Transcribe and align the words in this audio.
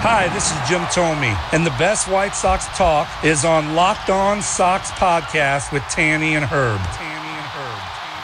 Hi, 0.00 0.28
this 0.32 0.52
is 0.52 0.68
Jim 0.68 0.82
Thome, 0.92 1.36
and 1.52 1.66
the 1.66 1.70
best 1.70 2.06
White 2.06 2.32
Sox 2.32 2.66
talk 2.78 3.08
is 3.24 3.44
on 3.44 3.74
Locked 3.74 4.10
On 4.10 4.40
Sox 4.40 4.92
podcast 4.92 5.72
with 5.72 5.82
Tanny 5.90 6.36
and 6.36 6.44
Herb. 6.44 6.78
Tanny 6.78 7.28
and 7.28 7.46
Herb. 7.46 7.80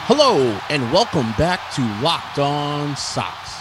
Hello, 0.07 0.57
and 0.69 0.93
welcome 0.93 1.33
back 1.37 1.59
to 1.73 1.81
Locked 2.01 2.39
On 2.39 2.95
Sox. 2.95 3.59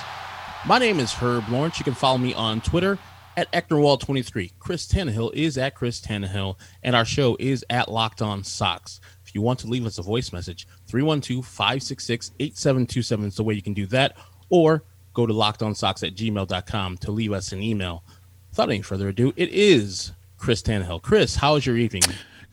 My 0.64 0.78
name 0.78 1.00
is 1.00 1.12
Herb 1.12 1.48
Lawrence. 1.48 1.80
You 1.80 1.84
can 1.84 1.94
follow 1.94 2.18
me 2.18 2.32
on 2.34 2.60
Twitter 2.60 3.00
at 3.36 3.50
Ecknerwall23. 3.50 4.52
Chris 4.60 4.86
Tannehill 4.86 5.34
is 5.34 5.58
at 5.58 5.74
Chris 5.74 6.00
Tannehill, 6.00 6.56
and 6.84 6.94
our 6.94 7.04
show 7.04 7.36
is 7.40 7.64
at 7.68 7.90
Locked 7.90 8.22
On 8.22 8.44
Sox. 8.44 9.00
If 9.26 9.34
you 9.34 9.42
want 9.42 9.58
to 9.58 9.66
leave 9.66 9.86
us 9.86 9.98
a 9.98 10.02
voice 10.02 10.32
message, 10.32 10.68
312 10.86 11.44
566 11.44 12.30
8727 12.38 13.26
is 13.26 13.34
the 13.34 13.42
way 13.42 13.54
you 13.54 13.62
can 13.62 13.74
do 13.74 13.86
that, 13.86 14.16
or 14.50 14.84
go 15.14 15.26
to 15.26 15.32
lockedonsox 15.32 16.06
at 16.06 16.14
gmail.com 16.14 16.98
to 16.98 17.10
leave 17.10 17.32
us 17.32 17.52
an 17.52 17.62
email. 17.62 18.04
Without 18.50 18.68
any 18.68 18.82
further 18.82 19.08
ado, 19.08 19.32
it 19.36 19.48
is 19.50 20.12
Chris 20.36 20.60
Tannehill. 20.62 21.00
Chris, 21.02 21.36
how's 21.36 21.64
your 21.64 21.78
evening? 21.78 22.02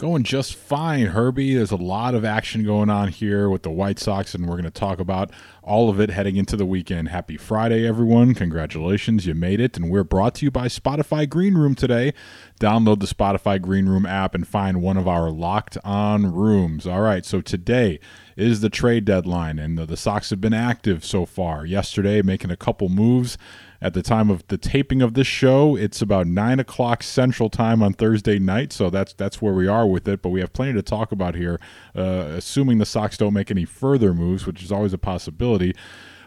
Going 0.01 0.23
just 0.23 0.55
fine, 0.55 1.05
Herbie. 1.05 1.53
There's 1.53 1.69
a 1.69 1.75
lot 1.75 2.15
of 2.15 2.25
action 2.25 2.63
going 2.63 2.89
on 2.89 3.09
here 3.09 3.47
with 3.51 3.61
the 3.61 3.69
White 3.69 3.99
Sox, 3.99 4.33
and 4.33 4.47
we're 4.47 4.55
going 4.55 4.63
to 4.63 4.71
talk 4.71 4.99
about 4.99 5.29
all 5.61 5.91
of 5.91 5.99
it 5.99 6.09
heading 6.09 6.37
into 6.37 6.57
the 6.57 6.65
weekend. 6.65 7.09
Happy 7.09 7.37
Friday, 7.37 7.87
everyone. 7.87 8.33
Congratulations, 8.33 9.27
you 9.27 9.35
made 9.35 9.59
it. 9.59 9.77
And 9.77 9.91
we're 9.91 10.03
brought 10.03 10.33
to 10.35 10.45
you 10.45 10.49
by 10.49 10.69
Spotify 10.69 11.29
Green 11.29 11.53
Room 11.53 11.75
today. 11.75 12.15
Download 12.59 12.99
the 12.99 13.05
Spotify 13.05 13.61
Green 13.61 13.87
Room 13.87 14.07
app 14.07 14.33
and 14.33 14.47
find 14.47 14.81
one 14.81 14.97
of 14.97 15.07
our 15.07 15.29
locked 15.29 15.77
on 15.83 16.33
rooms. 16.33 16.87
All 16.87 17.01
right, 17.01 17.23
so 17.23 17.39
today 17.39 17.99
is 18.35 18.61
the 18.61 18.71
trade 18.71 19.05
deadline, 19.05 19.59
and 19.59 19.77
the, 19.77 19.85
the 19.85 19.97
Sox 19.97 20.31
have 20.31 20.41
been 20.41 20.51
active 20.51 21.05
so 21.05 21.27
far. 21.27 21.63
Yesterday, 21.63 22.23
making 22.23 22.49
a 22.49 22.57
couple 22.57 22.89
moves. 22.89 23.37
At 23.83 23.95
the 23.95 24.03
time 24.03 24.29
of 24.29 24.45
the 24.47 24.57
taping 24.59 25.01
of 25.01 25.15
this 25.15 25.25
show, 25.25 25.75
it's 25.75 26.03
about 26.03 26.27
nine 26.27 26.59
o'clock 26.59 27.01
Central 27.01 27.49
Time 27.49 27.81
on 27.81 27.93
Thursday 27.93 28.37
night, 28.37 28.71
so 28.71 28.91
that's 28.91 29.13
that's 29.13 29.41
where 29.41 29.53
we 29.53 29.67
are 29.67 29.87
with 29.87 30.07
it. 30.07 30.21
But 30.21 30.29
we 30.29 30.39
have 30.41 30.53
plenty 30.53 30.73
to 30.73 30.83
talk 30.83 31.11
about 31.11 31.33
here, 31.33 31.59
uh, 31.95 32.01
assuming 32.37 32.77
the 32.77 32.85
Sox 32.85 33.17
don't 33.17 33.33
make 33.33 33.49
any 33.49 33.65
further 33.65 34.13
moves, 34.13 34.45
which 34.45 34.61
is 34.61 34.71
always 34.71 34.93
a 34.93 34.99
possibility. 34.99 35.73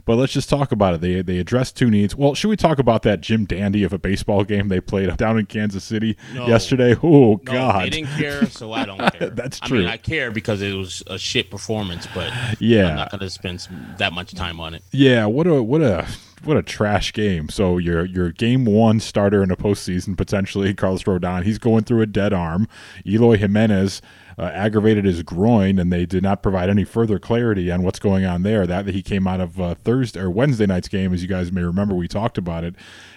But 0.06 0.16
let's 0.16 0.32
just 0.34 0.50
talk 0.50 0.72
about 0.72 0.94
it. 0.94 1.00
They 1.00 1.22
they 1.22 1.38
addressed 1.38 1.76
two 1.76 1.90
needs. 1.90 2.16
Well, 2.16 2.34
should 2.34 2.48
we 2.48 2.56
talk 2.56 2.80
about 2.80 3.04
that 3.04 3.20
Jim 3.20 3.44
Dandy 3.44 3.84
of 3.84 3.92
a 3.92 3.98
baseball 3.98 4.42
game 4.42 4.66
they 4.66 4.80
played 4.80 5.16
down 5.16 5.38
in 5.38 5.46
Kansas 5.46 5.84
City 5.84 6.16
No. 6.34 6.48
yesterday? 6.48 6.96
Oh 7.04 7.34
No, 7.34 7.52
God, 7.52 7.84
they 7.84 7.90
didn't 7.90 8.10
care, 8.18 8.44
so 8.46 8.72
I 8.72 8.84
don't 8.84 8.98
care. 9.14 9.30
That's 9.30 9.60
I 9.62 9.66
true. 9.68 9.78
mean, 9.78 9.88
I 9.88 9.96
care 9.96 10.32
because 10.32 10.60
it 10.60 10.74
was 10.74 11.04
a 11.06 11.18
shit 11.18 11.52
performance, 11.52 12.08
but 12.12 12.32
Yeah. 12.60 12.88
I'm 12.88 12.96
not 12.96 13.10
going 13.12 13.20
to 13.20 13.30
spend 13.30 13.60
some- 13.60 13.94
that 13.98 14.12
much 14.12 14.34
time 14.34 14.58
on 14.58 14.74
it. 14.74 14.82
Yeah, 14.90 15.24
what 15.26 15.46
a 15.46 15.62
what 15.62 15.80
a 15.82 16.06
what 16.46 16.56
a 16.56 16.62
trash 16.62 17.12
game. 17.12 17.48
So 17.48 17.78
your 17.78 18.04
your 18.04 18.30
game 18.30 18.64
one 18.64 19.00
starter 19.00 19.42
in 19.42 19.50
a 19.50 19.56
postseason 19.56 20.16
potentially 20.16 20.74
Carlos 20.74 21.02
Rodon. 21.04 21.44
He's 21.44 21.58
going 21.58 21.84
through 21.84 22.02
a 22.02 22.06
dead 22.06 22.32
arm. 22.32 22.68
Eloy 23.06 23.36
Jimenez 23.36 24.02
uh, 24.38 24.42
aggravated 24.42 25.04
his 25.04 25.22
groin, 25.22 25.78
and 25.78 25.92
they 25.92 26.06
did 26.06 26.22
not 26.22 26.42
provide 26.42 26.68
any 26.68 26.84
further 26.84 27.18
clarity 27.18 27.70
on 27.70 27.82
what's 27.82 27.98
going 27.98 28.24
on 28.24 28.42
there. 28.42 28.66
That 28.66 28.86
that 28.86 28.94
he 28.94 29.02
came 29.02 29.26
out 29.26 29.40
of 29.40 29.60
uh, 29.60 29.74
Thursday 29.74 30.20
or 30.20 30.30
Wednesday 30.30 30.66
night's 30.66 30.88
game, 30.88 31.12
as 31.12 31.22
you 31.22 31.28
guys 31.28 31.52
may 31.52 31.62
remember, 31.62 31.94
we 31.94 32.08
talked 32.08 32.38
about 32.38 32.64
it, 32.64 32.74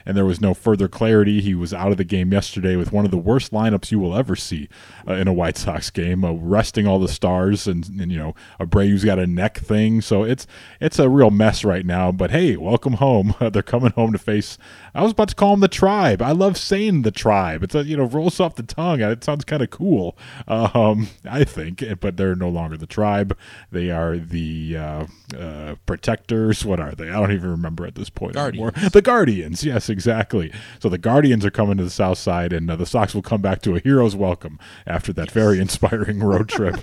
and 0.07 0.15
there 0.15 0.25
was 0.25 0.39
no 0.39 0.53
further 0.53 0.87
clarity. 0.87 1.41
He 1.41 1.53
was 1.53 1.73
out 1.73 1.91
of 1.91 1.97
the 1.97 2.05
game 2.05 2.31
yesterday 2.31 2.77
with 2.77 2.93
one 2.93 3.03
of 3.03 3.11
the 3.11 3.17
worst 3.17 3.51
lineups 3.51 3.91
you 3.91 3.99
will 3.99 4.15
ever 4.15 4.37
see 4.37 4.69
uh, 5.05 5.13
in 5.13 5.27
a 5.27 5.33
White 5.33 5.57
Sox 5.57 5.89
game, 5.89 6.23
uh, 6.23 6.31
resting 6.31 6.87
all 6.87 6.97
the 6.97 7.09
stars, 7.09 7.67
and, 7.67 7.85
and 7.89 8.09
you 8.09 8.17
know 8.17 8.33
Abreu's 8.57 9.03
got 9.03 9.19
a 9.19 9.27
neck 9.27 9.57
thing, 9.57 9.99
so 9.99 10.23
it's 10.23 10.47
it's 10.79 10.97
a 10.97 11.09
real 11.09 11.29
mess 11.29 11.65
right 11.65 11.85
now. 11.85 12.13
But 12.13 12.31
hey, 12.31 12.55
welcome 12.55 12.93
home. 12.93 13.35
They're 13.51 13.61
coming 13.61 13.91
home 13.91 14.13
to 14.13 14.17
face. 14.17 14.57
I 14.95 15.03
was 15.03 15.11
about 15.11 15.27
to 15.27 15.35
call 15.35 15.51
them 15.51 15.59
the 15.59 15.67
tribe. 15.67 16.21
I 16.21 16.31
love 16.31 16.57
saying 16.57 17.01
the 17.01 17.11
tribe. 17.11 17.61
It's 17.61 17.75
a, 17.75 17.83
you 17.83 17.97
know 17.97 18.05
rolls 18.05 18.39
off 18.39 18.55
the 18.55 18.63
tongue. 18.63 19.01
It 19.01 19.25
sounds 19.25 19.43
kind 19.43 19.61
of 19.61 19.71
cool. 19.71 20.17
Um, 20.47 21.09
I 21.29 21.43
think, 21.43 21.83
but 21.99 22.15
they're 22.15 22.35
no 22.35 22.47
longer 22.47 22.77
the 22.77 22.87
tribe. 22.87 23.37
They 23.73 23.91
are 23.91 24.17
the 24.17 24.77
uh, 24.77 25.05
uh, 25.37 25.75
protectors. 25.85 26.63
What 26.63 26.79
are 26.79 26.93
they? 26.95 27.09
I 27.09 27.19
don't 27.19 27.33
even 27.33 27.51
remember 27.51 27.85
at 27.85 27.95
this 27.95 28.09
point 28.09 28.37
anymore. 28.37 28.71
The 28.71 29.01
Guardians. 29.01 29.65
Yes, 29.65 29.89
exactly. 29.97 30.51
So 30.79 30.89
the 30.89 30.99
Guardians 30.99 31.43
are 31.43 31.49
coming 31.49 31.75
to 31.77 31.83
the 31.83 31.89
South 31.89 32.19
Side, 32.19 32.53
and 32.53 32.69
uh, 32.69 32.75
the 32.75 32.85
Sox 32.85 33.15
will 33.15 33.23
come 33.23 33.41
back 33.41 33.63
to 33.63 33.75
a 33.75 33.79
hero's 33.79 34.15
welcome 34.15 34.59
after 34.85 35.11
that 35.13 35.31
very 35.31 35.59
inspiring 35.59 36.19
road 36.19 36.47
trip. 36.57 36.75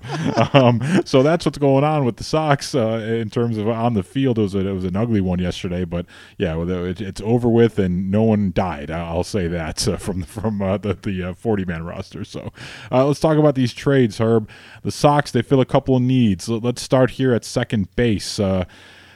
um, 0.52 0.80
so 1.04 1.22
that's 1.22 1.46
what's 1.46 1.58
going 1.58 1.84
on 1.84 2.04
with 2.04 2.16
the 2.16 2.24
Sox 2.24 2.74
uh, 2.74 2.98
in 3.22 3.30
terms 3.30 3.56
of 3.56 3.68
on 3.68 3.94
the 3.94 4.02
field. 4.02 4.36
It 4.38 4.42
was 4.42 4.54
a, 4.56 4.66
it 4.66 4.72
was 4.72 4.84
an 4.84 4.96
ugly 4.96 5.20
one 5.20 5.38
yesterday, 5.38 5.84
but 5.84 6.06
yeah, 6.38 6.60
it, 6.60 7.00
it's 7.00 7.20
over 7.20 7.48
with, 7.48 7.78
and 7.78 8.10
no 8.10 8.24
one 8.24 8.50
died. 8.52 8.90
I'll 8.90 9.22
say 9.22 9.46
that 9.46 9.86
uh, 9.86 9.96
from 9.96 10.24
from 10.24 10.60
uh, 10.60 10.76
the 10.78 10.94
the 10.94 11.34
forty 11.38 11.64
man 11.64 11.84
roster. 11.84 12.24
So 12.24 12.52
uh, 12.90 13.06
let's 13.06 13.20
talk 13.20 13.38
about 13.38 13.54
these 13.54 13.72
trades, 13.72 14.18
Herb. 14.18 14.48
The 14.82 14.90
Sox 14.90 15.30
they 15.30 15.42
fill 15.42 15.60
a 15.60 15.64
couple 15.66 15.94
of 15.96 16.02
needs. 16.02 16.48
Let- 16.48 16.64
Let's 16.74 16.82
start 16.82 17.10
here 17.12 17.32
at 17.32 17.44
second 17.44 17.94
base. 17.94 18.40
Uh, 18.40 18.64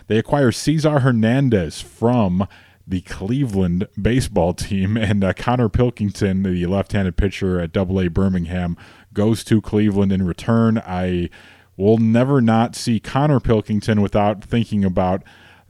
they 0.06 0.16
acquire 0.18 0.52
Cesar 0.52 1.00
Hernandez 1.00 1.80
from 1.80 2.46
the 2.88 3.02
Cleveland 3.02 3.86
baseball 4.00 4.54
team, 4.54 4.96
and 4.96 5.22
uh, 5.22 5.32
Connor 5.34 5.68
Pilkington, 5.68 6.42
the 6.42 6.66
left-handed 6.66 7.16
pitcher 7.16 7.60
at 7.60 7.72
Double 7.72 8.00
A 8.00 8.08
Birmingham, 8.08 8.76
goes 9.12 9.44
to 9.44 9.60
Cleveland 9.60 10.12
in 10.12 10.26
return. 10.26 10.78
I 10.78 11.28
will 11.76 11.98
never 11.98 12.40
not 12.40 12.74
see 12.74 12.98
Connor 12.98 13.40
Pilkington 13.40 14.00
without 14.00 14.42
thinking 14.42 14.84
about 14.84 15.22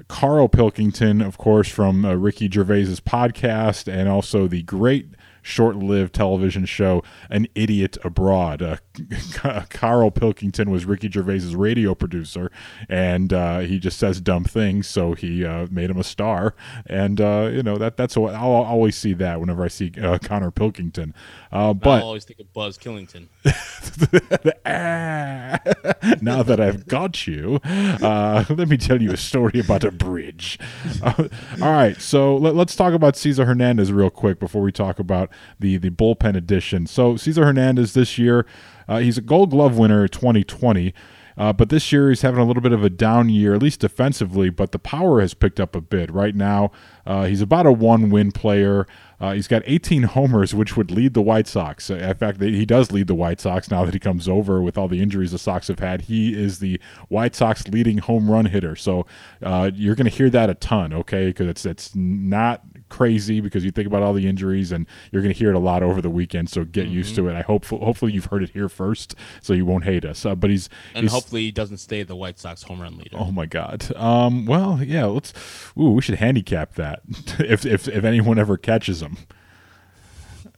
Carl 0.06 0.48
Pilkington, 0.48 1.20
of 1.20 1.38
course, 1.38 1.68
from 1.68 2.04
uh, 2.04 2.14
Ricky 2.14 2.48
Gervais's 2.48 3.00
podcast, 3.00 3.92
and 3.92 4.08
also 4.08 4.46
the 4.46 4.62
great 4.62 5.14
short-lived 5.42 6.14
television 6.14 6.66
show 6.66 7.02
"An 7.30 7.48
Idiot 7.54 7.98
Abroad." 8.04 8.62
Uh, 8.62 8.76
Carl 9.70 10.10
Pilkington 10.10 10.70
was 10.70 10.84
Ricky 10.84 11.10
Gervais's 11.10 11.54
radio 11.54 11.94
producer, 11.94 12.50
and 12.88 13.32
uh, 13.32 13.60
he 13.60 13.78
just 13.78 13.98
says 13.98 14.20
dumb 14.20 14.44
things, 14.44 14.86
so 14.86 15.14
he 15.14 15.44
uh, 15.44 15.66
made 15.70 15.90
him 15.90 15.98
a 15.98 16.04
star. 16.04 16.54
And 16.86 17.20
uh, 17.20 17.50
you 17.52 17.62
know 17.62 17.76
that 17.76 17.96
that's 17.96 18.16
what 18.16 18.34
I'll 18.34 18.50
always 18.50 18.96
see 18.96 19.12
that 19.14 19.40
whenever 19.40 19.64
I 19.64 19.68
see 19.68 19.92
uh, 20.00 20.18
Connor 20.18 20.50
Pilkington. 20.50 21.14
Uh, 21.52 21.70
I 21.70 21.72
but 21.72 22.02
always 22.02 22.24
think 22.24 22.40
of 22.40 22.52
Buzz 22.52 22.78
Killington. 22.78 23.28
Ah, 24.64 25.58
now 26.20 26.42
that 26.42 26.60
I've 26.60 26.86
got 26.86 27.26
you, 27.26 27.60
uh, 27.64 28.44
let 28.50 28.68
me 28.68 28.76
tell 28.76 29.00
you 29.00 29.12
a 29.12 29.16
story 29.16 29.60
about 29.60 29.84
a 29.84 29.90
bridge. 29.90 30.58
All 31.02 31.72
right, 31.72 32.00
so 32.00 32.36
let, 32.36 32.56
us 32.56 32.76
talk 32.76 32.92
about 32.92 33.16
Cesar 33.16 33.44
Hernandez 33.44 33.92
real 33.92 34.10
quick 34.10 34.38
before 34.38 34.62
we 34.62 34.72
talk 34.72 34.98
about 34.98 35.30
the 35.58 35.76
the 35.78 35.90
bullpen 35.90 36.36
edition. 36.36 36.86
So 36.86 37.16
Cesar 37.16 37.44
Hernandez 37.44 37.94
this 37.94 38.18
year, 38.18 38.46
uh, 38.88 38.98
he's 38.98 39.18
a 39.18 39.22
Gold 39.22 39.50
Glove 39.50 39.76
winner 39.76 40.08
2020. 40.08 40.94
Uh, 41.36 41.52
but 41.52 41.68
this 41.68 41.92
year 41.92 42.08
he's 42.08 42.22
having 42.22 42.40
a 42.40 42.44
little 42.44 42.60
bit 42.62 42.72
of 42.72 42.82
a 42.82 42.90
down 42.90 43.28
year, 43.28 43.54
at 43.54 43.62
least 43.62 43.78
defensively. 43.78 44.50
But 44.50 44.72
the 44.72 44.78
power 44.78 45.20
has 45.20 45.34
picked 45.34 45.60
up 45.60 45.76
a 45.76 45.80
bit. 45.80 46.10
Right 46.10 46.34
now, 46.34 46.72
uh, 47.06 47.26
he's 47.26 47.40
about 47.40 47.64
a 47.64 47.70
one-win 47.70 48.32
player. 48.32 48.88
Uh, 49.20 49.34
he's 49.34 49.46
got 49.46 49.62
18 49.64 50.02
homers, 50.02 50.52
which 50.52 50.76
would 50.76 50.90
lead 50.90 51.14
the 51.14 51.22
White 51.22 51.46
Sox. 51.46 51.90
Uh, 51.90 51.94
In 51.94 52.14
fact, 52.14 52.40
he 52.42 52.66
does 52.66 52.90
lead 52.90 53.06
the 53.06 53.14
White 53.14 53.40
Sox 53.40 53.70
now 53.70 53.84
that 53.84 53.94
he 53.94 54.00
comes 54.00 54.28
over 54.28 54.60
with 54.60 54.76
all 54.76 54.88
the 54.88 55.00
injuries 55.00 55.30
the 55.30 55.38
Sox 55.38 55.68
have 55.68 55.78
had. 55.78 56.02
He 56.02 56.36
is 56.36 56.58
the 56.58 56.80
White 57.06 57.36
Sox 57.36 57.68
leading 57.68 57.98
home 57.98 58.28
run 58.28 58.46
hitter. 58.46 58.74
So 58.74 59.06
uh, 59.40 59.70
you're 59.72 59.94
going 59.94 60.10
to 60.10 60.16
hear 60.16 60.30
that 60.30 60.50
a 60.50 60.54
ton, 60.54 60.92
okay? 60.92 61.28
Because 61.28 61.46
it's 61.46 61.64
it's 61.64 61.94
not 61.94 62.62
crazy 62.88 63.40
because 63.40 63.64
you 63.64 63.70
think 63.70 63.86
about 63.86 64.02
all 64.02 64.12
the 64.12 64.26
injuries 64.26 64.72
and 64.72 64.86
you're 65.10 65.22
going 65.22 65.32
to 65.32 65.38
hear 65.38 65.50
it 65.50 65.56
a 65.56 65.60
lot 65.60 65.82
over 65.82 66.00
the 66.00 66.10
weekend. 66.10 66.50
So 66.50 66.64
get 66.64 66.88
used 66.88 67.14
to 67.16 67.28
it. 67.28 67.34
I 67.34 67.42
hope 67.42 67.64
hopefully 67.66 68.12
you've 68.12 68.26
heard 68.26 68.42
it 68.42 68.50
here 68.50 68.68
first, 68.68 69.14
so 69.40 69.52
you 69.52 69.64
won't 69.64 69.84
hate 69.84 70.04
us. 70.04 70.24
Uh, 70.24 70.34
but 70.34 70.50
he's 70.50 70.68
And 70.94 71.04
he's, 71.04 71.12
hopefully 71.12 71.42
he 71.42 71.50
doesn't 71.50 71.78
stay 71.78 72.02
the 72.02 72.16
White 72.16 72.38
Sox 72.38 72.62
home 72.62 72.80
run 72.80 72.98
leader. 72.98 73.16
Oh 73.18 73.30
my 73.30 73.46
God. 73.46 73.94
Um. 73.96 74.46
Well, 74.46 74.80
yeah. 74.82 75.06
Let's. 75.06 75.32
Ooh, 75.78 75.90
we 75.90 76.02
should 76.02 76.16
handicap 76.16 76.74
that 76.74 77.00
if 77.38 77.64
if 77.64 77.88
if 77.88 78.04
anyone 78.04 78.38
ever 78.38 78.56
catches 78.56 79.02
him. 79.02 79.16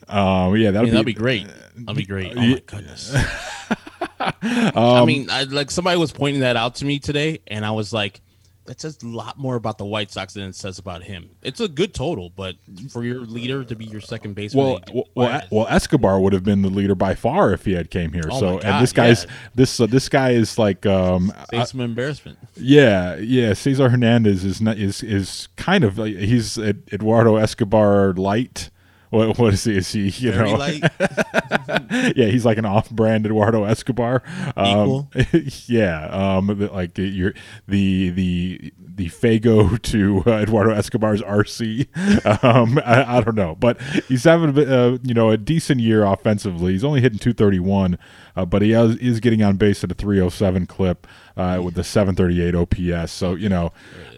Um. 0.08 0.56
Yeah, 0.56 0.70
that'll 0.70 0.86
mean, 0.86 0.94
that'd 0.94 1.06
be, 1.06 1.12
be 1.12 1.18
great. 1.18 1.46
That'd 1.76 1.96
be 1.96 2.04
great. 2.04 2.32
Oh 2.36 2.40
my 2.40 2.62
goodness. 2.66 3.14
I 4.20 5.04
mean, 5.04 5.30
I, 5.30 5.44
like 5.44 5.70
somebody 5.70 5.98
was 5.98 6.12
pointing 6.12 6.40
that 6.40 6.56
out 6.56 6.76
to 6.76 6.84
me 6.84 6.98
today, 6.98 7.40
and 7.46 7.64
I 7.64 7.70
was 7.70 7.92
like, 7.92 8.20
that 8.70 8.80
says 8.80 8.96
a 9.02 9.06
lot 9.08 9.36
more 9.36 9.56
about 9.56 9.78
the 9.78 9.84
White 9.84 10.12
Sox 10.12 10.34
than 10.34 10.44
it 10.44 10.54
says 10.54 10.78
about 10.78 11.02
him. 11.02 11.30
It's 11.42 11.58
a 11.58 11.66
good 11.66 11.92
total, 11.92 12.30
but 12.30 12.54
for 12.88 13.02
your 13.02 13.22
leader 13.22 13.64
to 13.64 13.74
be 13.74 13.84
your 13.84 14.00
second 14.00 14.34
baseman, 14.34 14.64
Well, 14.64 14.80
well, 14.94 15.04
well, 15.16 15.42
well, 15.50 15.66
Escobar 15.68 16.20
would 16.20 16.32
have 16.32 16.44
been 16.44 16.62
the 16.62 16.70
leader 16.70 16.94
by 16.94 17.16
far 17.16 17.52
if 17.52 17.64
he 17.64 17.72
had 17.72 17.90
came 17.90 18.12
here. 18.12 18.28
Oh 18.30 18.38
so, 18.38 18.46
my 18.58 18.60
and 18.60 18.80
this 18.80 18.92
guy's 18.92 19.24
yeah. 19.24 19.30
this 19.56 19.80
uh, 19.80 19.86
this 19.86 20.08
guy 20.08 20.30
is 20.30 20.56
like, 20.56 20.86
um, 20.86 21.32
some 21.64 21.80
embarrassment. 21.80 22.38
yeah, 22.54 23.16
yeah. 23.16 23.54
Cesar 23.54 23.88
Hernandez 23.88 24.44
is 24.44 24.60
not 24.60 24.78
is 24.78 25.02
is 25.02 25.48
kind 25.56 25.82
of 25.82 25.98
like, 25.98 26.14
he's 26.14 26.56
Eduardo 26.56 27.34
Escobar 27.34 28.12
light. 28.12 28.70
What 29.10 29.38
what 29.38 29.54
is 29.54 29.64
he? 29.64 29.76
Is 29.76 29.92
he 29.92 30.08
you 30.08 30.32
Very 30.32 30.52
know? 30.52 30.88
yeah, 32.16 32.26
he's 32.26 32.44
like 32.44 32.58
an 32.58 32.64
off-brand 32.64 33.26
Eduardo 33.26 33.64
Escobar. 33.64 34.22
Um, 34.56 35.08
yeah, 35.66 36.06
um, 36.06 36.46
like 36.72 36.94
the, 36.94 37.02
your 37.02 37.34
the 37.66 38.10
the 38.10 38.72
the 38.78 39.06
Faygo 39.08 39.80
to 39.82 40.22
uh, 40.26 40.38
Eduardo 40.38 40.70
Escobar's 40.72 41.22
RC. 41.22 41.88
Um, 42.42 42.80
I, 42.84 43.18
I 43.18 43.20
don't 43.22 43.34
know, 43.34 43.56
but 43.56 43.80
he's 44.08 44.24
having 44.24 44.50
a 44.50 44.52
bit, 44.52 44.70
uh, 44.70 44.98
you 45.02 45.14
know 45.14 45.30
a 45.30 45.36
decent 45.36 45.80
year 45.80 46.04
offensively. 46.04 46.72
He's 46.72 46.84
only 46.84 47.00
hitting 47.00 47.18
231, 47.18 47.98
uh, 48.36 48.44
but 48.44 48.62
he 48.62 48.72
is, 48.72 48.96
is 48.96 49.20
getting 49.20 49.42
on 49.42 49.56
base 49.56 49.82
at 49.84 49.90
a 49.90 49.94
307 49.94 50.66
clip 50.66 51.06
uh, 51.36 51.60
with 51.62 51.74
the 51.74 51.84
738 51.84 52.54
OPS. 52.54 53.12
So 53.12 53.34
you 53.34 53.48
know, 53.48 53.72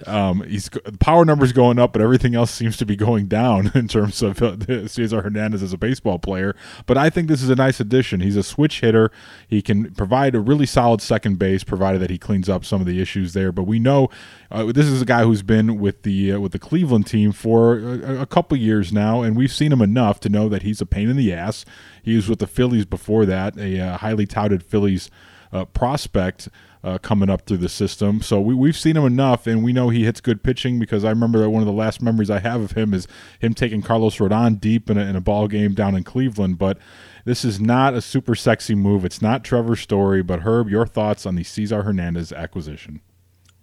um, 0.07 0.43
he's 0.43 0.69
the 0.69 0.99
power 0.99 1.25
numbers 1.25 1.53
going 1.53 1.79
up, 1.79 1.93
but 1.93 2.03
everything 2.03 2.35
else 2.35 2.51
seems 2.51 2.77
to 2.79 2.87
be 2.87 2.97
going 2.97 3.27
down 3.27 3.71
in 3.75 3.89
terms 3.89 4.23
of 4.23 4.43
uh, 4.43 4.87
Cesar 4.89 5.23
Hernandez 5.23 5.63
as 5.63 5.73
a 5.73 5.79
baseball 5.79 6.19
player. 6.19 6.57
But 6.87 6.99
I 6.99 7.11
think 7.11 7.29
this 7.29 7.43
is 7.43 7.51
a 7.51 7.57
nice 7.57 7.81
addition. 7.81 8.21
He's 8.21 8.37
a 8.37 8.43
switch 8.43 8.81
hitter. 8.81 9.11
He 9.47 9.63
can 9.63 9.95
provide 9.95 10.35
a 10.35 10.41
really 10.41 10.67
solid 10.67 11.01
second 11.01 11.39
base, 11.39 11.65
provided 11.65 12.01
that 12.01 12.11
he 12.11 12.19
cleans 12.19 12.49
up 12.49 12.65
some 12.65 12.81
of 12.81 12.87
the 12.87 13.01
issues 13.01 13.33
there. 13.33 13.53
But 13.53 13.65
we 13.65 13.79
know 13.79 14.11
uh, 14.51 14.73
this 14.73 14.87
is 14.87 15.01
a 15.03 15.07
guy 15.07 15.23
who's 15.25 15.43
been 15.43 15.79
with 15.79 16.03
the 16.03 16.33
uh, 16.33 16.41
with 16.41 16.53
the 16.53 16.59
Cleveland 16.59 17.07
team 17.07 17.33
for 17.33 17.79
a, 17.79 18.23
a 18.23 18.27
couple 18.27 18.57
years 18.57 18.93
now, 18.93 19.23
and 19.23 19.37
we've 19.37 19.53
seen 19.53 19.73
him 19.73 19.83
enough 19.83 20.21
to 20.21 20.29
know 20.29 20.49
that 20.49 20.63
he's 20.63 20.81
a 20.81 20.87
pain 20.87 21.09
in 21.09 21.17
the 21.17 21.33
ass. 21.33 21.65
He 22.03 22.17
was 22.17 22.29
with 22.29 22.41
the 22.41 22.49
Phillies 22.49 22.85
before 22.85 23.25
that, 23.27 23.57
a 23.57 23.79
uh, 23.79 23.99
highly 24.03 24.27
touted 24.27 24.63
Phillies 24.63 25.11
uh, 25.53 25.65
prospect 25.65 26.49
uh, 26.85 26.99
coming 26.99 27.31
up 27.31 27.47
through 27.47 27.59
the 27.59 27.69
system. 27.69 28.23
So 28.23 28.41
we, 28.41 28.55
we've 28.55 28.77
seen 28.77 28.97
him 28.97 29.05
enough, 29.05 29.47
and 29.47 29.63
we 29.63 29.73
know 29.73 29.89
he 29.89 30.05
hits 30.05 30.21
good 30.21 30.43
pitching 30.43 30.79
because 30.79 31.05
I 31.05 31.11
remember 31.11 31.39
that 31.39 31.51
one 31.51 31.63
of 31.63 31.67
the 31.67 31.73
last 31.73 32.03
memories 32.03 32.31
I 32.31 32.41
have 32.41 32.61
of 32.61 32.73
him 32.73 32.93
is 32.93 33.07
him 33.39 33.55
taking 33.55 33.83
Carlos 33.83 34.17
Rodon 34.17 34.61
deep 34.61 34.91
in 34.91 34.99
a, 34.99 35.03
in 35.03 35.17
a 35.17 35.21
ball 35.21 35.49
game 35.49 35.75
down 35.75 35.95
in 35.95 36.05
Cleveland. 36.05 36.59
But 36.59 36.79
this 37.25 37.45
is 37.45 37.61
not 37.61 37.95
a 37.95 38.01
super 38.01 38.35
sexy 38.35 38.75
move. 38.75 39.05
It's 39.05 39.23
not 39.23 39.45
Trevor 39.45 39.77
Story. 39.77 40.23
But 40.23 40.41
Herb, 40.41 40.69
your 40.69 40.87
thoughts 40.87 41.25
on 41.25 41.37
the 41.37 41.45
Cesar 41.45 41.83
Hernandez 41.83 42.33
acquisition? 42.33 43.01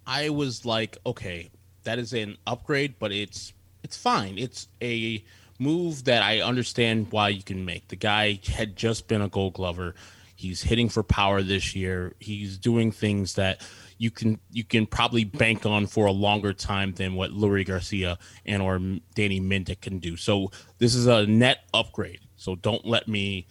I 0.08 0.30
was 0.30 0.66
like, 0.66 0.98
okay, 1.06 1.52
that 1.84 2.00
is 2.00 2.14
an 2.14 2.38
upgrade, 2.48 2.96
but 3.00 3.12
it's 3.12 3.54
it's 3.84 3.98
fine. 3.98 4.38
It's 4.38 4.68
a 4.82 5.24
move 5.60 6.06
that 6.06 6.24
I 6.24 6.40
understand 6.40 7.08
why 7.12 7.30
you 7.30 7.44
can 7.44 7.66
make. 7.66 7.90
The 7.90 7.96
guy 7.98 8.40
had 8.48 8.76
just 8.76 9.08
been 9.08 9.22
a 9.22 9.28
Gold 9.28 9.54
Glover. 9.54 9.94
He's 10.40 10.62
hitting 10.62 10.88
for 10.88 11.04
power 11.04 11.42
this 11.42 11.76
year. 11.76 12.16
He's 12.20 12.58
doing 12.58 12.94
things 12.94 13.36
that 13.36 13.62
you 13.98 14.10
can 14.10 14.40
you 14.50 14.64
can 14.64 14.86
probably 14.86 15.26
bank 15.26 15.66
on 15.66 15.86
for 15.86 16.06
a 16.06 16.14
longer 16.14 16.54
time 16.54 16.94
than 16.94 17.16
what 17.16 17.32
Leury 17.32 17.68
Garcia 17.68 18.18
and 18.46 18.62
or 18.62 18.80
Danny 19.16 19.42
Mendick 19.42 19.82
can 19.82 20.00
do. 20.00 20.16
So 20.16 20.52
this 20.78 20.96
is 20.96 21.08
a 21.08 21.26
net 21.26 21.66
upgrade. 21.74 22.22
So 22.38 22.56
don't 22.56 22.86
let 22.86 23.10
me 23.10 23.48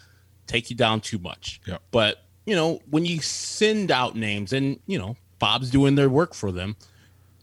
take 0.47 0.71
you 0.71 0.77
down 0.77 1.03
too 1.03 1.19
much. 1.19 1.61
Yep. 1.67 1.83
But 1.91 2.25
you 2.47 2.55
know, 2.55 2.81
when 2.89 3.05
you 3.05 3.21
send 3.21 3.91
out 3.91 4.17
names, 4.17 4.55
and 4.55 4.81
you 4.87 4.99
know, 4.99 5.19
Bob's 5.39 5.69
doing 5.69 5.95
their 5.95 6.09
work 6.09 6.33
for 6.33 6.51
them, 6.51 6.77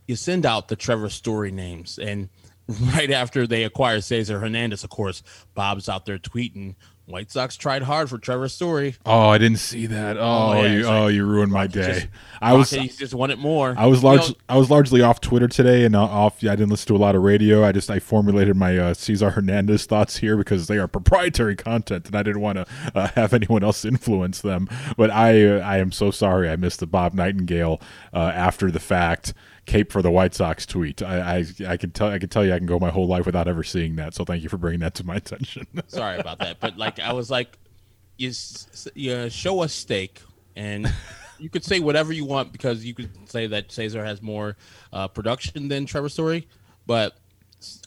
you 0.07 0.15
send 0.15 0.43
out 0.43 0.69
the 0.69 0.75
Trevor 0.75 1.09
Story 1.09 1.51
names, 1.51 1.99
and 1.99 2.29
right 2.67 3.11
after 3.11 3.45
they 3.45 3.63
acquire 3.63 4.01
Cesar 4.01 4.39
Hernandez, 4.39 4.83
of 4.83 4.89
course, 4.89 5.21
Bob's 5.53 5.87
out 5.87 6.07
there 6.07 6.17
tweeting, 6.17 6.73
"White 7.05 7.31
Sox 7.31 7.55
tried 7.57 7.83
hard 7.83 8.09
for 8.09 8.17
Trevor 8.17 8.47
Story." 8.49 8.95
Oh, 9.05 9.29
I 9.29 9.37
didn't 9.37 9.59
see 9.59 9.85
that. 9.87 10.17
Oh, 10.17 10.53
yeah, 10.61 10.67
you, 10.73 10.85
oh, 10.85 11.03
like- 11.05 11.13
you 11.13 11.25
ruined 11.25 11.51
my 11.51 11.67
day. 11.67 11.93
just- 11.93 12.07
I 12.41 12.53
was 12.53 12.73
Rocky 12.73 12.89
just 12.89 13.13
wanted 13.13 13.39
more. 13.39 13.73
I 13.77 13.85
was 13.87 14.01
You 14.01 14.09
large. 14.09 14.29
know, 14.29 14.35
I 14.49 14.57
was 14.57 14.69
largely 14.69 15.01
off 15.01 15.21
Twitter 15.21 15.47
today, 15.47 15.85
and 15.85 15.95
off. 15.95 16.43
Yeah, 16.43 16.51
I 16.51 16.55
didn't 16.55 16.69
listen 16.71 16.87
to 16.89 16.95
a 16.95 16.97
lot 16.97 17.15
of 17.15 17.23
radio. 17.23 17.63
I 17.63 17.71
just 17.71 17.89
I 17.89 17.99
formulated 17.99 18.55
my 18.55 18.77
uh, 18.77 18.93
Cesar 18.93 19.31
Hernandez 19.31 19.85
thoughts 19.85 20.17
here 20.17 20.35
because 20.37 20.67
they 20.67 20.77
are 20.77 20.87
proprietary 20.87 21.55
content, 21.55 22.07
and 22.07 22.15
I 22.15 22.23
didn't 22.23 22.41
want 22.41 22.57
to 22.57 22.65
uh, 22.93 23.07
have 23.15 23.33
anyone 23.33 23.63
else 23.63 23.85
influence 23.85 24.41
them. 24.41 24.67
But 24.97 25.09
I 25.11 25.45
uh, 25.47 25.59
I 25.59 25.77
am 25.77 25.91
so 25.91 26.11
sorry 26.11 26.49
I 26.49 26.55
missed 26.57 26.79
the 26.81 26.87
Bob 26.87 27.13
Nightingale 27.13 27.81
uh, 28.13 28.31
after 28.35 28.69
the 28.69 28.79
fact 28.79 29.33
cape 29.65 29.91
for 29.91 30.01
the 30.01 30.11
White 30.11 30.33
Sox 30.33 30.65
tweet. 30.65 31.01
I, 31.01 31.37
I 31.37 31.45
I 31.67 31.77
can 31.77 31.91
tell 31.91 32.07
I 32.07 32.19
can 32.19 32.29
tell 32.29 32.45
you 32.45 32.53
I 32.53 32.57
can 32.57 32.67
go 32.67 32.79
my 32.79 32.91
whole 32.91 33.07
life 33.07 33.25
without 33.25 33.47
ever 33.47 33.63
seeing 33.63 33.95
that. 33.97 34.13
So 34.13 34.25
thank 34.25 34.43
you 34.43 34.49
for 34.49 34.57
bringing 34.57 34.81
that 34.81 34.95
to 34.95 35.05
my 35.05 35.15
attention. 35.15 35.67
sorry 35.87 36.19
about 36.19 36.39
that, 36.39 36.59
but 36.59 36.77
like 36.77 36.99
I 36.99 37.13
was 37.13 37.29
like, 37.29 37.57
you 38.17 38.31
you 38.93 39.29
show 39.29 39.61
us 39.61 39.73
steak, 39.73 40.21
and 40.55 40.91
you 41.39 41.49
could 41.49 41.63
say 41.63 41.79
whatever 41.79 42.13
you 42.13 42.25
want 42.25 42.51
because 42.51 42.85
you 42.85 42.93
could 42.93 43.29
say 43.29 43.47
that 43.47 43.71
Cesar 43.71 44.03
has 44.05 44.21
more 44.21 44.55
uh, 44.93 45.07
production 45.07 45.67
than 45.67 45.85
Trevor 45.85 46.09
Story, 46.09 46.47
but 46.85 47.17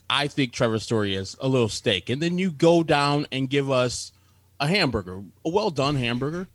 I 0.09 0.27
think 0.27 0.53
Trevor 0.53 0.79
Story 0.79 1.15
is 1.15 1.35
a 1.39 1.47
little 1.47 1.69
steak, 1.69 2.09
and 2.09 2.21
then 2.21 2.37
you 2.37 2.51
go 2.51 2.83
down 2.83 3.25
and 3.31 3.49
give 3.49 3.71
us 3.71 4.11
a 4.59 4.67
hamburger, 4.67 5.23
a 5.45 5.49
well 5.49 5.69
done 5.69 5.95
hamburger, 5.95 6.47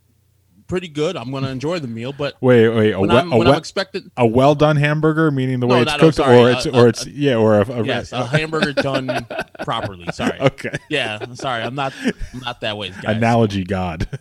pretty 0.66 0.88
good. 0.88 1.16
I'm 1.16 1.30
gonna 1.30 1.48
enjoy 1.48 1.78
the 1.78 1.88
meal, 1.88 2.12
but 2.12 2.34
wait 2.40 2.68
wait 2.70 2.92
a, 2.92 3.00
when, 3.00 3.10
we- 3.10 3.16
I'm, 3.16 3.32
a 3.32 3.36
when 3.38 3.46
we- 3.48 3.52
I'm 3.52 3.58
expected, 3.58 4.10
a 4.16 4.26
well 4.26 4.54
done 4.54 4.76
hamburger, 4.76 5.30
meaning 5.30 5.60
the 5.60 5.66
way 5.66 5.76
No, 5.76 5.82
it's 5.82 5.90
not- 5.92 6.00
cooked, 6.00 6.16
sorry, 6.16 6.36
or 6.38 6.50
it's 6.50 6.66
or 6.66 6.88
it's 6.88 7.06
yeah, 7.06 7.36
or 7.36 7.60
a, 7.60 7.70
a 7.70 7.84
yes, 7.84 8.12
a 8.12 8.24
hamburger 8.26 8.72
done 8.72 9.26
properly. 9.62 10.06
Sorry. 10.12 10.38
Okay. 10.40 10.76
Yeah, 10.88 11.18
I'm 11.20 11.36
sorry. 11.36 11.62
I'm 11.62 11.74
not. 11.74 11.92
I'm 12.02 12.40
not 12.40 12.60
that 12.62 12.76
way, 12.76 12.90
guys. 12.90 13.16
analogy 13.16 13.64
god. 13.64 14.06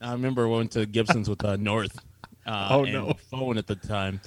I 0.00 0.12
remember 0.12 0.48
we 0.48 0.56
went 0.56 0.72
to 0.72 0.84
Gibson's 0.86 1.28
with 1.28 1.44
uh, 1.44 1.56
North. 1.56 1.98
Uh, 2.46 2.68
Oh, 2.72 2.84
no. 2.84 3.14
Phone 3.30 3.56
at 3.56 3.66
the 3.66 3.74
time, 3.74 4.20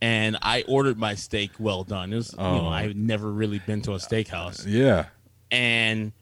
and 0.00 0.38
I 0.40 0.62
ordered 0.68 0.98
my 0.98 1.16
steak 1.16 1.50
well 1.58 1.82
done. 1.82 2.12
It 2.12 2.16
was, 2.16 2.32
you 2.32 2.38
know, 2.44 2.66
Oh. 2.66 2.68
I've 2.68 2.94
never 2.94 3.30
really 3.32 3.58
been 3.58 3.82
to 3.82 3.92
a 3.92 3.96
steakhouse, 3.96 4.64
yeah. 4.68 5.06
and 5.50 6.12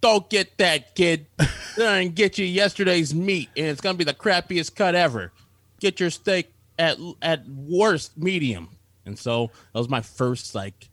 don't 0.00 0.28
get 0.30 0.56
that 0.58 0.94
kid. 0.94 1.26
They're 1.76 1.86
gonna 1.86 2.08
get 2.08 2.38
you 2.38 2.44
yesterday's 2.44 3.14
meat, 3.14 3.48
and 3.56 3.66
it's 3.66 3.80
gonna 3.80 3.98
be 3.98 4.04
the 4.04 4.14
crappiest 4.14 4.74
cut 4.74 4.94
ever. 4.94 5.32
Get 5.80 6.00
your 6.00 6.10
steak 6.10 6.52
at 6.78 6.98
at 7.22 7.46
worst 7.48 8.16
medium, 8.16 8.76
and 9.06 9.18
so 9.18 9.50
that 9.72 9.78
was 9.78 9.88
my 9.88 10.00
first 10.00 10.54
like 10.54 10.88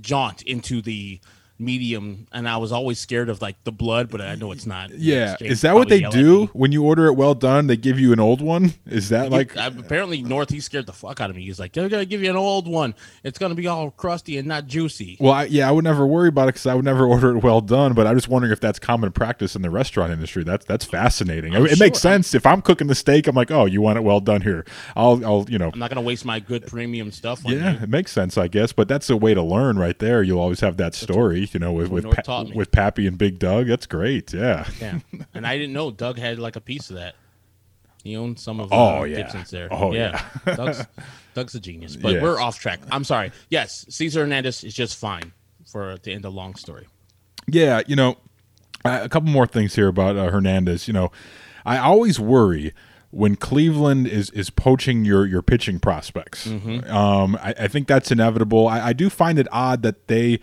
jaunt 0.00 0.42
into 0.42 0.80
the 0.80 1.20
medium, 1.58 2.26
and 2.32 2.48
I 2.48 2.56
was 2.56 2.72
always 2.72 2.98
scared 2.98 3.28
of 3.28 3.42
like 3.42 3.62
the 3.64 3.72
blood, 3.72 4.10
but 4.10 4.20
I 4.20 4.34
know 4.34 4.52
it's 4.52 4.66
not. 4.66 4.90
Yeah, 4.90 5.36
James 5.36 5.52
is 5.52 5.60
that 5.62 5.74
what 5.74 5.88
they 5.88 6.00
do 6.02 6.46
when 6.52 6.72
you 6.72 6.84
order 6.84 7.06
it 7.06 7.14
well 7.14 7.34
done? 7.34 7.66
They 7.66 7.76
give 7.76 7.98
you 7.98 8.12
an 8.12 8.20
old 8.20 8.40
one. 8.40 8.74
Is 8.86 9.08
that 9.10 9.30
like? 9.30 9.56
I, 9.56 9.66
apparently 9.66 10.22
North 10.22 10.50
he 10.50 10.60
scared 10.60 10.86
the 10.86 10.92
fuck 10.92 11.20
out 11.20 11.30
of 11.30 11.36
me. 11.36 11.44
He's 11.44 11.58
like, 11.58 11.72
"They're 11.72 11.88
gonna 11.88 12.04
give 12.04 12.22
you 12.22 12.30
an 12.30 12.36
old 12.36 12.66
one. 12.66 12.94
It's 13.24 13.38
gonna 13.38 13.54
be 13.54 13.66
all 13.66 13.90
crusty 13.90 14.38
and 14.38 14.46
not 14.46 14.66
juicy." 14.66 15.16
Well, 15.20 15.32
I, 15.32 15.44
yeah, 15.44 15.68
I 15.68 15.72
would 15.72 15.84
never 15.84 16.06
worry 16.06 16.28
about 16.28 16.44
it 16.44 16.54
because 16.54 16.66
I 16.66 16.74
would 16.74 16.84
never 16.84 17.06
order 17.08 17.36
it 17.36 17.42
well 17.42 17.60
done. 17.60 17.94
But 17.94 18.06
I'm 18.06 18.16
just 18.16 18.28
wondering 18.28 18.52
if 18.52 18.60
that's 18.60 18.78
common 18.78 19.10
practice 19.12 19.56
in 19.56 19.62
the 19.62 19.70
restaurant 19.70 20.12
industry. 20.12 20.44
That's 20.44 20.64
that's 20.64 20.84
fascinating. 20.84 21.54
I'm 21.54 21.66
it 21.66 21.78
makes 21.78 21.98
sense 21.98 22.34
if 22.34 22.46
I'm 22.46 22.62
cooking 22.62 22.86
the 22.86 22.94
steak. 22.94 23.26
I'm 23.26 23.36
like, 23.36 23.50
oh, 23.50 23.66
you 23.66 23.80
want 23.80 23.98
it 23.98 24.02
well 24.02 24.20
done 24.20 24.42
here? 24.42 24.64
I'll, 24.96 25.24
I'll, 25.24 25.46
you 25.48 25.58
know, 25.58 25.70
I'm 25.72 25.78
not 25.78 25.90
gonna 25.90 26.02
waste 26.02 26.24
my 26.24 26.40
good 26.40 26.66
premium 26.66 27.12
stuff. 27.12 27.44
On 27.44 27.52
yeah, 27.52 27.72
you. 27.72 27.82
it 27.82 27.88
makes 27.88 28.12
sense, 28.12 28.38
I 28.38 28.48
guess. 28.48 28.72
But 28.72 28.88
that's 28.88 29.10
a 29.10 29.16
way 29.16 29.34
to 29.34 29.42
learn 29.42 29.78
right 29.78 29.98
there. 29.98 30.22
You'll 30.22 30.40
always 30.40 30.60
have 30.60 30.76
that 30.78 30.94
story, 30.94 31.47
you 31.54 31.60
know, 31.60 31.72
with 31.72 31.88
with 31.88 32.04
North 32.04 32.24
Pa- 32.24 32.44
with 32.54 32.70
Pappy 32.72 33.06
and 33.06 33.16
Big 33.18 33.38
Doug. 33.38 33.66
That's 33.66 33.86
great. 33.86 34.32
Yeah. 34.32 34.66
yeah. 34.80 34.98
And 35.34 35.46
I 35.46 35.56
didn't 35.56 35.72
know 35.72 35.90
Doug 35.90 36.18
had 36.18 36.38
like 36.38 36.56
a 36.56 36.60
piece 36.60 36.90
of 36.90 36.96
that. 36.96 37.14
He 38.04 38.16
owned 38.16 38.38
some 38.38 38.60
of 38.60 38.72
Oh, 38.72 39.00
uh, 39.00 39.04
yeah. 39.04 39.16
Gibson's 39.22 39.50
there. 39.50 39.68
Oh, 39.70 39.92
Doug's, 40.46 40.86
Doug's 41.34 41.54
a 41.54 41.60
genius. 41.60 41.96
But 41.96 42.14
Yeah. 42.14 42.22
we're 42.22 42.40
off 42.40 42.58
track. 42.58 42.80
I'm 42.90 43.04
sorry. 43.04 43.32
Yes, 43.50 43.84
Cesar 43.88 44.20
Hernandez 44.20 44.62
is 44.64 44.72
just 44.74 44.96
fine 44.96 45.32
for 45.70 45.96
to 45.98 46.12
end 46.12 46.24
a 46.24 46.30
long 46.30 46.54
story. 46.54 46.86
Yeah, 47.46 47.82
you 47.86 47.96
know, 47.96 48.18
a 48.84 49.08
couple 49.08 49.30
more 49.30 49.46
things 49.46 49.74
here 49.74 49.88
about 49.88 50.16
uh, 50.16 50.30
Hernandez. 50.30 50.86
You 50.86 50.94
know, 50.94 51.10
I 51.66 51.78
always 51.78 52.20
worry 52.20 52.72
when 53.10 53.36
Cleveland 53.36 54.06
is 54.06 54.30
is 54.30 54.50
poaching 54.50 55.04
your 55.04 55.26
your 55.26 55.42
pitching 55.42 55.78
prospects. 55.80 56.46
Um, 56.46 57.36
I, 57.36 57.54
I 57.60 57.68
think 57.68 57.88
that's 57.88 58.10
inevitable. 58.10 58.68
I, 58.68 58.88
I 58.88 58.92
do 58.92 59.08
find 59.10 59.38
it 59.38 59.48
odd 59.50 59.82
that 59.82 60.08
they, 60.08 60.40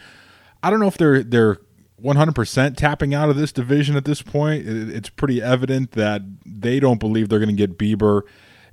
I 0.66 0.70
don't 0.70 0.80
know 0.80 0.88
if 0.88 0.98
they're 0.98 1.24
they're. 1.24 1.58
100% 2.04 2.76
tapping 2.76 3.14
out 3.14 3.30
of 3.30 3.38
this 3.38 3.54
division 3.54 3.96
at 3.96 4.04
this 4.04 4.22
point. 4.22 4.68
It- 4.68 4.90
It's 4.90 5.10
pretty 5.10 5.42
evident 5.42 5.92
that 5.94 6.22
they 6.46 6.82
don't 6.82 7.00
believe 7.00 7.30
they're 7.30 7.40
going 7.40 7.56
to 7.56 7.68
get 7.68 7.78
Bieber 7.78 8.24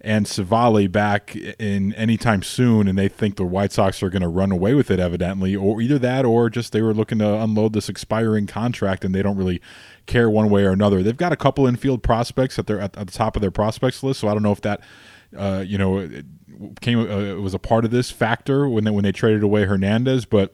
and 0.00 0.26
Civale 0.26 0.88
back 0.90 1.36
in 1.36 1.94
anytime 1.94 2.42
soon, 2.42 2.88
and 2.88 2.98
they 2.98 3.06
think 3.06 3.36
the 3.36 3.44
White 3.44 3.70
Sox 3.70 4.02
are 4.02 4.10
going 4.10 4.22
to 4.22 4.28
run 4.28 4.50
away 4.50 4.74
with 4.74 4.90
it, 4.90 4.98
evidently, 4.98 5.54
or 5.54 5.80
either 5.80 6.00
that, 6.00 6.24
or 6.24 6.50
just 6.50 6.72
they 6.72 6.82
were 6.82 6.92
looking 6.92 7.20
to 7.20 7.34
unload 7.40 7.74
this 7.74 7.88
expiring 7.88 8.48
contract, 8.48 9.04
and 9.04 9.14
they 9.14 9.22
don't 9.22 9.36
really 9.36 9.60
care 10.06 10.28
one 10.28 10.50
way 10.50 10.64
or 10.64 10.70
another. 10.72 11.00
They've 11.00 11.16
got 11.16 11.30
a 11.32 11.36
couple 11.36 11.64
infield 11.68 12.02
prospects 12.02 12.56
that 12.56 12.66
they're 12.66 12.80
at, 12.80 12.96
at 12.98 13.06
the 13.06 13.12
top 13.12 13.36
of 13.36 13.40
their 13.40 13.52
prospects 13.52 14.02
list, 14.02 14.18
so 14.18 14.26
I 14.26 14.32
don't 14.32 14.42
know 14.42 14.52
if 14.52 14.62
that 14.62 14.80
uh, 15.38 15.64
you 15.66 15.78
know, 15.78 16.08
came 16.80 16.98
uh, 16.98 17.40
was 17.40 17.54
a 17.54 17.58
part 17.60 17.84
of 17.84 17.92
this 17.92 18.10
factor 18.10 18.68
when 18.68 18.82
they, 18.82 18.90
when 18.90 19.04
they 19.04 19.12
traded 19.12 19.44
away 19.44 19.64
Hernandez, 19.64 20.24
but 20.24 20.52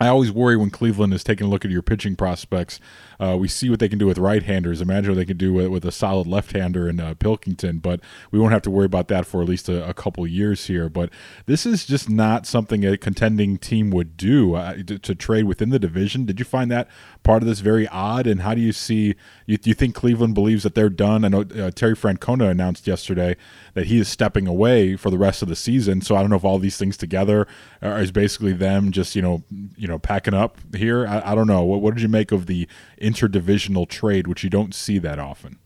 I 0.00 0.08
always 0.08 0.30
worry 0.30 0.56
when 0.56 0.70
Cleveland 0.70 1.14
is 1.14 1.24
taking 1.24 1.46
a 1.46 1.50
look 1.50 1.64
at 1.64 1.70
your 1.70 1.82
pitching 1.82 2.16
prospects. 2.16 2.80
Uh, 3.18 3.36
we 3.38 3.48
see 3.48 3.70
what 3.70 3.80
they 3.80 3.88
can 3.88 3.98
do 3.98 4.06
with 4.06 4.18
right-handers. 4.18 4.80
Imagine 4.80 5.12
what 5.12 5.16
they 5.16 5.24
can 5.24 5.38
do 5.38 5.54
with, 5.54 5.68
with 5.68 5.84
a 5.86 5.92
solid 5.92 6.26
left-hander 6.26 6.88
in 6.88 7.00
uh, 7.00 7.14
Pilkington, 7.14 7.78
but 7.78 8.00
we 8.30 8.38
won't 8.38 8.52
have 8.52 8.62
to 8.62 8.70
worry 8.70 8.84
about 8.84 9.08
that 9.08 9.24
for 9.26 9.40
at 9.40 9.48
least 9.48 9.68
a, 9.68 9.88
a 9.88 9.94
couple 9.94 10.26
years 10.26 10.66
here. 10.66 10.88
But 10.90 11.10
this 11.46 11.64
is 11.64 11.86
just 11.86 12.10
not 12.10 12.46
something 12.46 12.84
a 12.84 12.98
contending 12.98 13.56
team 13.56 13.90
would 13.90 14.16
do 14.16 14.54
uh, 14.54 14.74
to, 14.86 14.98
to, 14.98 15.14
trade 15.14 15.44
within 15.44 15.70
the 15.70 15.78
division. 15.78 16.26
Did 16.26 16.38
you 16.38 16.44
find 16.44 16.70
that 16.70 16.88
part 17.22 17.42
of 17.42 17.48
this 17.48 17.60
very 17.60 17.88
odd? 17.88 18.26
And 18.26 18.42
how 18.42 18.54
do 18.54 18.60
you 18.60 18.72
see? 18.72 19.14
You, 19.46 19.58
you 19.62 19.72
think 19.72 19.94
Cleveland 19.94 20.34
believes 20.34 20.62
that 20.64 20.74
they're 20.74 20.90
done? 20.90 21.24
I 21.24 21.28
know 21.28 21.40
uh, 21.40 21.70
Terry 21.70 21.94
Francona 21.94 22.50
announced 22.50 22.86
yesterday 22.86 23.36
that 23.72 23.86
he 23.86 23.98
is 23.98 24.08
stepping 24.08 24.46
away 24.46 24.96
for 24.96 25.10
the 25.10 25.18
rest 25.18 25.40
of 25.40 25.48
the 25.48 25.56
season. 25.56 26.02
So 26.02 26.16
I 26.16 26.20
don't 26.20 26.28
know 26.28 26.36
if 26.36 26.44
all 26.44 26.58
these 26.58 26.76
things 26.76 26.98
together 26.98 27.46
is 27.82 28.10
basically 28.10 28.52
them 28.52 28.90
just 28.90 29.16
you 29.16 29.22
know 29.22 29.42
you 29.76 29.85
know 29.86 29.98
packing 29.98 30.34
up 30.34 30.58
here. 30.74 31.06
I, 31.06 31.32
I 31.32 31.34
don't 31.34 31.46
know. 31.46 31.62
What, 31.62 31.80
what 31.80 31.94
did 31.94 32.02
you 32.02 32.08
make 32.08 32.32
of 32.32 32.46
the 32.46 32.68
interdivisional 33.00 33.88
trade, 33.88 34.26
which 34.26 34.44
you 34.44 34.50
don't 34.50 34.74
see 34.74 34.98
that 34.98 35.18
often? 35.18 35.58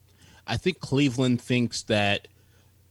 I 0.47 0.57
think 0.57 0.81
Cleveland 0.81 1.41
thinks 1.41 1.83
that 1.83 2.29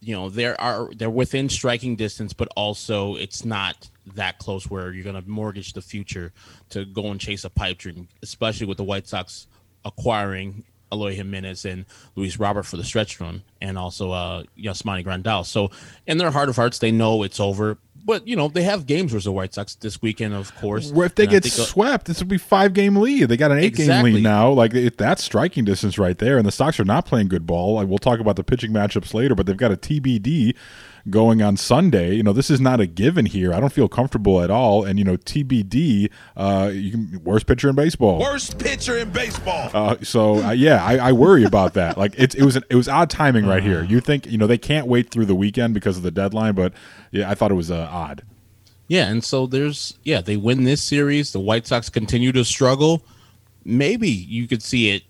you 0.01 0.15
know 0.15 0.29
there 0.29 0.59
are 0.59 0.89
they're 0.95 1.09
within 1.09 1.50
striking 1.50 1.95
distance, 1.95 2.33
but 2.33 2.48
also 2.55 3.15
it's 3.15 3.43
not 3.43 3.89
that 4.15 4.39
close 4.39 4.69
where 4.69 4.91
you're 4.91 5.03
going 5.03 5.21
to 5.21 5.29
mortgage 5.29 5.74
the 5.74 5.81
future 5.81 6.31
to 6.69 6.86
go 6.86 7.07
and 7.07 7.19
chase 7.19 7.43
a 7.43 7.50
pipe 7.50 7.77
dream, 7.77 8.07
especially 8.24 8.65
with 8.65 8.77
the 8.77 8.83
White 8.83 9.07
Sox 9.07 9.48
acquiring 9.86 10.63
Eloy 10.91 11.15
Jimenez 11.15 11.65
and 11.65 11.86
Luis 12.15 12.39
Robert 12.39 12.63
for 12.63 12.77
the 12.77 12.84
stretch 12.84 13.19
run, 13.19 13.43
and 13.62 13.77
also 13.77 14.12
uh, 14.12 14.43
Yasmani 14.58 15.05
Grandal. 15.05 15.46
So, 15.46 15.72
in 16.08 16.17
their 16.17 16.31
heart 16.31 16.50
of 16.50 16.55
hearts, 16.55 16.79
they 16.79 16.91
know 16.91 17.24
it's 17.24 17.39
over. 17.39 17.77
But 18.05 18.27
you 18.27 18.36
know 18.36 18.48
they 18.48 18.63
have 18.63 18.86
games 18.86 19.12
versus 19.12 19.25
the 19.25 19.31
White 19.31 19.53
Sox 19.53 19.75
this 19.75 20.01
weekend, 20.01 20.34
of 20.34 20.55
course. 20.55 20.91
Where 20.91 21.05
if 21.05 21.15
they 21.15 21.27
get 21.27 21.43
swept, 21.43 22.05
this 22.05 22.19
would 22.19 22.29
be 22.29 22.38
five 22.38 22.74
game 22.74 22.96
lead. 22.96 23.25
They 23.25 23.38
got 23.38 23.51
an 23.51 23.60
eight 23.60 23.65
exactly. 23.65 24.12
game 24.12 24.15
lead 24.15 24.24
now. 24.24 24.51
Like 24.51 24.74
it, 24.74 24.98
that's 24.98 25.24
striking 25.24 25.65
distance 25.65 26.00
right 26.00 26.17
there. 26.17 26.38
And 26.38 26.48
the 26.48 26.51
Sox 26.51 26.79
are 26.79 26.86
not 26.86 27.05
playing 27.05 27.27
good 27.27 27.46
ball. 27.46 27.75
Like, 27.75 27.88
we'll 27.88 28.00
talk 28.00 28.19
about 28.19 28.36
the 28.36 28.43
pitching 28.43 28.72
matchups 28.72 29.13
later, 29.13 29.36
but 29.36 29.46
they've 29.46 29.58
got 29.58 29.72
a 29.72 29.77
TBD 29.77 30.55
going 31.10 31.41
on 31.41 31.58
Sunday. 31.58 32.15
You 32.15 32.24
know, 32.24 32.34
this 32.34 32.50
is 32.50 32.60
not 32.60 32.79
a 32.79 32.88
given 32.88 33.25
here. 33.25 33.53
I 33.53 33.60
don't 33.60 33.72
feel 33.72 33.88
comfortable 33.88 34.41
at 34.41 34.50
all. 34.50 34.84
And 34.84 34.98
you 34.98 35.06
know, 35.06 35.18
TBD, 35.18 36.10
uh, 36.36 36.72
you 36.74 36.91
can, 36.91 37.24
worst 37.24 37.48
pitcher 37.48 37.70
in 37.70 37.75
baseball. 37.75 38.20
Worst 38.20 38.58
pitcher 38.60 38.98
in 38.98 39.12
baseball. 39.12 39.70
Uh, 39.74 39.98
so 40.01 40.44
uh, 40.44 40.51
yeah, 40.51 40.84
I, 40.84 40.98
I, 40.98 41.12
worry 41.12 41.44
about 41.44 41.74
that. 41.75 41.98
Like 41.98 42.13
it, 42.18 42.36
it 42.36 42.44
was 42.44 42.56
an, 42.56 42.63
it 42.70 42.75
was 42.75 42.88
odd 42.88 43.10
timing 43.10 43.46
right 43.46 43.63
here. 43.63 43.84
You 43.84 44.00
think 44.00 44.25
you 44.25 44.38
know 44.38 44.48
they 44.48 44.58
can't 44.58 44.88
wait 44.88 45.12
through 45.12 45.25
the 45.25 45.36
weekend 45.36 45.74
because 45.74 45.98
of 45.98 46.03
the 46.03 46.12
deadline, 46.12 46.56
but 46.56 46.74
yeah, 47.12 47.29
I 47.29 47.36
thought 47.36 47.51
it 47.51 47.56
was 47.56 47.72
uh, 47.72 47.88
odd. 47.91 48.24
Yeah, 48.88 49.08
and 49.08 49.24
so 49.24 49.46
there's 49.46 49.98
yeah 50.03 50.22
they 50.22 50.36
win 50.36 50.63
this 50.63 50.82
series. 50.82 51.32
The 51.32 51.39
White 51.39 51.68
Sox 51.68 51.89
continue 51.89 52.32
to 52.32 52.44
struggle. 52.44 53.03
Maybe 53.63 54.10
you 54.10 54.48
could 54.48 54.63
see 54.63 54.89
it 54.89 55.03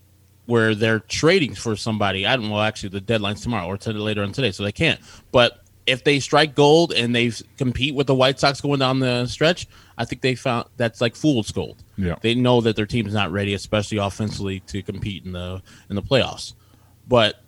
where 0.50 0.74
they're 0.74 1.00
trading 1.00 1.54
for 1.54 1.76
somebody. 1.76 2.26
I 2.26 2.36
don't 2.36 2.48
know. 2.48 2.60
Actually, 2.60 2.90
the 2.90 3.00
deadline's 3.00 3.40
tomorrow 3.40 3.66
or 3.66 3.78
to 3.78 3.92
later 3.92 4.22
on 4.22 4.32
today, 4.32 4.50
so 4.50 4.64
they 4.64 4.72
can't. 4.72 5.00
But 5.32 5.62
if 5.86 6.04
they 6.04 6.20
strike 6.20 6.54
gold 6.54 6.92
and 6.92 7.14
they 7.14 7.32
compete 7.56 7.94
with 7.94 8.06
the 8.06 8.14
White 8.14 8.38
Sox 8.38 8.60
going 8.60 8.78
down 8.80 9.00
the 9.00 9.26
stretch, 9.26 9.66
I 9.98 10.04
think 10.04 10.22
they 10.22 10.34
found 10.34 10.66
that's 10.76 11.00
like 11.00 11.16
fool's 11.16 11.50
gold. 11.50 11.82
Yeah. 11.96 12.16
They 12.20 12.34
know 12.34 12.60
that 12.60 12.76
their 12.76 12.86
team's 12.86 13.14
not 13.14 13.32
ready, 13.32 13.54
especially 13.54 13.98
offensively, 13.98 14.60
to 14.60 14.82
compete 14.82 15.24
in 15.24 15.32
the 15.32 15.62
in 15.88 15.96
the 15.96 16.02
playoffs. 16.02 16.54
But 17.08 17.42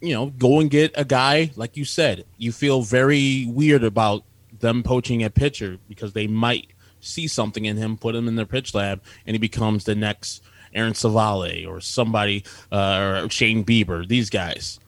you 0.00 0.14
know, 0.14 0.26
go 0.26 0.60
and 0.60 0.70
get 0.70 0.92
a 0.96 1.04
guy 1.04 1.50
like 1.56 1.76
you 1.76 1.84
said. 1.84 2.24
You 2.36 2.52
feel 2.52 2.82
very 2.82 3.46
weird 3.46 3.84
about 3.84 4.24
them 4.60 4.82
poaching 4.82 5.22
a 5.22 5.30
pitcher 5.30 5.78
because 5.88 6.12
they 6.12 6.26
might 6.26 6.68
see 7.00 7.28
something 7.28 7.64
in 7.64 7.76
him, 7.76 7.96
put 7.96 8.14
him 8.14 8.28
in 8.28 8.36
their 8.36 8.46
pitch 8.46 8.74
lab, 8.74 9.02
and 9.26 9.34
he 9.34 9.38
becomes 9.38 9.84
the 9.84 9.94
next 9.94 10.42
Aaron 10.74 10.94
Civale 10.94 11.66
or 11.66 11.80
somebody 11.80 12.44
uh, 12.72 13.22
or 13.24 13.30
Shane 13.30 13.64
Bieber. 13.64 14.06
These 14.06 14.30
guys 14.30 14.80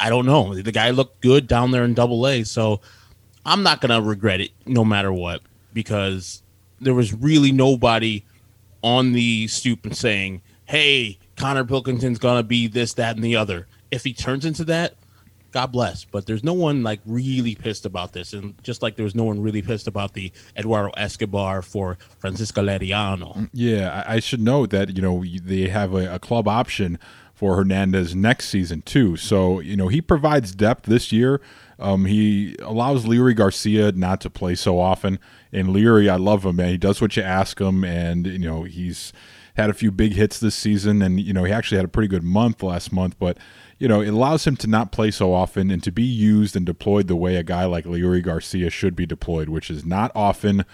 I 0.00 0.10
don't 0.10 0.26
know. 0.26 0.54
The 0.54 0.72
guy 0.72 0.90
looked 0.90 1.20
good 1.20 1.46
down 1.46 1.70
there 1.70 1.84
in 1.84 1.94
Double 1.94 2.26
A, 2.26 2.44
so 2.44 2.80
I'm 3.44 3.62
not 3.62 3.80
gonna 3.80 4.00
regret 4.02 4.40
it 4.40 4.50
no 4.66 4.84
matter 4.84 5.12
what 5.12 5.42
because 5.72 6.42
there 6.80 6.94
was 6.94 7.12
really 7.14 7.52
nobody 7.52 8.24
on 8.82 9.12
the 9.12 9.48
stoop 9.48 9.84
and 9.84 9.96
saying, 9.96 10.42
"Hey, 10.64 11.18
Connor 11.36 11.64
Pilkington's 11.64 12.18
gonna 12.18 12.42
be 12.42 12.66
this, 12.66 12.94
that, 12.94 13.16
and 13.16 13.24
the 13.24 13.36
other." 13.36 13.66
If 13.90 14.04
he 14.04 14.12
turns 14.12 14.44
into 14.44 14.64
that, 14.64 14.96
God 15.56 15.72
bless. 15.72 16.04
But 16.04 16.26
there's 16.26 16.44
no 16.44 16.52
one 16.52 16.82
like 16.82 17.00
really 17.06 17.54
pissed 17.54 17.86
about 17.86 18.12
this, 18.12 18.32
and 18.34 18.54
just 18.62 18.82
like 18.82 18.96
there 18.96 19.04
was 19.04 19.14
no 19.14 19.24
one 19.24 19.40
really 19.40 19.62
pissed 19.62 19.86
about 19.86 20.12
the 20.12 20.30
Eduardo 20.56 20.90
Escobar 20.96 21.62
for 21.62 21.96
Francisco 22.18 22.62
Liriano. 22.62 23.48
Yeah, 23.54 24.04
I 24.06 24.20
should 24.20 24.40
note 24.40 24.70
that 24.70 24.94
you 24.94 25.02
know 25.02 25.24
they 25.24 25.68
have 25.68 25.94
a, 25.94 26.16
a 26.16 26.18
club 26.18 26.46
option 26.46 26.98
for 27.36 27.54
Hernandez 27.54 28.16
next 28.16 28.48
season 28.48 28.80
too. 28.82 29.16
So 29.16 29.60
you 29.60 29.76
know 29.76 29.88
he 29.88 30.00
provides 30.00 30.52
depth 30.52 30.86
this 30.86 31.12
year. 31.12 31.40
Um, 31.78 32.06
he 32.06 32.56
allows 32.62 33.04
Leury 33.04 33.36
Garcia 33.36 33.92
not 33.92 34.22
to 34.22 34.30
play 34.30 34.54
so 34.54 34.80
often. 34.80 35.18
And 35.52 35.68
Leury, 35.68 36.08
I 36.08 36.16
love 36.16 36.46
him, 36.46 36.56
man. 36.56 36.70
He 36.70 36.78
does 36.78 37.02
what 37.02 37.14
you 37.14 37.22
ask 37.22 37.60
him, 37.60 37.84
and 37.84 38.26
you 38.26 38.38
know 38.38 38.62
he's 38.62 39.12
had 39.54 39.68
a 39.68 39.74
few 39.74 39.92
big 39.92 40.14
hits 40.14 40.40
this 40.40 40.54
season, 40.54 41.02
and 41.02 41.20
you 41.20 41.34
know 41.34 41.44
he 41.44 41.52
actually 41.52 41.76
had 41.76 41.84
a 41.84 41.88
pretty 41.88 42.08
good 42.08 42.24
month 42.24 42.62
last 42.62 42.90
month. 42.90 43.18
But 43.18 43.36
you 43.78 43.86
know 43.86 44.00
it 44.00 44.08
allows 44.08 44.46
him 44.46 44.56
to 44.56 44.66
not 44.66 44.90
play 44.90 45.10
so 45.10 45.34
often 45.34 45.70
and 45.70 45.82
to 45.82 45.92
be 45.92 46.02
used 46.02 46.56
and 46.56 46.64
deployed 46.64 47.06
the 47.06 47.16
way 47.16 47.36
a 47.36 47.42
guy 47.42 47.66
like 47.66 47.84
Leury 47.84 48.22
Garcia 48.22 48.70
should 48.70 48.96
be 48.96 49.04
deployed, 49.04 49.50
which 49.50 49.70
is 49.70 49.84
not 49.84 50.10
often. 50.14 50.64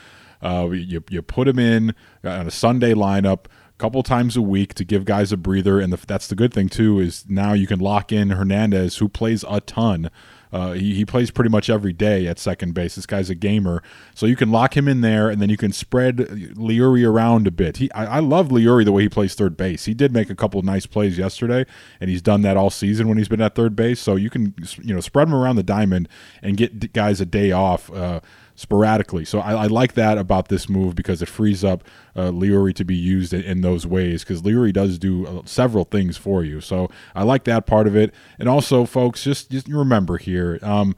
Uh, 0.41 0.71
you 0.71 1.03
you 1.11 1.23
put 1.23 1.49
him 1.49 1.59
in 1.59 1.95
on 2.23 2.47
a 2.47 2.51
Sunday 2.53 2.95
lineup 2.95 3.47
couple 3.83 4.03
times 4.05 4.37
a 4.37 4.43
week 4.43 4.75
to 4.75 4.85
give 4.85 5.05
guys 5.05 5.33
a 5.33 5.37
breather. 5.37 5.81
And 5.81 5.93
the, 5.93 6.07
that's 6.07 6.29
the 6.29 6.37
good 6.37 6.55
thing 6.55 6.69
too 6.69 7.01
is 7.01 7.25
now 7.29 7.53
you 7.53 7.67
can 7.67 7.81
lock 7.81 8.13
in 8.13 8.31
Hernandez, 8.31 8.99
who 8.99 9.09
plays 9.09 9.45
a 9.49 9.61
ton. 9.61 10.09
Uh, 10.53 10.73
he, 10.73 10.95
he 10.95 11.05
plays 11.05 11.33
pretty 11.33 11.51
much 11.51 11.69
every 11.69 11.93
day 11.93 12.29
at 12.29 12.39
second 12.39 12.75
base. 12.75 12.95
This 12.95 13.07
guy's 13.07 13.29
a 13.29 13.35
gamer, 13.35 13.83
so 14.15 14.27
you 14.27 14.37
can 14.37 14.53
lock 14.53 14.77
him 14.77 14.87
in 14.87 15.01
there, 15.01 15.31
and 15.31 15.41
then 15.41 15.49
you 15.49 15.57
can 15.57 15.73
spread 15.73 16.19
Leury 16.19 17.09
around 17.09 17.47
a 17.47 17.51
bit. 17.51 17.79
He, 17.79 17.91
I, 17.93 18.17
I 18.17 18.19
love 18.21 18.51
Leury 18.51 18.85
the 18.85 18.93
way 18.93 19.03
he 19.03 19.09
plays 19.09 19.35
third 19.35 19.57
base. 19.57 19.87
He 19.87 19.95
did 19.95 20.13
make 20.13 20.29
a 20.29 20.35
couple 20.35 20.61
nice 20.61 20.85
plays 20.85 21.17
yesterday, 21.17 21.65
and 22.01 22.11
he's 22.11 22.21
done 22.21 22.43
that 22.43 22.59
all 22.59 22.69
season 22.69 23.09
when 23.09 23.17
he's 23.17 23.29
been 23.29 23.41
at 23.41 23.55
third 23.55 23.75
base. 23.75 23.99
So 23.99 24.15
you 24.15 24.29
can 24.29 24.55
you 24.83 24.95
know 24.95 25.01
spread 25.01 25.27
him 25.27 25.35
around 25.35 25.57
the 25.57 25.63
diamond 25.63 26.07
and 26.43 26.59
get 26.59 26.93
guys 26.93 27.21
a 27.23 27.27
day 27.27 27.51
off. 27.51 27.91
Uh, 27.91 28.21
sporadically. 28.63 29.25
So 29.25 29.41
I, 29.41 29.65
I, 29.65 29.67
like 29.67 29.95
that 29.95 30.17
about 30.17 30.49
this 30.49 30.69
move 30.69 30.95
because 30.95 31.21
it 31.21 31.29
frees 31.29 31.65
up 31.65 31.83
uh, 32.15 32.31
Leury 32.31 32.73
to 32.77 32.85
be 32.85 32.95
used 32.95 33.35
in, 33.35 33.43
in 33.43 33.61
those 33.61 33.87
ways 33.87 34.23
because 34.23 34.41
Leury 34.43 34.73
does 34.73 34.99
do 34.99 35.27
uh, 35.27 35.43
several 35.45 35.85
things 35.85 36.17
for 36.17 36.45
you. 36.45 36.61
So 36.61 36.89
I 37.15 37.25
like 37.25 37.45
that 37.45 37.67
part 37.67 37.89
of 37.89 37.97
it. 37.97 38.15
And 38.39 38.49
also, 38.49 38.87
folks, 38.87 39.25
just, 39.25 39.51
just 39.51 39.67
remember 39.67 40.17
here. 40.17 40.61
Um, 40.63 40.95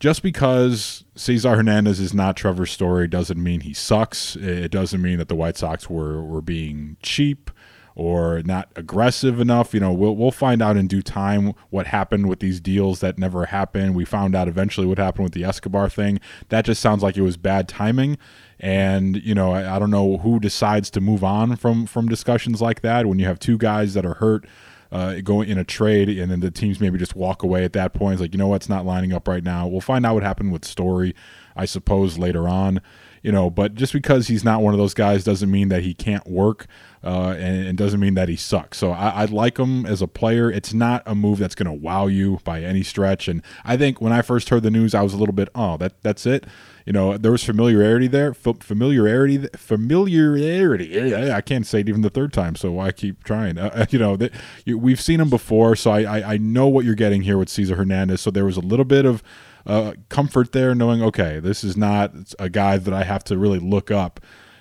just 0.00 0.22
because 0.22 1.04
Cesar 1.14 1.56
Hernandez 1.56 1.98
is 1.98 2.14
not 2.14 2.36
Trevor 2.36 2.66
Story 2.66 3.08
doesn't 3.08 3.42
mean 3.42 3.60
he 3.60 3.74
sucks. 3.74 4.36
It 4.36 4.70
doesn't 4.70 5.00
mean 5.00 5.18
that 5.18 5.28
the 5.28 5.34
White 5.34 5.56
Sox 5.56 5.88
were, 5.88 6.22
were 6.22 6.42
being 6.42 6.98
cheap 7.02 7.50
or 7.94 8.42
not 8.44 8.70
aggressive 8.76 9.40
enough. 9.40 9.74
You 9.74 9.80
know, 9.80 9.92
we'll 9.92 10.16
we'll 10.16 10.30
find 10.30 10.62
out 10.62 10.76
in 10.76 10.86
due 10.86 11.02
time 11.02 11.54
what 11.70 11.86
happened 11.86 12.28
with 12.28 12.40
these 12.40 12.60
deals 12.60 13.00
that 13.00 13.18
never 13.18 13.46
happened. 13.46 13.94
We 13.94 14.04
found 14.04 14.34
out 14.34 14.48
eventually 14.48 14.86
what 14.86 14.98
happened 14.98 15.24
with 15.24 15.34
the 15.34 15.44
Escobar 15.44 15.88
thing. 15.88 16.20
That 16.48 16.64
just 16.64 16.80
sounds 16.80 17.02
like 17.02 17.16
it 17.16 17.22
was 17.22 17.36
bad 17.36 17.68
timing. 17.68 18.18
And 18.58 19.16
you 19.16 19.34
know, 19.34 19.52
I, 19.52 19.76
I 19.76 19.78
don't 19.78 19.90
know 19.90 20.18
who 20.18 20.40
decides 20.40 20.90
to 20.90 21.00
move 21.00 21.24
on 21.24 21.56
from 21.56 21.86
from 21.86 22.08
discussions 22.08 22.60
like 22.60 22.80
that 22.82 23.06
when 23.06 23.18
you 23.18 23.26
have 23.26 23.38
two 23.38 23.58
guys 23.58 23.94
that 23.94 24.06
are 24.06 24.14
hurt. 24.14 24.46
Uh, 24.92 25.20
going 25.20 25.48
in 25.48 25.56
a 25.56 25.62
trade, 25.62 26.08
and 26.08 26.32
then 26.32 26.40
the 26.40 26.50
teams 26.50 26.80
maybe 26.80 26.98
just 26.98 27.14
walk 27.14 27.44
away 27.44 27.62
at 27.62 27.72
that 27.72 27.92
point. 27.92 28.14
It's 28.14 28.20
like, 28.20 28.34
you 28.34 28.38
know 28.38 28.48
what's 28.48 28.68
not 28.68 28.84
lining 28.84 29.12
up 29.12 29.28
right 29.28 29.44
now. 29.44 29.68
We'll 29.68 29.80
find 29.80 30.04
out 30.04 30.14
what 30.14 30.24
happened 30.24 30.50
with 30.50 30.64
Story, 30.64 31.14
I 31.54 31.64
suppose, 31.64 32.18
later 32.18 32.48
on 32.48 32.80
you 33.22 33.32
know, 33.32 33.50
but 33.50 33.74
just 33.74 33.92
because 33.92 34.28
he's 34.28 34.44
not 34.44 34.62
one 34.62 34.72
of 34.74 34.78
those 34.78 34.94
guys 34.94 35.24
doesn't 35.24 35.50
mean 35.50 35.68
that 35.68 35.82
he 35.82 35.94
can't 35.94 36.26
work 36.26 36.66
uh, 37.02 37.34
and, 37.38 37.66
and, 37.66 37.78
doesn't 37.78 37.98
mean 37.98 38.12
that 38.14 38.28
he 38.28 38.36
sucks. 38.36 38.76
So 38.76 38.90
I, 38.90 39.22
I, 39.22 39.24
like 39.24 39.58
him 39.58 39.86
as 39.86 40.02
a 40.02 40.06
player. 40.06 40.50
It's 40.50 40.74
not 40.74 41.02
a 41.06 41.14
move 41.14 41.38
that's 41.38 41.54
going 41.54 41.66
to 41.66 41.72
wow 41.72 42.08
you 42.08 42.40
by 42.44 42.62
any 42.62 42.82
stretch. 42.82 43.26
And 43.26 43.42
I 43.64 43.78
think 43.78 44.02
when 44.02 44.12
I 44.12 44.20
first 44.20 44.50
heard 44.50 44.62
the 44.62 44.70
news, 44.70 44.94
I 44.94 45.00
was 45.00 45.14
a 45.14 45.16
little 45.16 45.34
bit, 45.34 45.48
oh, 45.54 45.78
that 45.78 46.02
that's 46.02 46.26
it. 46.26 46.44
You 46.84 46.92
know, 46.92 47.16
there 47.16 47.32
was 47.32 47.42
familiarity 47.42 48.06
there. 48.06 48.30
F- 48.30 48.58
familiarity, 48.60 49.46
familiarity. 49.56 51.32
I 51.32 51.40
can't 51.40 51.66
say 51.66 51.80
it 51.80 51.88
even 51.88 52.02
the 52.02 52.10
third 52.10 52.32
time, 52.32 52.54
so 52.56 52.72
why 52.72 52.92
keep 52.92 53.24
trying? 53.24 53.56
Uh, 53.56 53.86
you 53.90 53.98
know, 53.98 54.18
we've 54.66 55.00
seen 55.00 55.20
him 55.20 55.30
before, 55.30 55.76
so 55.76 55.92
I, 55.92 56.02
I 56.02 56.32
I 56.32 56.36
know 56.36 56.68
what 56.68 56.84
you're 56.84 56.94
getting 56.94 57.22
here 57.22 57.38
with 57.38 57.48
Cesar 57.48 57.76
Hernandez. 57.76 58.20
So 58.20 58.30
there 58.30 58.44
was 58.44 58.56
a 58.56 58.60
little 58.60 58.84
bit 58.84 59.06
of 59.06 59.22
uh, 59.66 59.92
comfort 60.08 60.52
there, 60.52 60.74
knowing 60.74 61.02
okay, 61.02 61.38
this 61.38 61.64
is 61.64 61.76
not 61.76 62.12
a 62.38 62.48
guy 62.48 62.76
that 62.76 62.92
I 62.92 63.04
have 63.04 63.24
to 63.24 63.38
really 63.38 63.58
look 63.58 63.90
up 63.90 64.20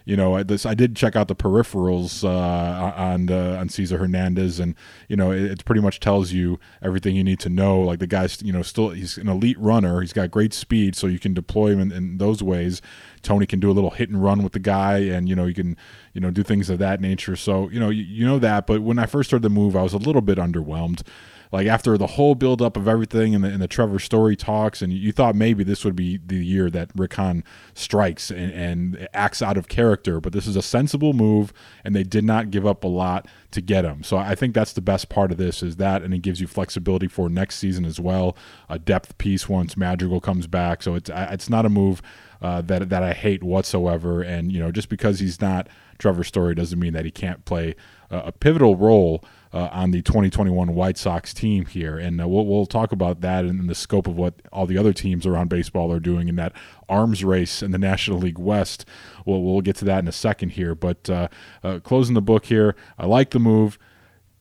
you 0.10 0.18
know, 0.18 0.38
I, 0.38 0.42
this 0.42 0.66
I 0.66 0.74
did 0.74 0.96
check 0.96 1.16
out 1.16 1.28
the 1.28 1.36
peripherals 1.36 2.24
uh, 2.24 2.94
on 3.00 3.30
uh, 3.30 3.58
on 3.60 3.70
Cesar 3.70 4.00
Hernandez, 4.00 4.60
and 4.60 4.74
you 5.08 5.16
know, 5.16 5.32
it, 5.32 5.44
it, 5.44 5.66
pretty 5.66 5.82
much 5.82 6.00
tells 6.00 6.32
you 6.32 6.60
everything 6.82 7.16
you 7.16 7.24
need 7.24 7.40
to 7.42 7.50
know. 7.50 7.80
Like 7.80 8.00
the 8.00 8.08
guy's, 8.08 8.42
you 8.42 8.52
know, 8.52 8.64
still 8.64 8.90
he's 8.90 9.20
an 9.20 9.30
elite 9.30 9.60
runner. 9.60 10.02
He's 10.02 10.12
got 10.12 10.32
great 10.32 10.52
speed, 10.52 10.96
so 10.96 11.06
you 11.06 11.20
can 11.20 11.36
deploy 11.36 11.74
him 11.74 11.80
in, 11.80 11.92
in 11.92 12.18
those 12.18 12.42
ways. 12.42 12.82
Tony 13.22 13.46
can 13.46 13.60
do 13.60 13.70
a 13.70 13.72
little 13.72 13.92
hit 13.92 14.10
and 14.10 14.24
run 14.24 14.42
with 14.42 14.54
the 14.54 14.60
guy, 14.60 14.98
and 14.98 15.30
you 15.30 15.36
know, 15.36 15.46
you 15.46 15.54
can 15.54 15.78
you 16.14 16.22
know 16.22 16.32
do 16.32 16.42
things 16.42 16.72
of 16.72 16.80
that 16.80 17.02
nature. 17.02 17.36
So 17.36 17.70
you 17.70 17.80
know, 17.80 17.92
you, 17.92 18.02
you 18.02 18.26
know 18.26 18.40
that. 18.40 18.66
But 18.66 18.82
when 18.82 18.98
I 18.98 19.06
first 19.06 19.30
heard 19.30 19.44
the 19.44 19.50
move, 19.50 19.76
I 19.76 19.84
was 19.84 19.94
a 19.94 20.00
little 20.00 20.24
bit 20.24 20.40
underwhelmed 20.40 21.04
like 21.52 21.66
after 21.66 21.98
the 21.98 22.08
whole 22.08 22.36
buildup 22.36 22.78
of 22.78 22.88
everything 22.88 23.34
and 23.34 23.44
the, 23.44 23.50
and 23.50 23.62
the 23.62 23.68
Trevor 23.68 23.98
Story 23.98 24.36
talks, 24.36 24.82
and 24.82 24.94
you 24.94 25.12
thought 25.12 25.36
maybe 25.36 25.64
this 25.64 25.84
would 25.84 25.96
be 25.96 26.18
the 26.18 26.44
year 26.44 26.70
that 26.70 26.92
Rick 26.96 27.16
Hahn 27.16 27.44
strikes 27.74 28.30
and, 28.30 28.52
and 28.52 29.08
acts 29.14 29.42
out 29.42 29.58
of 29.58 29.68
character, 29.68 30.20
but 30.22 30.32
this 30.32 30.46
is 30.46 30.56
a 30.56 30.62
sensible 30.62 31.14
move, 31.14 31.52
and 31.84 31.96
they 31.96 32.04
did 32.04 32.24
not 32.24 32.52
give 32.52 32.68
up 32.68 32.84
a 32.84 32.88
lot 32.88 33.28
to 33.52 33.62
get 33.62 33.84
him. 33.84 34.04
So 34.04 34.18
I 34.18 34.36
think 34.36 34.54
that's 34.54 34.74
the 34.74 34.82
best 34.82 35.10
part 35.10 35.32
of 35.32 35.38
this 35.38 35.64
is 35.64 35.78
that, 35.78 36.04
and 36.04 36.14
it 36.14 36.20
gives 36.20 36.40
you 36.40 36.46
flexibility 36.46 37.08
for 37.08 37.30
next 37.30 37.56
season 37.56 37.84
as 37.84 38.00
well, 38.00 38.38
a 38.70 38.78
depth 38.78 39.18
piece 39.18 39.50
once 39.50 39.76
Madrigal 39.76 40.22
comes 40.22 40.46
back. 40.46 40.84
So 40.84 40.94
it's 40.94 41.10
it's 41.14 41.50
not 41.50 41.66
a 41.66 41.70
move 41.70 42.04
uh, 42.44 42.62
that 42.62 42.90
that 42.90 43.02
I 43.02 43.14
hate 43.14 43.44
whatsoever, 43.44 44.22
and 44.22 44.52
you 44.52 44.60
know 44.60 44.72
just 44.72 44.90
because 44.90 45.20
he's 45.20 45.42
not 45.42 45.68
Trevor 45.98 46.24
Story 46.24 46.54
doesn't 46.54 46.80
mean 46.80 46.94
that 46.94 47.06
he 47.06 47.12
can't 47.12 47.44
play 47.46 47.76
uh, 48.12 48.22
a 48.26 48.32
pivotal 48.32 48.76
role 48.76 49.24
uh, 49.52 49.70
on 49.72 49.92
the 49.92 50.02
2021 50.02 50.76
White 50.76 50.98
Sox 50.98 51.34
team 51.34 51.66
here. 51.66 51.98
And 51.98 52.22
uh, 52.22 52.28
we'll, 52.28 52.46
we'll 52.46 52.66
talk 52.66 52.92
about 52.92 53.22
that 53.22 53.46
in, 53.46 53.68
the 53.68 53.76
scope 53.76 54.08
of 54.08 54.16
what 54.16 54.36
all 54.52 54.66
the 54.66 54.78
other 54.78 54.94
teams 54.94 55.26
around 55.26 55.50
baseball 55.50 55.92
are 55.92 56.00
doing 56.00 56.28
in 56.28 56.36
that 56.38 56.54
arms 56.88 57.24
race 57.24 57.62
in 57.62 57.72
the 57.72 57.78
National 57.78 58.20
League 58.20 58.40
West. 58.40 58.86
We'll, 59.26 59.42
we'll 59.42 59.62
get 59.62 59.76
to 59.78 59.86
that 59.86 60.00
in 60.00 60.08
a 60.08 60.14
second 60.14 60.50
here. 60.50 60.76
But 60.76 61.10
uh, 61.10 61.28
uh 61.64 61.80
closing 61.80 62.16
the 62.16 62.22
book 62.22 62.46
here, 62.46 62.76
I 62.98 63.06
like 63.06 63.32
the 63.32 63.40
move. 63.40 63.78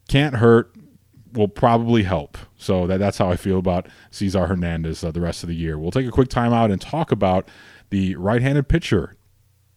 Can't 0.08 0.36
hurt. 0.36 0.74
Will 1.34 1.48
probably 1.48 2.04
help. 2.04 2.38
So 2.56 2.86
that, 2.86 2.98
that's 2.98 3.18
how 3.18 3.30
I 3.30 3.36
feel 3.36 3.58
about 3.58 3.86
Cesar 4.10 4.46
Hernandez 4.46 5.04
uh, 5.04 5.10
the 5.10 5.20
rest 5.20 5.42
of 5.42 5.48
the 5.48 5.54
year. 5.54 5.78
We'll 5.78 5.90
take 5.90 6.06
a 6.06 6.10
quick 6.10 6.28
timeout 6.28 6.72
and 6.72 6.80
talk 6.80 7.12
about 7.12 7.48
the 7.90 8.16
right 8.16 8.40
handed 8.40 8.68
pitcher, 8.68 9.16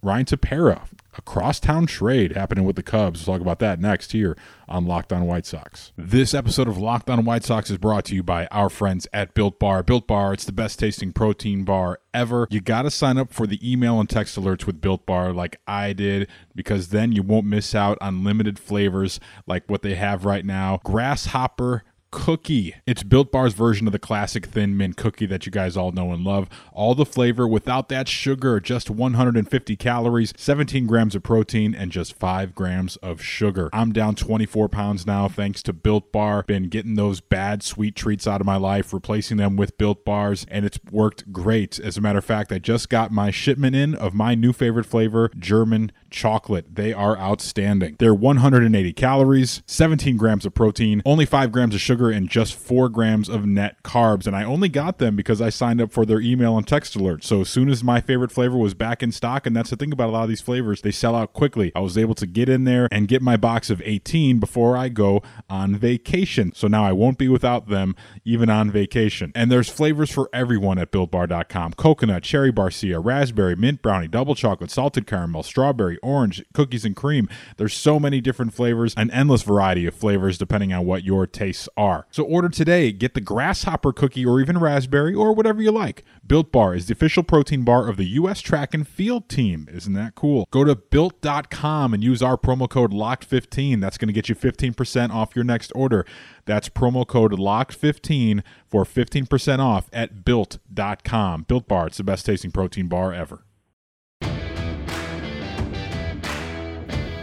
Ryan 0.02 0.26
Tepera 0.26 0.88
a 1.18 1.22
crosstown 1.22 1.86
trade 1.86 2.34
happening 2.34 2.64
with 2.64 2.76
the 2.76 2.84
Cubs. 2.84 3.26
We'll 3.26 3.36
talk 3.36 3.42
about 3.42 3.60
that 3.60 3.80
next 3.80 4.12
here 4.12 4.38
on 4.68 4.86
Locked 4.86 5.12
On 5.12 5.26
White 5.26 5.46
Sox. 5.46 5.92
This 5.98 6.34
episode 6.34 6.68
of 6.68 6.78
Locked 6.78 7.10
On 7.10 7.26
White 7.26 7.44
Sox 7.44 7.70
is 7.70 7.78
brought 7.78 8.06
to 8.06 8.16
you 8.16 8.24
by 8.24 8.46
our 8.48 8.70
friends 8.70 9.08
at 9.12 9.34
Built 9.34 9.60
Bar. 9.60 9.84
Built 9.84 10.08
Bar, 10.08 10.34
it's 10.34 10.46
the 10.46 10.54
best 10.54 10.80
tasting 10.80 11.12
protein 11.12 11.64
bar 11.64 12.00
ever. 12.14 12.48
You 12.50 12.62
got 12.62 12.84
to 12.84 12.92
sign 12.92 13.18
up 13.18 13.34
for 13.34 13.46
the 13.46 13.60
email 13.70 14.00
and 14.00 14.10
text 14.10 14.40
alerts 14.40 14.66
with 14.66 14.80
Built 14.80 15.06
Bar 15.06 15.34
like 15.34 15.60
I 15.68 15.94
did 15.94 16.30
because 16.56 16.90
then 16.90 17.12
you 17.12 17.24
won't 17.24 17.46
miss 17.46 17.76
out 17.76 17.98
on 18.00 18.24
limited 18.24 18.58
flavors 18.58 19.20
like 19.46 19.64
what 19.68 19.82
they 19.82 19.96
have 19.96 20.26
right 20.26 20.46
now. 20.46 20.80
Grasshopper 20.84 21.84
cookie. 22.12 22.76
It's 22.86 23.04
Built 23.04 23.32
Bar's 23.32 23.54
version 23.54 23.88
of 23.88 23.94
the 23.94 24.00
classic 24.00 24.46
thin 24.46 24.76
mint 24.78 24.98
cookie 24.98 25.26
that 25.28 25.46
you 25.46 25.52
guys 25.52 25.78
all 25.78 25.92
know 25.92 26.12
and 26.12 26.24
love. 26.24 26.50
All 26.74 26.94
the 26.94 27.06
flavor 27.06 27.48
without 27.48 27.90
that 27.90 28.08
sugar, 28.08 28.60
just 28.60 28.90
150 28.90 29.76
calories, 29.78 30.34
17 30.36 30.86
grams 30.86 31.16
of 31.16 31.24
protein, 31.24 31.74
and 31.74 31.92
just 31.92 32.14
5 32.14 32.54
grams 32.54 32.98
of 32.98 33.22
sugar. 33.22 33.70
I'm 33.74 33.94
down 33.94 34.16
24 34.16 34.70
pounds 34.70 35.08
now 35.08 35.28
thanks 35.28 35.64
to 35.64 35.74
Built 35.74 36.12
Bar. 36.12 36.44
Been 36.44 36.70
getting 36.70 36.96
those 36.96 37.22
bad 37.22 37.64
sweet 37.64 37.96
treats 37.96 38.28
out 38.28 38.42
of 38.42 38.46
my 38.46 38.58
life, 38.58 38.94
replacing 38.94 39.38
them 39.38 39.56
with 39.56 39.78
Built 39.78 40.04
Bars, 40.04 40.46
and 40.52 40.66
it's 40.66 40.80
worked 40.92 41.32
great. 41.32 41.80
As 41.80 41.98
a 41.98 42.02
matter 42.02 42.20
of 42.20 42.26
fact, 42.26 42.52
I 42.52 42.60
just 42.60 42.90
got 42.90 43.12
my 43.12 43.32
shipment 43.32 43.76
in 43.76 43.96
of 43.96 44.14
my 44.14 44.36
new 44.36 44.54
favorite 44.54 44.86
flavor, 44.86 45.32
German 45.38 45.92
chocolate. 46.12 46.76
They 46.76 46.94
are 46.94 47.18
outstanding. 47.18 47.96
They're 48.00 48.14
180 48.14 48.94
calories, 48.94 49.64
17 49.66 50.18
grams 50.18 50.46
of 50.46 50.54
protein, 50.54 51.02
only 51.06 51.26
5 51.26 51.52
grams 51.52 51.74
of 51.74 51.82
sugar 51.82 52.10
and 52.12 52.30
just 52.30 52.54
four 52.54 52.90
grams 52.90 53.30
of 53.30 53.46
net 53.46 53.82
carbs. 53.84 54.28
And 54.28 54.36
I 54.36 54.44
only 54.44 54.70
got 54.70 54.98
them 54.98 55.16
because 55.16 55.42
I 55.42 55.50
signed 55.50 55.82
up 55.82 55.92
for 55.92 56.06
their 56.06 56.22
email 56.22 56.58
and 56.58 56.68
text 56.68 56.98
alerts. 56.98 57.24
So 57.24 57.42
as 57.42 57.50
soon 57.50 57.70
as 57.70 57.84
my 57.84 58.02
favorite 58.02 58.32
flavor 58.32 58.58
was 58.58 58.74
back 58.74 59.02
in 59.02 59.12
stock, 59.12 59.46
and 59.46 59.56
that's 59.56 59.70
the 59.70 59.76
thing 59.76 59.92
about 59.92 60.10
a 60.10 60.12
lot 60.12 60.24
of 60.24 60.30
these 60.30 60.42
flavors, 60.42 60.82
they 60.82 60.92
sell 60.92 61.16
out 61.16 61.34
quickly. 61.34 61.72
I 61.76 61.80
was 61.80 61.98
able 61.98 62.16
to 62.16 62.28
get 62.28 62.50
in 62.50 62.66
there 62.66 62.88
and 62.92 63.08
get 63.08 63.22
my 63.22 63.38
box 63.38 63.70
of 63.70 63.82
18 63.84 64.40
before 64.40 64.76
I 64.78 64.90
go 64.90 65.24
on 65.50 65.76
vacation. 65.76 66.52
So 66.54 66.68
now 66.68 66.84
I 66.84 66.92
won't 66.92 67.18
be 67.18 67.28
without 67.28 67.68
them 67.68 67.96
even 68.26 68.50
on 68.50 68.70
vacation. 68.72 69.32
And 69.34 69.52
there's 69.52 69.70
flavors 69.70 70.12
for 70.12 70.30
everyone 70.34 70.78
at 70.78 70.92
buildbar.com 70.92 71.74
coconut, 71.74 72.24
cherry 72.24 72.52
barcia, 72.52 73.04
raspberry, 73.04 73.56
mint 73.56 73.82
brownie, 73.82 74.08
double 74.08 74.36
chocolate, 74.36 74.72
salted 74.72 75.08
caramel, 75.08 75.44
strawberry, 75.44 75.98
orange, 76.02 76.44
cookies 76.54 76.86
and 76.86 76.96
cream. 76.96 77.30
There's 77.58 77.74
so 77.74 78.00
many 78.00 78.22
different 78.22 78.54
flavors, 78.54 78.94
an 78.96 79.12
endless 79.12 79.44
variety 79.44 79.86
of 79.86 79.96
flavors 79.96 80.38
depending 80.38 80.74
on 80.74 80.86
what 80.86 81.04
your 81.04 81.28
tastes 81.28 81.70
are. 81.78 82.08
So 82.12 82.24
order 82.24 82.50
today. 82.50 82.92
Get 82.92 83.14
the 83.14 83.22
grasshopper 83.22 83.94
cookie 83.94 84.26
or 84.26 84.40
even 84.40 84.58
raspberry 84.58 85.14
or 85.14 85.34
whatever 85.34 85.62
you 85.62 85.72
like. 85.72 86.04
Built 86.26 86.52
Bar 86.52 86.76
is 86.76 86.88
the 86.88 86.94
official 86.94 87.24
protein 87.24 87.64
bar 87.64 87.88
of 87.90 87.98
the 87.98 88.06
U.S. 88.06 88.42
track 88.42 88.74
and 88.74 88.88
field 88.88 89.30
team. 89.30 89.68
Isn't 89.72 89.94
that 89.94 90.16
cool? 90.16 90.48
Go 90.52 90.64
to 90.64 90.76
built.com 90.76 91.94
and 91.94 92.04
use 92.04 92.22
our 92.22 92.38
promo 92.38 92.70
code 92.70 92.92
LOCKED15. 92.92 93.82
That's 93.82 93.98
going 93.98 94.08
to 94.08 94.14
get 94.14 94.30
you 94.30 94.36
15% 94.36 95.12
off 95.12 95.36
your 95.36 95.44
next 95.44 95.72
order. 95.76 96.06
That's 96.46 96.70
promo 96.70 97.06
code 97.06 97.34
LOCKED15 97.34 98.44
for 98.68 98.86
15% 98.86 99.60
off 99.60 99.90
at 99.92 100.24
built.com. 100.24 101.44
Built 101.44 101.68
Bar, 101.68 101.88
it's 101.88 101.98
the 101.98 102.04
best 102.04 102.26
tasting 102.26 102.52
protein 102.52 102.88
bar 102.88 103.14
ever. 103.14 103.44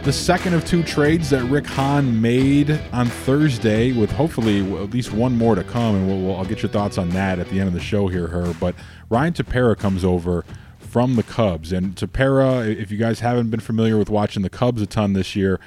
The 0.03 0.13
second 0.13 0.53
of 0.53 0.65
two 0.65 0.81
trades 0.81 1.29
that 1.29 1.43
Rick 1.43 1.67
Hahn 1.67 2.21
made 2.21 2.71
on 2.93 3.07
Thursday, 3.07 3.91
with 3.91 4.11
hopefully 4.11 4.59
at 4.81 4.91
least 4.91 5.11
one 5.11 5.37
more 5.37 5.55
to 5.55 5.63
come, 5.63 5.95
and 5.95 6.07
we'll, 6.07 6.19
we'll, 6.19 6.35
I'll 6.37 6.45
get 6.45 6.61
your 6.61 6.71
thoughts 6.71 6.97
on 6.97 7.09
that 7.09 7.37
at 7.37 7.49
the 7.49 7.59
end 7.59 7.67
of 7.67 7.73
the 7.73 7.81
show 7.81 8.07
here, 8.07 8.27
her. 8.27 8.53
But 8.59 8.75
Ryan 9.09 9.33
Tepera 9.33 9.77
comes 9.77 10.05
over 10.05 10.45
from 10.79 11.15
the 11.15 11.23
Cubs, 11.23 11.73
and 11.73 11.95
Tepera, 11.95 12.65
if 12.75 12.91
you 12.91 12.97
guys 12.97 13.19
haven't 13.19 13.49
been 13.49 13.59
familiar 13.59 13.97
with 13.97 14.09
watching 14.09 14.41
the 14.41 14.49
Cubs 14.49 14.81
a 14.81 14.87
ton 14.87 15.13
this 15.13 15.35
year, 15.35 15.59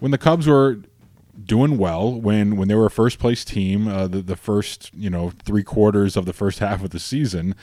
when 0.00 0.10
the 0.10 0.18
Cubs 0.18 0.46
were 0.46 0.80
doing 1.44 1.78
well 1.78 2.20
when 2.20 2.56
when 2.56 2.66
they 2.66 2.74
were 2.74 2.86
a 2.86 2.90
first 2.90 3.20
place 3.20 3.44
team 3.44 3.86
uh, 3.86 4.08
the, 4.08 4.20
the 4.20 4.34
first 4.34 4.90
you 4.92 5.08
know 5.08 5.30
three 5.44 5.62
quarters 5.62 6.16
of 6.16 6.24
the 6.24 6.32
first 6.32 6.58
half 6.58 6.82
of 6.82 6.90
the 6.90 6.98
season 6.98 7.54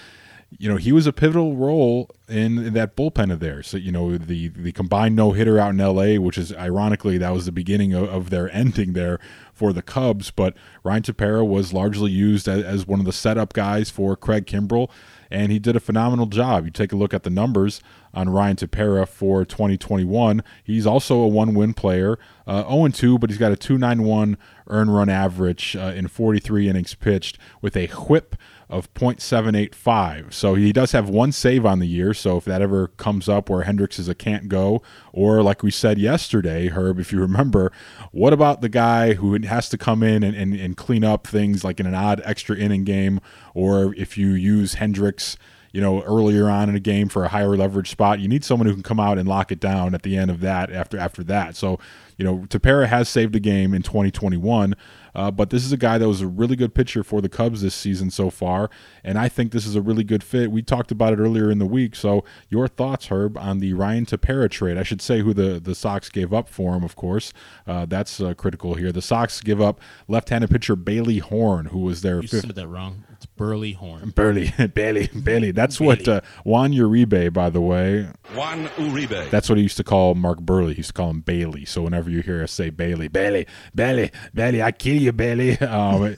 you 0.58 0.70
know, 0.70 0.78
he 0.78 0.92
was 0.92 1.08
a 1.08 1.14
pivotal 1.14 1.56
role 1.56 2.10
in, 2.30 2.58
in, 2.60 2.74
that 2.74 2.96
bullpen 2.96 3.32
of 3.32 3.40
theirs. 3.40 3.68
So, 3.68 3.78
you 3.78 3.92
know, 3.92 4.18
the 4.18 4.50
the 4.50 4.72
combined 4.72 5.16
no 5.16 5.32
hitter 5.32 5.60
out 5.60 5.72
in 5.72 5.82
L.A., 5.82 6.18
which 6.18 6.38
is 6.38 6.54
ironically 6.54 7.18
that 7.18 7.34
was 7.34 7.46
the 7.46 7.52
beginning 7.52 7.94
of, 7.94 8.08
of 8.08 8.30
their 8.30 8.54
ending 8.54 8.94
there 8.94 9.20
for 9.54 9.74
the 9.74 9.82
Cubs. 9.82 10.32
But 10.32 10.56
Ryan 10.84 11.04
Tepera 11.04 11.46
was 11.46 11.74
largely 11.74 12.12
used 12.12 12.48
as, 12.48 12.64
as, 12.64 12.88
one 12.88 13.00
of 13.00 13.06
the 13.06 13.14
setup 13.14 13.54
guys 13.54 13.90
for 13.90 14.16
Craig 14.16 14.46
Kimbrel, 14.46 14.90
and 15.30 15.52
he 15.52 15.60
did 15.60 15.76
a 15.76 15.80
phenomenal 15.80 16.28
job. 16.28 16.66
You 16.66 16.72
take 16.72 16.94
a 16.94 16.98
look 16.98 17.14
at 17.14 17.24
the 17.24 17.30
numbers 17.30 17.82
on 18.14 18.30
Ryan 18.30 18.56
Tepera 18.56 19.08
for 19.08 19.44
2021. 19.44 20.42
He's 20.64 20.86
also 20.86 21.20
a 21.20 21.28
one 21.28 21.54
win 21.54 21.74
player, 21.74 22.18
uh, 22.48 22.64
0 22.64 22.88
2, 22.90 23.20
but 23.20 23.30
he's 23.30 23.40
got 23.40 23.52
a 23.52 23.58
291 23.58 24.38
earn 24.68 24.90
run 24.90 25.10
average 25.10 25.76
uh, 25.76 25.94
in 25.96 26.08
43 26.08 26.70
innings 26.70 26.96
pitched 26.96 27.38
with 27.62 27.76
a 27.76 27.88
whip 27.88 28.36
of 28.70 28.92
0.785. 28.94 30.34
So 30.34 30.56
he 30.56 30.74
does 30.74 30.92
have 30.92 31.10
one 31.10 31.32
save 31.32 31.66
on 31.66 31.80
the 31.80 31.88
year. 31.88 32.14
So 32.14 32.38
if 32.38 32.46
that 32.46 32.62
ever 32.62 32.88
comes 32.88 33.30
up 33.30 33.50
where 33.50 33.64
Hendriks 33.64 34.00
is 34.00 34.10
a 34.10 34.16
can't 34.16 34.50
go, 34.50 34.82
or 35.14 35.44
like 35.44 35.62
we 35.62 35.72
said 35.72 35.98
yesterday, 35.98 36.68
Herb, 36.68 37.00
if 37.00 37.12
you 37.12 37.20
remember, 37.20 37.72
what 38.12 38.34
about 38.34 38.62
the 38.62 38.70
guy 38.70 39.14
who 39.14 39.40
has 39.44 39.70
to 39.70 39.78
come 39.78 40.02
in 40.02 40.24
and, 40.24 40.36
and, 40.36 40.56
and 40.56 40.78
clean 40.78 41.04
up 41.04 41.28
things 41.28 41.64
like 41.64 41.80
in 41.80 41.86
an 41.86 41.94
odd 41.96 42.22
extra 42.26 42.58
inning 42.58 42.84
game, 42.84 43.20
or 43.54 43.94
if 43.96 44.18
you 44.18 44.30
use 44.30 44.76
Hendriks 44.76 45.38
you 45.76 45.82
know, 45.82 46.02
earlier 46.04 46.50
on 46.50 46.70
in 46.70 46.76
a 46.76 46.80
game 46.80 47.10
for 47.10 47.26
a 47.26 47.28
higher 47.28 47.58
leverage 47.58 47.90
spot. 47.90 48.22
You 48.22 48.30
need 48.30 48.46
someone 48.46 48.66
who 48.66 48.74
can 48.74 48.82
come 48.82 48.98
out 48.98 49.18
and 49.18 49.28
lock 49.28 49.52
it 49.52 49.60
down 49.60 49.94
at 49.94 50.04
the 50.04 50.16
end 50.16 50.32
of 50.32 50.40
that 50.40 50.72
after 50.72 50.98
after 50.98 51.22
that. 51.26 51.58
So, 51.58 51.80
you 52.18 52.24
know, 52.24 52.46
Tepera 52.48 52.88
has 52.88 53.10
saved 53.10 53.36
a 53.36 53.42
game 53.42 53.74
in 53.74 53.84
2021. 53.84 54.74
Uh, 55.16 55.32
but 55.32 55.50
this 55.50 55.66
is 55.66 55.72
a 55.72 55.78
guy 55.78 55.98
that 55.98 56.08
was 56.08 56.22
a 56.22 56.28
really 56.28 56.56
good 56.56 56.74
pitcher 56.76 57.04
for 57.04 57.22
the 57.22 57.30
Cubs 57.30 57.62
this 57.62 57.74
season 57.74 58.12
so 58.12 58.30
far, 58.30 58.70
and 59.04 59.18
I 59.18 59.30
think 59.30 59.52
this 59.52 59.66
is 59.66 59.76
a 59.76 59.82
really 59.82 60.04
good 60.04 60.24
fit. 60.24 60.52
We 60.52 60.62
talked 60.62 60.92
about 60.92 61.14
it 61.14 61.20
earlier 61.20 61.50
in 61.50 61.58
the 61.60 61.66
week. 61.66 61.96
So, 61.96 62.24
your 62.50 62.68
thoughts, 62.68 63.08
Herb, 63.08 63.38
on 63.38 63.60
the 63.60 63.74
Ryan 63.74 64.06
Tepera 64.06 64.50
trade? 64.50 64.78
I 64.78 64.84
should 64.84 65.02
say 65.02 65.22
who 65.22 65.34
the, 65.34 65.60
the 65.60 65.74
Sox 65.76 66.10
gave 66.10 66.34
up 66.34 66.50
for 66.50 66.76
him, 66.76 66.84
of 66.84 66.96
course. 66.96 67.34
Uh, 67.66 67.86
that's 67.86 68.20
uh, 68.20 68.34
critical 68.34 68.76
here. 68.76 68.92
The 68.92 69.02
Sox 69.02 69.42
give 69.42 69.62
up 69.62 69.80
left-handed 70.08 70.50
pitcher 70.52 70.76
Bailey 70.76 71.20
Horn, 71.20 71.68
who 71.68 71.80
was 71.80 72.02
their 72.02 72.22
you 72.22 72.28
fifth. 72.28 72.42
said 72.48 72.56
that 72.56 72.68
wrong. 72.68 73.04
It's 73.14 73.26
Burley 73.26 73.72
Horn. 73.74 74.10
Burley, 74.16 74.52
Bailey, 74.74 75.08
Bailey. 75.08 75.52
That's 75.52 75.78
Bailey. 75.80 75.88
what 75.88 76.08
uh, 76.08 76.22
Juan 76.44 76.74
Uribe, 76.74 77.32
by 77.32 77.50
the 77.50 77.62
way. 77.62 78.08
Juan 78.36 78.68
Uribe. 78.76 79.30
That's 79.30 79.48
what 79.48 79.58
he 79.58 79.64
used 79.64 79.78
to 79.78 79.84
call 79.84 80.16
Mark 80.16 80.40
Buehrle. 80.42 80.72
He 80.72 80.78
used 80.78 80.90
to 80.90 80.94
call 80.94 81.10
him 81.12 81.22
Bailey. 81.22 81.64
So 81.66 81.82
whenever 81.84 82.10
you 82.10 82.22
hear 82.22 82.44
us 82.44 82.52
say 82.52 82.70
Bailey, 82.70 83.08
Bailey, 83.08 83.48
Bailey, 83.74 84.12
Bailey, 84.34 84.62
I 84.62 84.72
kill 84.72 84.96
you, 85.02 85.05
Bailey. 85.12 85.58
Um, 85.66 86.16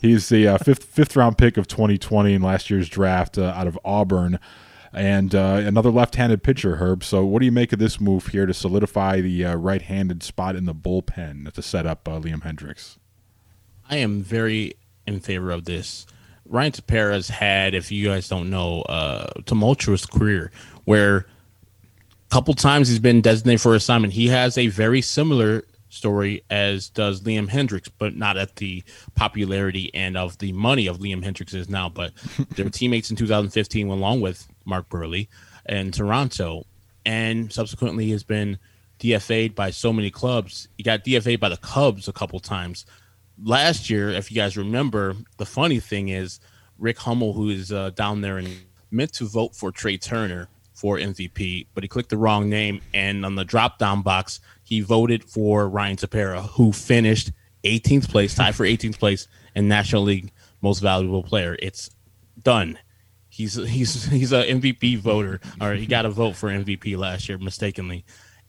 he's 0.00 0.28
the 0.28 0.46
uh, 0.48 0.58
fifth 0.58 0.84
fifth 0.84 1.16
round 1.16 1.36
pick 1.38 1.56
of 1.56 1.66
2020 1.66 2.34
in 2.34 2.42
last 2.42 2.70
year's 2.70 2.88
draft 2.88 3.38
uh, 3.38 3.52
out 3.56 3.66
of 3.66 3.78
Auburn. 3.84 4.38
and 4.92 5.34
uh, 5.34 5.62
another 5.64 5.90
left-handed 5.90 6.42
pitcher, 6.42 6.76
Herb. 6.76 7.02
So, 7.04 7.24
what 7.24 7.38
do 7.40 7.44
you 7.46 7.52
make 7.52 7.72
of 7.72 7.78
this 7.78 8.00
move 8.00 8.28
here 8.28 8.46
to 8.46 8.54
solidify 8.54 9.20
the 9.20 9.44
uh, 9.44 9.54
right-handed 9.56 10.22
spot 10.22 10.56
in 10.56 10.64
the 10.64 10.74
bullpen 10.74 11.52
to 11.52 11.62
set 11.62 11.86
up 11.86 12.08
uh, 12.08 12.20
Liam 12.20 12.42
Hendriks? 12.42 12.96
I 13.88 13.96
am 13.96 14.22
very 14.22 14.74
in 15.06 15.20
favor 15.20 15.50
of 15.50 15.64
this. 15.64 16.06
Ryan 16.46 16.72
Tepera's 16.72 17.28
had, 17.28 17.74
if 17.74 17.92
you 17.92 18.08
guys 18.08 18.28
don't 18.28 18.50
know, 18.50 18.82
a 18.88 19.32
tumultuous 19.46 20.04
career 20.06 20.50
where 20.84 21.18
a 21.18 21.24
couple 22.30 22.54
times 22.54 22.88
he's 22.88 22.98
been 22.98 23.20
designated 23.20 23.60
for 23.60 23.74
assignment. 23.74 24.12
He 24.12 24.28
has 24.28 24.58
a 24.58 24.66
very 24.66 25.00
similar 25.00 25.64
story 25.90 26.42
as 26.48 26.88
does 26.88 27.20
Liam 27.22 27.48
Hendriks, 27.48 27.90
but 27.98 28.16
not 28.16 28.38
at 28.38 28.56
the 28.56 28.82
popularity 29.14 29.90
and 29.92 30.16
of 30.16 30.38
the 30.38 30.52
money 30.52 30.86
of 30.86 30.98
Liam 30.98 31.24
Hendriks 31.24 31.54
is 31.54 31.68
now. 31.68 31.88
But 31.88 32.12
their 32.56 32.70
teammates 32.70 33.10
in 33.10 33.16
2015 33.16 33.88
went 33.88 34.00
along 34.00 34.22
with 34.22 34.48
Mark 34.64 34.88
Buehrle 34.88 35.28
in 35.68 35.92
Toronto, 35.92 36.64
and 37.04 37.52
subsequently 37.52 38.10
has 38.10 38.24
been 38.24 38.58
DFA'd 38.98 39.54
by 39.54 39.70
so 39.70 39.92
many 39.92 40.10
clubs. 40.10 40.68
He 40.76 40.82
got 40.82 41.04
DFA'd 41.04 41.40
by 41.40 41.48
the 41.48 41.56
Cubs 41.56 42.08
a 42.08 42.12
couple 42.12 42.40
times. 42.40 42.86
Last 43.42 43.90
year, 43.90 44.10
if 44.10 44.30
you 44.30 44.36
guys 44.36 44.56
remember, 44.56 45.16
the 45.38 45.46
funny 45.46 45.80
thing 45.80 46.08
is 46.08 46.40
Rick 46.78 46.98
Hummel, 46.98 47.32
who 47.32 47.48
is 47.48 47.72
uh, 47.72 47.90
down 47.90 48.20
there 48.20 48.38
and 48.38 48.48
meant 48.90 49.12
to 49.14 49.26
vote 49.26 49.54
for 49.54 49.70
Trea 49.70 49.98
Turner 49.98 50.48
for 50.80 50.96
MVP, 50.96 51.66
but 51.74 51.84
he 51.84 51.88
clicked 51.88 52.08
the 52.08 52.16
wrong 52.16 52.48
name, 52.48 52.80
and 52.94 53.26
on 53.26 53.34
the 53.34 53.44
drop 53.44 53.78
down 53.78 54.00
box, 54.00 54.40
he 54.64 54.80
voted 54.80 55.22
for 55.22 55.68
Ryan 55.68 55.96
Tepera, 55.98 56.48
who 56.52 56.72
finished 56.72 57.32
18th 57.64 58.08
place, 58.08 58.34
tied 58.34 58.54
for 58.54 58.64
18th 58.64 58.98
place 58.98 59.28
in 59.54 59.68
National 59.68 60.02
League 60.04 60.32
Most 60.62 60.80
Valuable 60.80 61.22
Player. 61.22 61.54
It's 61.60 61.90
done. 62.42 62.78
He's 63.28 63.54
he's 63.54 64.06
he's 64.06 64.32
a 64.32 64.44
MVP 64.44 64.98
voter, 64.98 65.40
or 65.60 65.74
he 65.74 65.86
got 65.86 66.06
a 66.06 66.10
vote 66.10 66.34
for 66.34 66.48
MVP 66.48 66.96
last 66.96 67.28
year 67.28 67.36
mistakenly, 67.36 68.06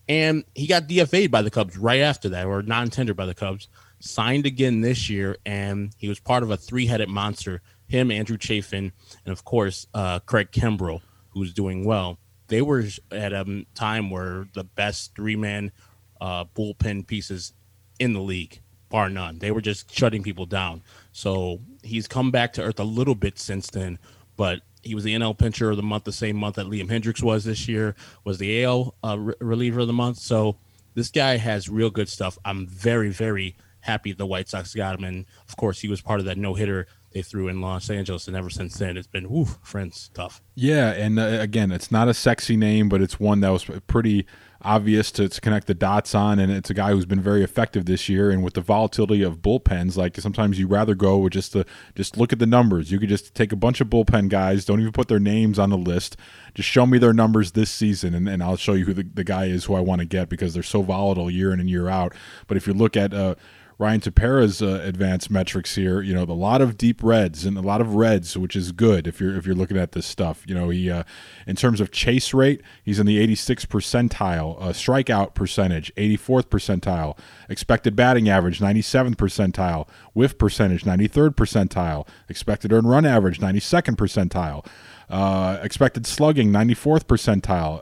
and 0.07 0.45
he 0.55 0.67
got 0.67 0.87
DFA'd 0.87 1.31
by 1.31 1.41
the 1.41 1.51
Cubs 1.51 1.77
right 1.77 1.99
after 1.99 2.29
that, 2.29 2.45
or 2.45 2.61
non-tender 2.61 3.13
by 3.13 3.25
the 3.25 3.35
Cubs. 3.35 3.67
Signed 3.99 4.45
again 4.45 4.81
this 4.81 5.09
year, 5.09 5.37
and 5.45 5.93
he 5.97 6.07
was 6.07 6.19
part 6.19 6.43
of 6.43 6.49
a 6.49 6.57
three-headed 6.57 7.09
monster. 7.09 7.61
Him, 7.87 8.09
Andrew 8.09 8.37
Chafin, 8.37 8.93
and 9.25 9.31
of 9.31 9.43
course 9.43 9.85
uh, 9.93 10.19
Craig 10.19 10.51
Kimbrel, 10.51 11.01
who's 11.29 11.53
doing 11.53 11.83
well. 11.83 12.17
They 12.51 12.61
were 12.61 12.83
at 13.11 13.31
a 13.31 13.65
time 13.75 14.09
where 14.09 14.45
the 14.51 14.65
best 14.65 15.15
three-man 15.15 15.71
uh, 16.19 16.43
bullpen 16.53 17.07
pieces 17.07 17.53
in 17.97 18.11
the 18.11 18.19
league, 18.19 18.59
bar 18.89 19.09
none. 19.09 19.39
They 19.39 19.51
were 19.51 19.61
just 19.61 19.95
shutting 19.95 20.21
people 20.21 20.45
down. 20.45 20.83
So 21.13 21.61
he's 21.81 22.09
come 22.09 22.29
back 22.29 22.51
to 22.53 22.61
earth 22.61 22.77
a 22.77 22.83
little 22.83 23.15
bit 23.15 23.39
since 23.39 23.69
then, 23.69 23.99
but 24.35 24.63
he 24.83 24.93
was 24.93 25.05
the 25.05 25.15
NL 25.15 25.37
pitcher 25.37 25.69
of 25.69 25.77
the 25.77 25.83
month 25.83 26.03
the 26.03 26.11
same 26.11 26.35
month 26.35 26.55
that 26.57 26.65
Liam 26.65 26.89
Hendriks 26.89 27.23
was 27.23 27.45
this 27.45 27.69
year, 27.69 27.95
was 28.25 28.37
the 28.37 28.65
AL 28.65 28.95
uh, 29.01 29.17
re- 29.17 29.33
reliever 29.39 29.79
of 29.79 29.87
the 29.87 29.93
month. 29.93 30.17
So 30.17 30.57
this 30.93 31.09
guy 31.09 31.37
has 31.37 31.69
real 31.69 31.89
good 31.89 32.09
stuff. 32.09 32.37
I'm 32.43 32.67
very, 32.67 33.11
very 33.11 33.55
happy 33.79 34.11
the 34.11 34.25
White 34.25 34.49
Sox 34.49 34.75
got 34.75 34.99
him. 34.99 35.05
And 35.05 35.25
of 35.47 35.55
course, 35.55 35.79
he 35.79 35.87
was 35.87 36.01
part 36.01 36.19
of 36.19 36.25
that 36.25 36.37
no 36.37 36.55
hitter 36.55 36.87
they 37.11 37.21
threw 37.21 37.47
in 37.47 37.61
Los 37.61 37.89
Angeles. 37.89 38.27
And 38.27 38.37
ever 38.37 38.49
since 38.49 38.77
then, 38.77 38.97
it's 38.97 39.07
been, 39.07 39.29
whoo, 39.29 39.45
friends, 39.61 40.09
tough. 40.13 40.41
Yeah. 40.55 40.91
And 40.91 41.19
uh, 41.19 41.23
again, 41.23 41.71
it's 41.71 41.91
not 41.91 42.07
a 42.07 42.13
sexy 42.13 42.55
name, 42.55 42.89
but 42.89 43.01
it's 43.01 43.19
one 43.19 43.41
that 43.41 43.49
was 43.49 43.65
pretty 43.87 44.25
obvious 44.63 45.11
to, 45.11 45.27
to 45.27 45.41
connect 45.41 45.67
the 45.67 45.73
dots 45.73 46.13
on. 46.13 46.39
And 46.39 46.51
it's 46.51 46.69
a 46.69 46.73
guy 46.73 46.91
who's 46.91 47.05
been 47.05 47.21
very 47.21 47.43
effective 47.43 47.85
this 47.85 48.07
year. 48.07 48.29
And 48.29 48.43
with 48.43 48.53
the 48.53 48.61
volatility 48.61 49.23
of 49.23 49.39
bullpens, 49.39 49.97
like 49.97 50.17
sometimes 50.17 50.59
you 50.59 50.67
rather 50.67 50.95
go 50.95 51.17
with 51.17 51.33
just 51.33 51.53
the 51.53 51.65
just 51.95 52.15
look 52.15 52.31
at 52.31 52.39
the 52.39 52.45
numbers. 52.45 52.91
You 52.91 52.99
could 52.99 53.09
just 53.09 53.33
take 53.33 53.51
a 53.51 53.57
bunch 53.57 53.81
of 53.81 53.87
bullpen 53.87 54.29
guys, 54.29 54.65
don't 54.65 54.79
even 54.79 54.93
put 54.93 55.07
their 55.07 55.19
names 55.19 55.59
on 55.59 55.69
the 55.69 55.77
list. 55.77 56.15
Just 56.53 56.69
show 56.69 56.85
me 56.85 56.97
their 56.97 57.13
numbers 57.13 57.53
this 57.53 57.71
season, 57.71 58.13
and, 58.13 58.27
and 58.27 58.43
I'll 58.43 58.57
show 58.57 58.73
you 58.73 58.83
who 58.83 58.93
the, 58.93 59.03
the 59.03 59.23
guy 59.23 59.45
is 59.45 59.63
who 59.63 59.73
I 59.73 59.79
want 59.79 59.99
to 59.99 60.05
get 60.05 60.27
because 60.27 60.53
they're 60.53 60.63
so 60.63 60.81
volatile 60.81 61.31
year 61.31 61.53
in 61.53 61.61
and 61.61 61.69
year 61.69 61.87
out. 61.87 62.13
But 62.47 62.57
if 62.57 62.67
you 62.67 62.73
look 62.73 62.97
at 62.97 63.13
uh, 63.13 63.35
Ryan 63.81 63.99
Tepera's 63.99 64.61
uh, 64.61 64.79
advanced 64.83 65.31
metrics 65.31 65.73
here. 65.73 66.03
You 66.03 66.13
know, 66.13 66.21
a 66.21 66.37
lot 66.37 66.61
of 66.61 66.77
deep 66.77 67.01
reds 67.01 67.45
and 67.45 67.57
a 67.57 67.61
lot 67.61 67.81
of 67.81 67.95
reds, 67.95 68.37
which 68.37 68.55
is 68.55 68.71
good 68.71 69.07
if 69.07 69.19
you're 69.19 69.35
if 69.35 69.47
you're 69.47 69.55
looking 69.55 69.75
at 69.75 69.93
this 69.93 70.05
stuff. 70.05 70.43
You 70.45 70.53
know, 70.53 70.69
he 70.69 70.91
uh, 70.91 71.01
in 71.47 71.55
terms 71.55 71.81
of 71.81 71.89
chase 71.89 72.31
rate, 72.31 72.61
he's 72.83 72.99
in 72.99 73.07
the 73.07 73.17
86th 73.27 73.65
percentile. 73.65 74.61
Uh, 74.61 74.67
strikeout 74.67 75.33
percentage, 75.33 75.91
84th 75.95 76.45
percentile. 76.45 77.17
Expected 77.49 77.95
batting 77.95 78.29
average, 78.29 78.59
97th 78.59 79.15
percentile. 79.15 79.87
Whiff 80.13 80.37
percentage, 80.37 80.83
93rd 80.83 81.31
percentile. 81.31 82.07
Expected 82.29 82.71
earned 82.71 82.87
run 82.87 83.03
average, 83.03 83.39
92nd 83.39 83.95
percentile. 83.95 84.63
Uh, 85.09 85.57
expected 85.63 86.05
slugging, 86.05 86.51
94th 86.51 87.05
percentile. 87.05 87.81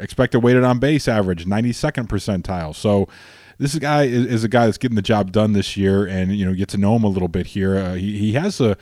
Expected 0.00 0.38
weighted 0.38 0.64
on 0.64 0.78
base 0.78 1.06
average, 1.06 1.44
92nd 1.44 2.06
percentile. 2.06 2.74
So 2.74 3.06
this 3.58 3.74
guy 3.76 4.04
is, 4.04 4.26
is, 4.26 4.44
a 4.44 4.48
guy 4.48 4.66
that's 4.66 4.78
getting 4.78 4.96
the 4.96 5.02
job 5.02 5.32
done 5.32 5.52
this 5.52 5.76
year, 5.76 6.06
and 6.06 6.36
you 6.36 6.44
know 6.44 6.54
get 6.54 6.68
to 6.70 6.78
know 6.78 6.96
him 6.96 7.04
a 7.04 7.08
little 7.08 7.28
bit 7.28 7.48
here. 7.48 7.76
Uh, 7.76 7.94
he 7.94 8.18
he 8.18 8.32
has 8.32 8.60
a 8.60 8.76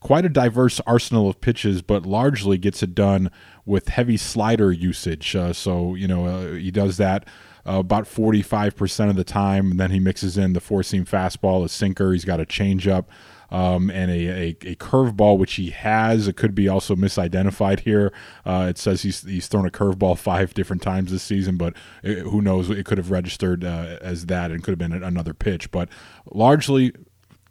quite 0.00 0.24
a 0.24 0.28
diverse 0.28 0.80
arsenal 0.86 1.28
of 1.28 1.40
pitches, 1.40 1.82
but 1.82 2.06
largely 2.06 2.58
gets 2.58 2.82
it 2.82 2.94
done 2.94 3.30
with 3.64 3.88
heavy 3.88 4.16
slider 4.16 4.72
usage. 4.72 5.34
Uh, 5.34 5.52
so 5.52 5.94
you 5.94 6.06
know 6.08 6.26
uh, 6.26 6.52
he 6.52 6.70
does 6.70 6.96
that. 6.98 7.26
Uh, 7.66 7.80
about 7.80 8.04
45% 8.04 9.10
of 9.10 9.16
the 9.16 9.24
time, 9.24 9.72
and 9.72 9.80
then 9.80 9.90
he 9.90 10.00
mixes 10.00 10.38
in 10.38 10.54
the 10.54 10.60
four 10.60 10.82
seam 10.82 11.04
fastball, 11.04 11.62
a 11.64 11.68
sinker. 11.68 12.12
He's 12.12 12.24
got 12.24 12.40
a 12.40 12.46
changeup 12.46 13.04
um, 13.50 13.90
and 13.90 14.10
a, 14.10 14.28
a, 14.28 14.48
a 14.62 14.74
curveball, 14.76 15.38
which 15.38 15.54
he 15.54 15.70
has. 15.70 16.28
It 16.28 16.36
could 16.36 16.54
be 16.54 16.68
also 16.68 16.94
misidentified 16.94 17.80
here. 17.80 18.12
Uh, 18.44 18.66
it 18.68 18.78
says 18.78 19.02
he's, 19.02 19.22
he's 19.22 19.48
thrown 19.48 19.66
a 19.66 19.70
curveball 19.70 20.18
five 20.18 20.54
different 20.54 20.82
times 20.82 21.10
this 21.10 21.22
season, 21.22 21.56
but 21.56 21.74
it, 22.02 22.18
who 22.18 22.42
knows? 22.42 22.70
It 22.70 22.84
could 22.84 22.98
have 22.98 23.10
registered 23.10 23.64
uh, 23.64 23.98
as 24.00 24.26
that 24.26 24.50
and 24.50 24.62
could 24.62 24.72
have 24.72 24.78
been 24.78 25.02
another 25.02 25.34
pitch. 25.34 25.70
But 25.70 25.88
largely, 26.30 26.92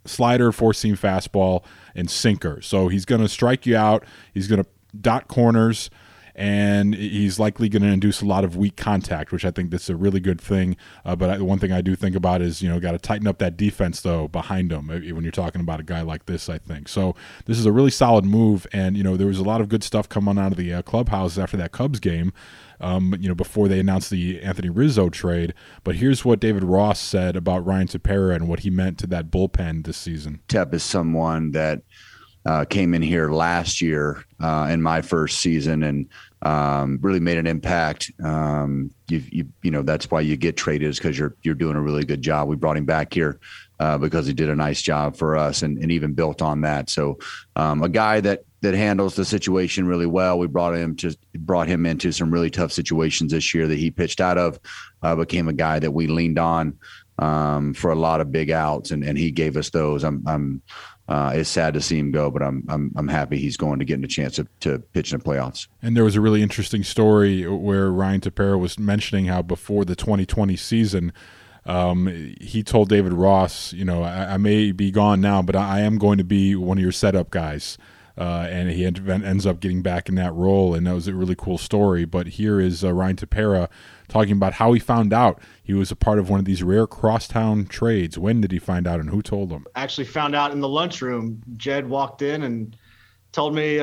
slider, 0.04 0.52
four 0.52 0.72
seam 0.72 0.96
fastball, 0.96 1.64
and 1.94 2.10
sinker. 2.10 2.60
So 2.62 2.88
he's 2.88 3.04
going 3.04 3.20
to 3.20 3.28
strike 3.28 3.66
you 3.66 3.76
out. 3.76 4.04
He's 4.32 4.48
going 4.48 4.62
to 4.62 4.68
dot 5.00 5.28
corners 5.28 5.90
and 6.38 6.94
he's 6.94 7.40
likely 7.40 7.68
going 7.68 7.82
to 7.82 7.88
induce 7.88 8.22
a 8.22 8.24
lot 8.24 8.44
of 8.44 8.56
weak 8.56 8.76
contact, 8.76 9.32
which 9.32 9.44
I 9.44 9.50
think 9.50 9.72
that's 9.72 9.90
a 9.90 9.96
really 9.96 10.20
good 10.20 10.40
thing. 10.40 10.76
Uh, 11.04 11.16
but 11.16 11.30
I, 11.30 11.38
one 11.38 11.58
thing 11.58 11.72
I 11.72 11.80
do 11.80 11.96
think 11.96 12.14
about 12.14 12.40
is 12.40 12.62
you 12.62 12.68
know 12.68 12.78
got 12.78 12.92
to 12.92 12.98
tighten 12.98 13.26
up 13.26 13.38
that 13.38 13.56
defense 13.56 14.00
though 14.00 14.28
behind 14.28 14.70
him 14.70 14.88
uh, 14.88 14.98
when 15.14 15.24
you're 15.24 15.32
talking 15.32 15.60
about 15.60 15.80
a 15.80 15.82
guy 15.82 16.00
like 16.00 16.26
this. 16.26 16.48
I 16.48 16.58
think 16.58 16.88
so. 16.88 17.16
This 17.46 17.58
is 17.58 17.66
a 17.66 17.72
really 17.72 17.90
solid 17.90 18.24
move, 18.24 18.68
and 18.72 18.96
you 18.96 19.02
know 19.02 19.16
there 19.16 19.26
was 19.26 19.40
a 19.40 19.44
lot 19.44 19.60
of 19.60 19.68
good 19.68 19.82
stuff 19.82 20.08
coming 20.08 20.38
out 20.38 20.52
of 20.52 20.58
the 20.58 20.72
uh, 20.72 20.82
clubhouse 20.82 21.38
after 21.38 21.56
that 21.56 21.72
Cubs 21.72 21.98
game. 21.98 22.32
Um, 22.80 23.16
you 23.18 23.28
know, 23.28 23.34
before 23.34 23.66
they 23.66 23.80
announced 23.80 24.08
the 24.08 24.40
Anthony 24.40 24.68
Rizzo 24.68 25.08
trade. 25.08 25.52
But 25.82 25.96
here's 25.96 26.24
what 26.24 26.38
David 26.38 26.62
Ross 26.62 27.00
said 27.00 27.34
about 27.34 27.66
Ryan 27.66 27.88
Tepera 27.88 28.36
and 28.36 28.46
what 28.46 28.60
he 28.60 28.70
meant 28.70 28.98
to 28.98 29.08
that 29.08 29.32
bullpen 29.32 29.84
this 29.84 29.96
season. 29.96 30.42
Tep 30.46 30.72
is 30.72 30.84
someone 30.84 31.50
that 31.50 31.82
uh, 32.48 32.64
came 32.64 32.94
in 32.94 33.02
here 33.02 33.30
last 33.30 33.82
year 33.82 34.24
uh, 34.40 34.68
in 34.70 34.80
my 34.80 35.02
first 35.02 35.40
season 35.40 35.82
and 35.82 36.08
um, 36.42 36.98
really 37.02 37.20
made 37.20 37.38
an 37.38 37.46
impact. 37.46 38.12
Um, 38.22 38.90
you, 39.08 39.22
you, 39.30 39.48
you 39.62 39.70
know, 39.70 39.82
that's 39.82 40.10
why 40.10 40.20
you 40.20 40.36
get 40.36 40.56
traded 40.56 40.88
is 40.88 40.98
because 40.98 41.18
you're 41.18 41.34
you're 41.42 41.54
doing 41.54 41.76
a 41.76 41.80
really 41.80 42.04
good 42.04 42.22
job. 42.22 42.48
We 42.48 42.56
brought 42.56 42.76
him 42.76 42.84
back 42.84 43.12
here 43.12 43.40
uh, 43.80 43.98
because 43.98 44.26
he 44.26 44.32
did 44.32 44.48
a 44.48 44.56
nice 44.56 44.82
job 44.82 45.16
for 45.16 45.36
us 45.36 45.62
and, 45.62 45.78
and 45.78 45.90
even 45.90 46.12
built 46.12 46.42
on 46.42 46.60
that. 46.62 46.90
So, 46.90 47.18
um, 47.56 47.82
a 47.82 47.88
guy 47.88 48.20
that 48.20 48.44
that 48.60 48.74
handles 48.74 49.14
the 49.14 49.24
situation 49.24 49.86
really 49.86 50.06
well. 50.06 50.38
We 50.38 50.46
brought 50.46 50.74
him 50.74 50.96
to 50.96 51.16
brought 51.38 51.68
him 51.68 51.86
into 51.86 52.12
some 52.12 52.30
really 52.30 52.50
tough 52.50 52.72
situations 52.72 53.32
this 53.32 53.54
year 53.54 53.66
that 53.66 53.78
he 53.78 53.90
pitched 53.90 54.20
out 54.20 54.38
of. 54.38 54.58
Uh, 55.02 55.14
became 55.16 55.48
a 55.48 55.52
guy 55.52 55.78
that 55.78 55.92
we 55.92 56.06
leaned 56.06 56.38
on 56.38 56.78
um, 57.18 57.74
for 57.74 57.90
a 57.90 57.96
lot 57.96 58.20
of 58.20 58.32
big 58.32 58.50
outs, 58.50 58.90
and, 58.90 59.04
and 59.04 59.18
he 59.18 59.30
gave 59.30 59.56
us 59.56 59.70
those. 59.70 60.04
I'm 60.04 60.22
I'm 60.26 60.62
uh, 61.08 61.32
it's 61.34 61.48
sad 61.48 61.72
to 61.72 61.80
see 61.80 61.98
him 61.98 62.10
go, 62.10 62.30
but 62.30 62.42
I'm 62.42 62.64
I'm 62.68 62.92
I'm 62.94 63.08
happy 63.08 63.38
he's 63.38 63.56
going 63.56 63.78
to 63.78 63.84
getting 63.84 64.04
a 64.04 64.08
chance 64.08 64.36
to, 64.36 64.46
to 64.60 64.78
pitch 64.78 65.12
in 65.12 65.18
the 65.18 65.24
playoffs. 65.24 65.66
And 65.82 65.96
there 65.96 66.04
was 66.04 66.16
a 66.16 66.20
really 66.20 66.42
interesting 66.42 66.84
story 66.84 67.46
where 67.46 67.90
Ryan 67.90 68.20
Tepera 68.20 68.58
was 68.58 68.78
mentioning 68.78 69.26
how 69.26 69.40
before 69.40 69.86
the 69.86 69.96
2020 69.96 70.54
season, 70.56 71.14
um, 71.64 72.06
he 72.40 72.62
told 72.62 72.90
David 72.90 73.14
Ross, 73.14 73.72
you 73.72 73.86
know, 73.86 74.02
I, 74.02 74.34
I, 74.34 74.36
may 74.36 74.70
be 74.72 74.90
gone 74.90 75.20
now, 75.20 75.40
but 75.40 75.56
I 75.56 75.80
am 75.80 75.98
going 75.98 76.18
to 76.18 76.24
be 76.24 76.54
one 76.54 76.78
of 76.78 76.82
your 76.82 76.92
setup 76.92 77.30
guys. 77.30 77.78
Uh, 78.18 78.48
and 78.50 78.68
he 78.68 78.84
ends 78.84 79.46
up 79.46 79.60
getting 79.60 79.80
back 79.80 80.08
in 80.08 80.16
that 80.16 80.34
role, 80.34 80.74
and 80.74 80.86
that 80.86 80.92
was 80.92 81.06
a 81.06 81.14
really 81.14 81.36
cool 81.36 81.56
story. 81.56 82.04
But 82.04 82.26
here 82.26 82.58
is 82.58 82.82
uh, 82.82 82.92
Ryan 82.92 83.14
Tepera 83.14 83.68
talking 84.08 84.32
about 84.32 84.54
how 84.54 84.72
he 84.72 84.80
found 84.80 85.12
out 85.12 85.40
he 85.62 85.72
was 85.72 85.92
a 85.92 85.96
part 85.96 86.18
of 86.18 86.28
one 86.28 86.40
of 86.40 86.44
these 86.44 86.64
rare 86.64 86.88
crosstown 86.88 87.66
trades. 87.66 88.18
When 88.18 88.40
did 88.40 88.50
he 88.50 88.58
find 88.58 88.88
out 88.88 88.98
and 88.98 89.10
who 89.10 89.22
told 89.22 89.52
him? 89.52 89.66
Actually, 89.76 90.06
found 90.06 90.34
out 90.34 90.50
in 90.50 90.58
the 90.58 90.68
lunchroom. 90.68 91.40
Jed 91.56 91.88
walked 91.88 92.22
in 92.22 92.42
and 92.42 92.76
told 93.30 93.54
me 93.54 93.78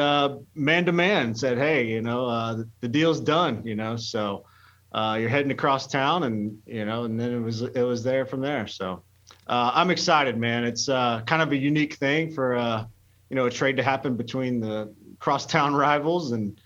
man 0.53 0.85
to 0.85 0.91
man, 0.91 1.33
said, 1.33 1.57
Hey, 1.57 1.87
you 1.87 2.01
know, 2.01 2.25
uh, 2.25 2.63
the 2.81 2.89
deal's 2.89 3.21
done, 3.21 3.61
you 3.65 3.75
know, 3.75 3.95
so 3.95 4.43
uh, 4.91 5.17
you're 5.19 5.29
heading 5.29 5.51
across 5.51 5.87
town 5.87 6.23
and, 6.23 6.57
you 6.65 6.83
know, 6.83 7.03
and 7.05 7.17
then 7.19 7.31
it 7.31 7.39
was, 7.39 7.61
it 7.61 7.83
was 7.83 8.03
there 8.03 8.25
from 8.25 8.41
there. 8.41 8.67
So 8.67 9.03
uh, 9.47 9.71
I'm 9.73 9.91
excited, 9.91 10.37
man. 10.37 10.65
It's 10.65 10.89
uh, 10.89 11.21
kind 11.25 11.41
of 11.41 11.51
a 11.51 11.57
unique 11.57 11.95
thing 11.95 12.31
for, 12.31 12.55
uh, 12.55 12.85
you 13.29 13.35
know, 13.35 13.45
a 13.45 13.51
trade 13.51 13.77
to 13.77 13.83
happen 13.83 14.15
between 14.15 14.59
the 14.59 14.93
crosstown 15.19 15.73
rivals 15.87 16.31
and, 16.31 16.59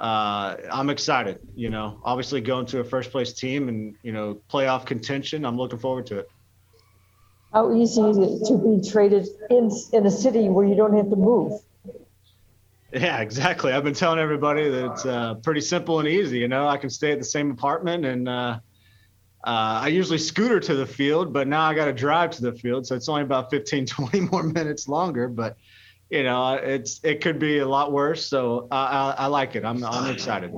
uh, 0.00 0.56
I'm 0.72 0.88
excited. 0.88 1.38
You 1.54 1.68
know, 1.68 2.00
obviously 2.02 2.40
going 2.40 2.64
to 2.66 2.80
a 2.80 2.84
first 2.84 3.10
place 3.10 3.34
team 3.34 3.68
and 3.68 3.94
you 4.02 4.12
know 4.12 4.40
playoff 4.50 4.86
contention. 4.86 5.44
I'm 5.44 5.58
looking 5.58 5.78
forward 5.78 6.06
to 6.06 6.20
it. 6.20 6.30
How 7.52 7.74
easy 7.74 8.00
is 8.00 8.16
it 8.16 8.46
to 8.46 8.56
be 8.56 8.88
traded 8.88 9.28
in 9.50 9.70
in 9.92 10.06
a 10.06 10.10
city 10.10 10.48
where 10.48 10.66
you 10.66 10.74
don't 10.74 10.96
have 10.96 11.10
to 11.10 11.16
move? 11.16 11.60
Yeah, 12.94 13.20
exactly. 13.20 13.72
I've 13.72 13.84
been 13.84 13.94
telling 13.94 14.18
everybody 14.18 14.70
that 14.70 14.92
it's 14.92 15.04
uh, 15.04 15.34
pretty 15.34 15.60
simple 15.60 16.00
and 16.00 16.08
easy. 16.08 16.38
You 16.38 16.48
know, 16.48 16.66
I 16.66 16.78
can 16.78 16.88
stay 16.90 17.12
at 17.12 17.18
the 17.18 17.24
same 17.24 17.50
apartment 17.52 18.04
and. 18.04 18.28
Uh, 18.28 18.58
uh, 19.42 19.80
I 19.84 19.88
usually 19.88 20.18
scooter 20.18 20.60
to 20.60 20.74
the 20.74 20.84
field, 20.84 21.32
but 21.32 21.48
now 21.48 21.62
I 21.62 21.72
got 21.72 21.86
to 21.86 21.94
drive 21.94 22.32
to 22.32 22.42
the 22.42 22.52
field. 22.52 22.86
So 22.86 22.94
it's 22.94 23.08
only 23.08 23.22
about 23.22 23.50
15, 23.50 23.86
20 23.86 24.20
more 24.20 24.42
minutes 24.42 24.86
longer. 24.86 25.28
But, 25.28 25.56
you 26.10 26.24
know, 26.24 26.54
it's 26.54 27.00
it 27.04 27.20
could 27.20 27.38
be 27.38 27.58
a 27.58 27.66
lot 27.66 27.92
worse. 27.92 28.26
So 28.26 28.66
I, 28.70 28.84
I, 28.84 29.14
I 29.18 29.26
like 29.26 29.54
it. 29.54 29.64
I'm, 29.64 29.82
I'm 29.84 30.12
excited. 30.12 30.52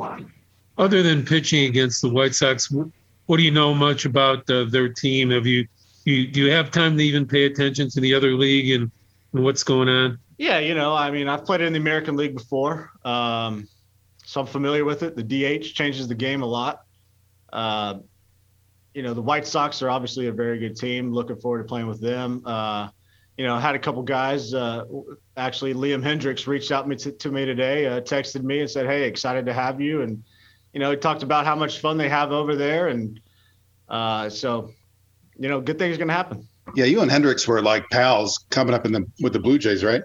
Other 0.79 1.03
than 1.03 1.25
pitching 1.25 1.67
against 1.67 2.01
the 2.01 2.09
White 2.09 2.35
Sox, 2.35 2.71
what 2.71 3.37
do 3.37 3.43
you 3.43 3.51
know 3.51 3.75
much 3.75 4.07
about 4.07 4.51
uh, 4.51 4.65
their 4.65 4.89
team? 4.89 5.31
Have 5.31 5.47
you, 5.47 5.69
you 6.05 6.27
do 6.27 6.41
you 6.41 6.51
have 6.51 6.71
time 6.71 6.97
to 6.97 7.05
even 7.05 7.27
pay 7.27 7.45
attention 7.45 7.91
to 7.91 8.01
the 8.01 8.15
other 8.15 8.33
league 8.33 8.71
and, 8.71 8.91
and 9.35 9.45
what's 9.45 9.63
going 9.63 9.89
on? 9.89 10.19
Yeah, 10.39 10.59
you 10.59 10.75
know, 10.75 10.95
I 10.95 11.11
mean, 11.11 11.29
I've 11.29 11.45
played 11.45 11.61
in 11.61 11.75
the 11.75 11.79
American 11.79 12.17
League 12.17 12.35
before, 12.35 12.91
um, 13.05 13.69
so 14.25 14.41
I'm 14.41 14.47
familiar 14.47 14.85
with 14.85 15.03
it. 15.03 15.15
The 15.15 15.23
DH 15.23 15.75
changes 15.75 16.09
the 16.09 16.15
game 16.15 16.43
a 16.43 16.47
lot. 16.47 16.85
Uh, 17.53 17.99
you 18.95 19.03
know, 19.03 19.13
the 19.13 19.23
White 19.23 19.47
Sox 19.47 19.83
are 19.83 19.91
obviously 19.91 20.29
a 20.29 20.33
very 20.33 20.59
good 20.59 20.77
team. 20.77 21.13
Looking 21.13 21.37
forward 21.37 21.59
to 21.59 21.65
playing 21.65 21.87
with 21.87 22.01
them. 22.01 22.43
Uh, 22.45 22.89
you 23.37 23.47
know, 23.47 23.59
had 23.59 23.75
a 23.75 23.79
couple 23.79 24.03
guys. 24.03 24.53
Uh, 24.53 24.85
actually, 25.37 25.75
Liam 25.75 26.03
Hendriks 26.03 26.47
reached 26.47 26.71
out 26.71 26.87
me 26.87 26.97
to, 26.97 27.13
to 27.13 27.31
me 27.31 27.45
today, 27.45 27.87
uh, 27.87 28.01
texted 28.01 28.43
me 28.43 28.61
and 28.61 28.71
said, 28.71 28.87
"Hey, 28.87 29.05
excited 29.05 29.47
to 29.47 29.53
have 29.53 29.81
you." 29.81 30.03
And 30.03 30.23
you 30.73 30.81
know, 30.81 30.91
he 30.91 30.97
talked 30.97 31.23
about 31.23 31.47
how 31.47 31.57
much 31.57 31.81
fun 31.81 31.97
they 31.97 32.09
have 32.09 32.33
over 32.33 32.57
there, 32.57 32.89
and 32.89 33.21
uh, 33.89 34.29
so 34.29 34.71
you 35.39 35.49
know, 35.49 35.61
good 35.61 35.79
things 35.79 35.97
are 35.97 35.99
gonna 35.99 36.13
happen. 36.13 36.47
Yeah, 36.75 36.85
you 36.85 37.01
and 37.01 37.11
Hendriks 37.11 37.49
were 37.49 37.63
like 37.63 37.89
pals 37.91 38.45
coming 38.51 38.75
up 38.75 38.87
in 38.87 38.93
the 38.93 39.07
with 39.21 39.33
the 39.33 39.41
Blue 39.41 39.59
Jays, 39.59 39.83
right? 39.83 40.03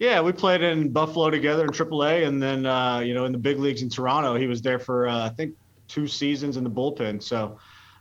Yeah, 0.00 0.20
we 0.20 0.32
played 0.32 0.62
in 0.62 0.90
Buffalo 0.90 1.30
together 1.30 1.64
in 1.64 1.70
AAA, 1.70 2.26
and 2.26 2.42
then 2.42 2.66
uh, 2.66 2.98
you 2.98 3.14
know, 3.14 3.24
in 3.24 3.32
the 3.32 3.38
big 3.38 3.58
leagues 3.58 3.82
in 3.82 3.88
Toronto, 3.88 4.34
he 4.34 4.46
was 4.46 4.60
there 4.60 4.78
for 4.78 5.08
uh, 5.08 5.26
I 5.26 5.28
think 5.30 5.54
two 5.86 6.06
seasons 6.06 6.56
in 6.56 6.64
the 6.64 6.70
bullpen. 6.70 7.22
So 7.22 7.58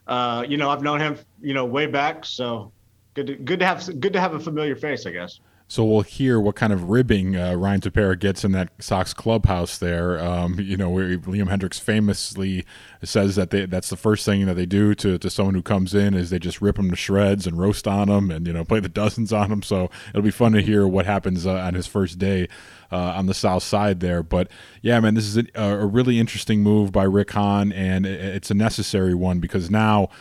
uh, 0.07 0.45
you 0.47 0.57
know, 0.57 0.69
I've 0.69 0.81
known 0.81 0.99
him, 0.99 1.17
you 1.41 1.53
know, 1.53 1.65
way 1.65 1.85
back. 1.85 2.25
So 2.25 2.71
good, 3.13 3.27
to, 3.27 3.35
good 3.35 3.59
to 3.59 3.65
have, 3.65 3.99
good 3.99 4.13
to 4.13 4.19
have 4.19 4.33
a 4.33 4.39
familiar 4.39 4.75
face, 4.75 5.05
I 5.05 5.11
guess. 5.11 5.39
So 5.69 5.85
we'll 5.85 6.01
hear 6.01 6.39
what 6.39 6.55
kind 6.55 6.73
of 6.73 6.89
ribbing 6.89 7.35
uh, 7.35 7.55
Ryan 7.55 7.81
Tepera 7.81 8.19
gets 8.19 8.43
in 8.43 8.51
that 8.51 8.69
Sox 8.79 9.13
clubhouse 9.13 9.77
there. 9.77 10.19
Um, 10.19 10.59
you 10.59 10.77
know, 10.77 10.89
where 10.89 11.17
Liam 11.17 11.47
Hendriks 11.47 11.79
famously 11.79 12.65
says 13.01 13.37
that 13.37 13.49
they, 13.49 13.65
that's 13.65 13.89
the 13.89 13.95
first 13.95 14.25
thing 14.25 14.45
that 14.45 14.55
they 14.55 14.65
do 14.65 14.93
to, 14.95 15.17
to 15.17 15.29
someone 15.29 15.55
who 15.55 15.63
comes 15.63 15.95
in 15.95 16.13
is 16.13 16.29
they 16.29 16.37
just 16.37 16.61
rip 16.61 16.75
them 16.75 16.91
to 16.91 16.95
shreds 16.95 17.47
and 17.47 17.57
roast 17.57 17.87
on 17.87 18.09
them 18.09 18.29
and, 18.29 18.45
you 18.45 18.53
know, 18.53 18.65
play 18.65 18.81
the 18.81 18.89
dozens 18.89 19.31
on 19.33 19.49
them. 19.49 19.63
So 19.63 19.89
it'll 20.09 20.21
be 20.21 20.31
fun 20.31 20.51
to 20.51 20.61
hear 20.61 20.85
what 20.85 21.05
happens 21.05 21.47
uh, 21.47 21.53
on 21.53 21.73
his 21.73 21.87
first 21.87 22.19
day 22.19 22.49
uh, 22.91 22.97
on 22.97 23.25
the 23.25 23.33
south 23.33 23.63
side 23.63 23.99
there. 24.01 24.21
But 24.21 24.49
yeah, 24.81 24.99
man, 24.99 25.15
this 25.15 25.25
is 25.25 25.37
a, 25.37 25.47
a 25.55 25.85
really 25.85 26.19
interesting 26.19 26.61
move 26.61 26.91
by 26.91 27.05
Rick 27.05 27.31
Hahn, 27.31 27.71
and 27.71 28.05
it's 28.05 28.51
a 28.51 28.55
necessary 28.55 29.15
one 29.15 29.39
because 29.39 29.71
now– 29.71 30.09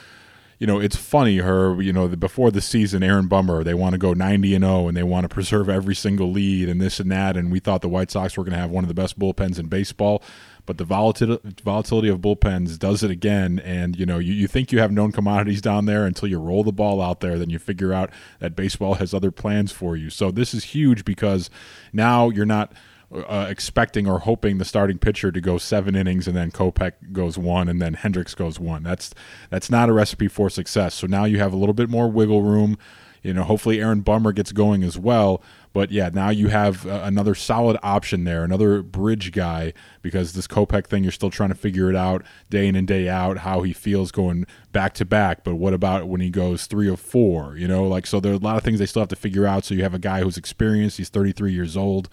you 0.63 0.67
know, 0.69 0.79
it's 0.79 0.95
funny 0.95 1.39
her, 1.39 1.83
you 1.83 1.93
know, 1.93 2.07
before 2.07 2.53
the 2.53 2.61
season, 2.61 3.03
Aaron 3.03 3.27
Bummer, 3.27 3.65
they 3.65 3.75
want 3.75 3.95
to 3.95 3.99
go 3.99 4.13
90 4.13 4.55
and 4.55 4.63
0 4.63 4.87
and 4.87 4.97
they 4.97 5.03
want 5.03 5.25
to 5.25 5.29
preserve 5.29 5.69
every 5.69 5.97
single 5.97 6.31
lead 6.31 6.69
and 6.69 6.81
this 6.81 7.01
and 7.01 7.11
that. 7.11 7.37
And 7.37 7.51
we 7.51 7.59
thought 7.59 7.81
the 7.81 7.89
White 7.89 8.13
Sox 8.13 8.37
were 8.37 8.45
going 8.45 8.53
to 8.53 8.61
have 8.61 8.71
one 8.71 8.85
of 8.85 8.89
the 8.89 8.95
best 8.95 9.19
bullpens 9.19 9.59
in 9.59 9.67
baseball. 9.67 10.23
But 10.65 10.79
the 10.79 10.85
volatility 10.85 12.09
of 12.09 12.21
bullpens 12.21 12.79
does 12.79 13.03
it 13.03 13.11
again. 13.11 13.59
And, 13.59 13.97
you 13.97 14.07
know, 14.07 14.21
you, 14.21 14.35
you 14.35 14.47
think 14.47 14.71
you 14.71 14.79
have 14.79 14.93
known 14.93 15.11
commodities 15.11 15.63
down 15.63 15.87
there 15.87 16.07
until 16.07 16.29
you 16.29 16.39
roll 16.39 16.63
the 16.63 16.71
ball 16.71 17.03
out 17.03 17.19
there. 17.19 17.41
Then 17.41 17.51
you 17.51 17.59
figure 17.59 17.93
out 17.93 18.11
that 18.39 18.55
baseball 18.55 18.95
has 18.95 19.13
other 19.13 19.33
plans 19.33 19.73
for 19.73 19.97
you. 19.97 20.11
So 20.11 20.31
this 20.31 20.55
is 20.55 20.63
huge 20.63 21.05
because 21.05 21.51
now 21.93 22.29
you're 22.29 22.47
not– 22.47 22.73
uh, 23.15 23.47
expecting 23.49 24.09
or 24.09 24.21
hoping 24.21 24.59
the 24.59 24.65
starting 24.65 24.99
pitcher 24.99 25.31
to 25.31 25.41
go 25.41 25.59
seven 25.59 25.95
innings 25.95 26.27
and 26.27 26.37
then 26.37 26.51
Kopech 26.51 27.13
goes 27.13 27.37
one 27.37 27.69
and 27.69 27.81
then 27.81 27.95
Hendriks 27.97 28.35
goes 28.35 28.59
one. 28.59 28.83
That's 28.83 29.15
that's 29.51 29.71
not 29.71 29.89
a 29.89 29.93
recipe 29.93 30.29
for 30.29 30.49
success. 30.49 30.95
So 30.95 31.07
now 31.07 31.25
you 31.25 31.39
have 31.39 31.53
a 31.53 31.57
little 31.57 31.75
bit 31.75 31.91
more 31.91 32.11
wiggle 32.11 32.43
room. 32.43 32.79
You 33.23 33.33
know, 33.33 33.45
hopefully 33.45 33.81
Aaron 33.81 34.01
Bummer 34.01 34.33
gets 34.33 34.51
going 34.51 34.83
as 34.83 34.99
well. 34.99 35.43
But 35.73 35.91
yeah, 35.91 36.11
now 36.13 36.31
you 36.31 36.49
have 36.49 36.87
uh, 36.87 37.03
another 37.05 37.35
solid 37.35 37.79
option 37.83 38.25
there, 38.25 38.45
another 38.45 38.83
bridge 38.83 39.33
guy, 39.33 39.73
because 40.03 40.33
this 40.33 40.47
Kopech 40.47 40.87
thing, 40.87 41.03
you're 41.03 41.13
still 41.13 41.31
trying 41.31 41.49
to 41.49 41.55
figure 41.55 41.89
it 41.89 41.97
out 41.97 42.25
day 42.51 42.67
in 42.67 42.77
and 42.77 42.87
day 42.87 43.09
out 43.09 43.39
how 43.39 43.63
he 43.63 43.73
feels 43.73 44.11
going 44.11 44.45
back 44.73 44.93
to 44.95 45.05
back. 45.05 45.45
But 45.45 45.55
what 45.55 45.73
about 45.73 46.09
when 46.09 46.21
he 46.21 46.31
goes 46.31 46.67
three 46.67 46.91
or 46.91 46.97
four? 46.97 47.57
You 47.57 47.69
know, 47.69 47.85
like 47.85 48.07
so 48.07 48.21
there 48.21 48.33
are 48.33 48.37
a 48.37 48.39
lot 48.39 48.57
of 48.57 48.65
things 48.65 48.81
they 48.81 48.87
still 48.87 49.03
have 49.03 49.09
to 49.11 49.17
figure 49.17 49.47
out. 49.47 49.65
So 49.65 49.75
you 49.75 49.83
have 49.83 49.95
a 49.95 50.01
guy 50.01 50.23
who's 50.23 50.37
experienced, 50.37 50.99
he's 50.99 51.09
33 51.09 51.53
years 51.53 51.77
old. 51.77 52.09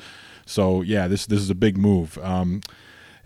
So 0.50 0.82
yeah, 0.82 1.08
this 1.08 1.26
this 1.26 1.40
is 1.40 1.50
a 1.50 1.56
big 1.56 1.78
move. 1.78 2.18
Um, 2.20 2.62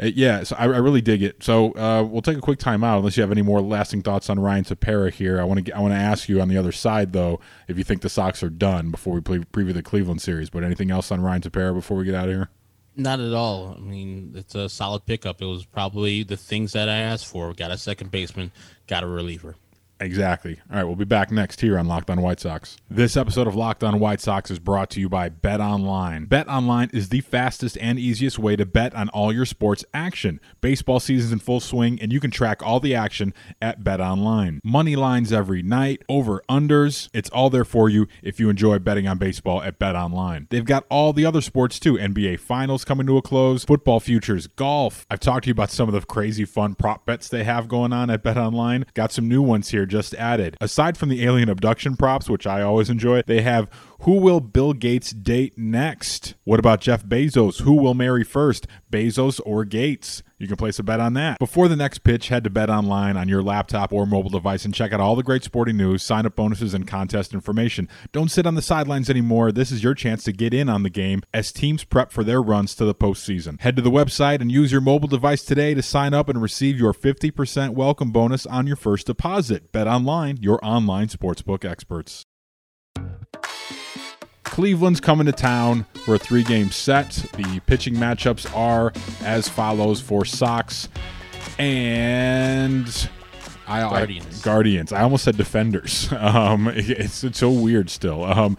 uh, 0.02 0.08
yeah, 0.08 0.44
so 0.44 0.56
I, 0.58 0.64
I, 0.64 0.78
really 0.78 1.02
dig 1.02 1.22
it. 1.22 1.44
So 1.44 1.72
uh, 1.74 2.04
we'll 2.04 2.24
take 2.24 2.38
a 2.38 2.42
quick 2.42 2.58
time 2.58 2.84
out 2.84 2.98
unless 2.98 3.16
you 3.16 3.22
have 3.22 3.32
any 3.32 3.44
more 3.44 3.62
lasting 3.62 4.02
thoughts 4.02 4.28
on 4.30 4.40
Ryan 4.40 4.64
Tepera 4.64 5.12
here. 5.12 5.40
I 5.40 5.44
want 5.44 5.66
to 5.66 5.72
I 5.72 5.80
want 5.80 5.94
to 5.94 6.00
ask 6.00 6.28
you 6.28 6.42
on 6.42 6.48
the 6.48 6.58
other 6.58 6.72
side 6.72 7.14
though 7.14 7.40
if 7.68 7.78
you 7.78 7.84
think 7.84 8.02
the 8.02 8.10
Sox 8.10 8.42
are 8.42 8.50
done 8.50 8.90
before 8.90 9.14
we 9.14 9.22
play, 9.22 9.40
preview 9.40 9.74
the 9.74 9.84
Cleveland 9.84 10.22
series. 10.22 10.50
But 10.50 10.64
anything 10.64 10.90
else 10.90 11.12
on 11.12 11.22
Ryan 11.22 11.42
Tepera 11.42 11.74
before 11.74 11.98
we 11.98 12.06
get 12.06 12.16
out 12.16 12.28
of 12.28 12.34
here? 12.34 12.50
Not 12.96 13.20
at 13.20 13.34
all. 13.34 13.76
I 13.76 13.80
mean, 13.80 14.34
it's 14.36 14.54
a 14.54 14.70
solid 14.70 15.06
pickup. 15.06 15.42
It 15.42 15.46
was 15.46 15.66
probably 15.66 16.24
the 16.24 16.38
things 16.38 16.74
that 16.74 16.90
I 16.90 16.98
asked 16.98 17.26
for. 17.26 17.54
Got 17.54 17.72
a 17.72 17.78
second 17.78 18.12
baseman, 18.12 18.52
got 18.88 19.04
a 19.04 19.08
reliever. 19.08 19.56
Exactly. 20.00 20.60
All 20.70 20.78
right, 20.78 20.84
we'll 20.84 20.96
be 20.96 21.06
back 21.06 21.32
next 21.32 21.62
here 21.62 21.78
on 21.78 21.88
Locked 21.88 22.10
On 22.10 22.22
White 22.22 22.40
Sox. 22.40 22.78
This 22.90 23.16
episode 23.16 23.48
of 23.48 23.56
Locked 23.56 23.84
On 23.84 24.00
White 24.00 24.20
Sox 24.20 24.52
is 24.52 24.60
brought 24.60 24.90
to 24.92 25.00
you 25.00 25.08
by 25.08 25.30
Bet 25.30 25.62
Online. 25.62 26.26
Bet 26.26 26.48
Online 26.50 26.90
is 26.92 27.10
the 27.10 27.22
fastest 27.22 27.78
and 27.80 27.98
easiest 27.98 28.38
way 28.38 28.56
to 28.56 28.66
bet 28.66 28.94
on 28.96 29.08
all 29.10 29.32
your 29.32 29.46
sports 29.46 29.86
action. 29.94 30.42
Baseball 30.60 31.00
season's 31.00 31.32
in 31.32 31.40
full 31.40 31.62
swing, 31.62 32.00
and 32.02 32.12
you 32.12 32.20
can 32.20 32.32
track 32.32 32.62
all 32.62 32.80
the 32.82 32.94
action 32.94 33.34
at 33.62 33.84
Bet 33.84 34.02
Online. 34.02 34.60
Money 34.64 34.96
lines 34.96 35.32
every 35.32 35.62
night, 35.62 36.02
over 36.10 36.44
unders. 36.50 37.10
It's 37.14 37.30
all 37.30 37.50
there 37.50 37.66
for 37.66 37.88
you 37.88 38.08
if 38.22 38.40
you 38.40 38.50
enjoy 38.50 38.80
betting 38.80 39.08
on 39.08 39.18
baseball 39.18 39.62
at 39.64 39.80
Bet 39.80 39.96
Online. 39.96 40.48
They've 40.50 40.66
got 40.66 40.86
all 40.90 41.14
the 41.14 41.26
other 41.26 41.42
sports 41.42 41.80
too. 41.80 41.94
NBA 41.94 42.40
Finals 42.42 42.84
coming 42.84 43.08
to 43.08 43.18
a 43.18 43.22
close, 43.22 43.64
football 43.64 44.02
futures, 44.02 44.48
golf. 44.48 45.06
I've 45.10 45.22
talked 45.22 45.46
to 45.46 45.48
you 45.48 45.54
about 45.54 45.72
some 45.72 45.88
of 45.88 45.94
the 45.94 46.02
crazy 46.02 46.44
fun 46.44 46.76
prop 46.76 47.06
bets 47.06 47.30
they 47.30 47.46
have 47.46 47.70
going 47.70 47.94
on 47.94 48.10
at 48.10 48.22
Bet 48.22 48.38
Online. 48.38 48.86
Got 48.94 49.14
some 49.14 49.30
new 49.30 49.42
ones 49.42 49.70
here 49.70 49.86
just 49.94 50.16
added. 50.16 50.58
Aside 50.60 50.98
from 50.98 51.10
the 51.10 51.24
alien 51.24 51.50
abduction 51.50 51.96
props, 51.96 52.28
which 52.28 52.48
I 52.48 52.64
always 52.64 52.90
enjoy, 52.90 53.22
they 53.28 53.42
have 53.42 53.70
who 54.00 54.14
will 54.14 54.40
Bill 54.40 54.74
Gates 54.74 55.12
date 55.12 55.56
next? 55.56 56.34
What 56.46 56.60
about 56.60 56.82
Jeff 56.82 57.06
Bezos? 57.06 57.62
Who 57.62 57.74
will 57.74 57.94
marry 57.94 58.24
first, 58.24 58.66
Bezos 58.92 59.40
or 59.46 59.66
Gates? 59.66 60.24
You 60.44 60.50
can 60.50 60.58
place 60.58 60.78
a 60.78 60.84
bet 60.84 61.00
on 61.00 61.14
that. 61.14 61.40
Before 61.40 61.70
the 61.70 61.78
next 61.78 62.00
pitch, 62.00 62.28
head 62.28 62.44
to 62.44 62.50
Bet 62.50 62.70
Online 62.70 63.16
on 63.16 63.30
your 63.30 63.42
laptop 63.42 63.94
or 63.94 64.06
mobile 64.06 64.30
device 64.30 64.66
and 64.66 64.74
check 64.74 64.92
out 64.92 65.00
all 65.00 65.16
the 65.16 65.24
great 65.24 65.42
sporting 65.42 65.78
news, 65.78 66.04
sign 66.04 66.26
up 66.26 66.36
bonuses, 66.36 66.74
and 66.74 66.86
contest 66.86 67.34
information. 67.34 67.88
Don't 68.12 68.30
sit 68.30 68.46
on 68.46 68.56
the 68.56 68.62
sidelines 68.62 69.10
anymore. 69.10 69.54
This 69.54 69.72
is 69.72 69.86
your 69.86 69.94
chance 69.94 70.22
to 70.26 70.34
get 70.34 70.54
in 70.54 70.68
on 70.68 70.84
the 70.84 70.90
game 70.90 71.22
as 71.34 71.54
teams 71.54 71.86
prep 71.86 72.12
for 72.12 72.26
their 72.26 72.42
runs 72.42 72.76
to 72.76 72.84
the 72.84 72.94
postseason. 72.94 73.58
Head 73.62 73.78
to 73.78 73.82
the 73.82 73.90
website 73.90 74.42
and 74.42 74.52
use 74.52 74.70
your 74.70 74.82
mobile 74.82 75.08
device 75.08 75.44
today 75.44 75.74
to 75.76 75.82
sign 75.82 76.14
up 76.14 76.28
and 76.28 76.42
receive 76.42 76.78
your 76.78 76.94
50% 76.94 77.70
welcome 77.70 78.12
bonus 78.12 78.46
on 78.46 78.68
your 78.68 78.76
first 78.76 79.08
deposit. 79.08 79.72
Bet 79.72 79.88
Online, 79.88 80.36
your 80.42 80.60
online 80.62 81.08
sportsbook 81.08 81.64
experts. 81.64 82.26
Cleveland's 84.54 85.00
coming 85.00 85.26
to 85.26 85.32
town 85.32 85.84
for 86.06 86.14
a 86.14 86.20
three 86.20 86.44
game 86.44 86.70
set. 86.70 87.10
The 87.34 87.60
pitching 87.66 87.96
matchups 87.96 88.56
are 88.56 88.94
as 89.24 89.50
follows 89.50 90.00
for 90.00 90.26
Sox 90.26 90.90
and. 91.58 93.10
I, 93.66 93.80
Guardians. 93.82 94.42
I, 94.42 94.46
Guardians. 94.46 94.94
I 94.94 95.02
almost 95.02 95.24
said 95.24 95.38
defenders. 95.38 96.08
Um, 96.14 96.68
it's, 96.68 97.24
it's 97.24 97.40
so 97.40 97.50
weird 97.50 97.90
still. 97.90 98.24
Um, 98.24 98.56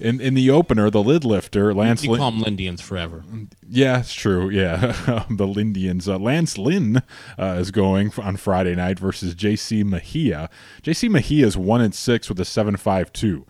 in 0.00 0.20
in 0.20 0.34
the 0.34 0.50
opener, 0.50 0.90
the 0.90 1.00
lid 1.00 1.24
lifter, 1.24 1.72
Lance. 1.72 2.02
You 2.02 2.16
call 2.16 2.32
them 2.32 2.42
Lindians 2.42 2.82
forever. 2.82 3.22
Yeah, 3.68 4.00
it's 4.00 4.14
true. 4.14 4.50
Yeah, 4.50 4.76
the 5.30 5.46
Lindians. 5.46 6.08
Uh, 6.08 6.18
Lance 6.18 6.58
Lynn 6.58 7.04
uh, 7.38 7.56
is 7.60 7.70
going 7.70 8.12
on 8.18 8.36
Friday 8.36 8.74
night 8.74 8.98
versus 8.98 9.32
J.C. 9.36 9.84
Mejia. 9.84 10.50
J.C. 10.82 11.08
Mejia 11.08 11.46
is 11.46 11.56
one 11.56 11.80
and 11.80 11.94
six 11.94 12.28
with 12.28 12.40
a 12.40 12.44
seven 12.44 12.76
five 12.76 13.12
two. 13.12 13.46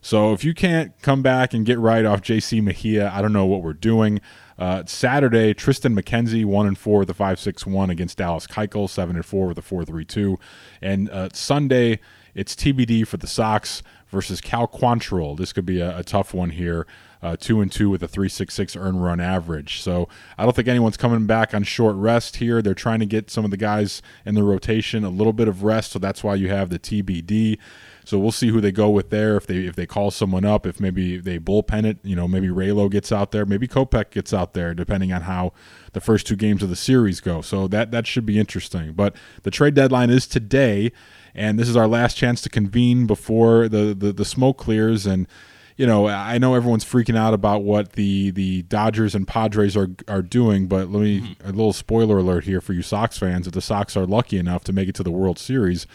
So 0.00 0.32
if 0.32 0.44
you 0.44 0.54
can't 0.54 0.92
come 1.02 1.22
back 1.22 1.52
and 1.54 1.66
get 1.66 1.78
right 1.78 2.04
off 2.04 2.22
J.C. 2.22 2.60
Mejia, 2.60 3.10
I 3.12 3.20
don't 3.20 3.32
know 3.32 3.46
what 3.46 3.62
we're 3.62 3.72
doing. 3.72 4.20
Uh, 4.58 4.82
Saturday, 4.86 5.54
Triston 5.54 5.98
McKenzie 5.98 6.44
one 6.44 6.66
and 6.66 6.76
four 6.76 7.00
with 7.00 7.10
a 7.10 7.14
five 7.14 7.38
six 7.38 7.64
one 7.66 7.90
against 7.90 8.18
Dallas 8.18 8.46
Keuchel 8.46 8.88
seven 8.88 9.16
and 9.16 9.24
four 9.24 9.46
with 9.46 9.58
a 9.58 9.62
four 9.62 9.84
three 9.84 10.04
two, 10.04 10.38
and 10.82 11.08
uh, 11.10 11.28
Sunday 11.32 12.00
it's 12.34 12.54
TBD 12.54 13.06
for 13.06 13.16
the 13.16 13.26
Sox 13.26 13.82
versus 14.08 14.40
Cal 14.40 14.66
Quantrill. 14.68 15.36
This 15.36 15.52
could 15.52 15.66
be 15.66 15.80
a, 15.80 15.98
a 15.98 16.02
tough 16.04 16.34
one 16.34 16.50
here. 16.50 16.86
uh, 17.22 17.36
two 17.38 17.60
and 17.60 17.70
two 17.70 17.90
with 17.90 18.02
a 18.02 18.08
three 18.08 18.28
six 18.28 18.54
six 18.54 18.76
earn 18.76 18.98
run 18.98 19.20
average. 19.20 19.80
So 19.80 20.08
I 20.36 20.44
don't 20.44 20.54
think 20.54 20.68
anyone's 20.68 20.96
coming 20.96 21.26
back 21.26 21.54
on 21.54 21.62
short 21.64 21.96
rest 21.96 22.36
here. 22.36 22.62
They're 22.62 22.74
trying 22.74 23.00
to 23.00 23.06
get 23.06 23.30
some 23.30 23.44
of 23.44 23.50
the 23.50 23.56
guys 23.56 24.02
in 24.24 24.34
the 24.34 24.42
rotation 24.42 25.04
a 25.04 25.10
little 25.10 25.32
bit 25.32 25.48
of 25.48 25.62
rest, 25.62 25.92
so 25.92 25.98
that's 25.98 26.22
why 26.22 26.34
you 26.36 26.48
have 26.48 26.70
the 26.70 26.78
TBD. 26.78 27.58
So 28.08 28.18
we'll 28.18 28.32
see 28.32 28.48
who 28.48 28.62
they 28.62 28.72
go 28.72 28.88
with 28.88 29.10
there. 29.10 29.36
If 29.36 29.46
they 29.46 29.66
if 29.66 29.76
they 29.76 29.84
call 29.84 30.10
someone 30.10 30.46
up, 30.46 30.64
if 30.64 30.80
maybe 30.80 31.18
they 31.18 31.38
bullpen 31.38 31.84
it, 31.84 31.98
you 32.02 32.16
know, 32.16 32.26
maybe 32.26 32.48
Raylo 32.48 32.90
gets 32.90 33.12
out 33.12 33.32
there, 33.32 33.44
maybe 33.44 33.68
Kopech 33.68 34.12
gets 34.12 34.32
out 34.32 34.54
there, 34.54 34.72
depending 34.72 35.12
on 35.12 35.22
how 35.22 35.52
the 35.92 36.00
first 36.00 36.26
two 36.26 36.34
games 36.34 36.62
of 36.62 36.70
the 36.70 36.74
series 36.74 37.20
go. 37.20 37.42
So 37.42 37.68
that 37.68 37.90
that 37.90 38.06
should 38.06 38.24
be 38.24 38.38
interesting. 38.38 38.94
But 38.94 39.14
the 39.42 39.50
trade 39.50 39.74
deadline 39.74 40.08
is 40.08 40.26
today, 40.26 40.90
and 41.34 41.58
this 41.58 41.68
is 41.68 41.76
our 41.76 41.86
last 41.86 42.16
chance 42.16 42.40
to 42.40 42.48
convene 42.48 43.06
before 43.06 43.68
the 43.68 43.94
the, 43.94 44.14
the 44.14 44.24
smoke 44.24 44.56
clears 44.56 45.04
and 45.04 45.28
you 45.76 45.86
know, 45.86 46.08
I 46.08 46.38
know 46.38 46.54
everyone's 46.56 46.84
freaking 46.84 47.16
out 47.16 47.34
about 47.34 47.62
what 47.62 47.92
the 47.92 48.30
the 48.30 48.62
Dodgers 48.62 49.14
and 49.14 49.28
Padres 49.28 49.76
are 49.76 49.90
are 50.08 50.22
doing, 50.22 50.66
but 50.66 50.90
let 50.90 51.02
me 51.02 51.20
mm-hmm. 51.20 51.46
a 51.46 51.52
little 51.52 51.74
spoiler 51.74 52.18
alert 52.18 52.44
here 52.44 52.62
for 52.62 52.72
you 52.72 52.80
Sox 52.80 53.18
fans: 53.18 53.46
if 53.46 53.52
the 53.52 53.60
Sox 53.60 53.98
are 53.98 54.06
lucky 54.06 54.38
enough 54.38 54.64
to 54.64 54.72
make 54.72 54.88
it 54.88 54.94
to 54.94 55.02
the 55.02 55.12
World 55.12 55.38
Series, 55.38 55.86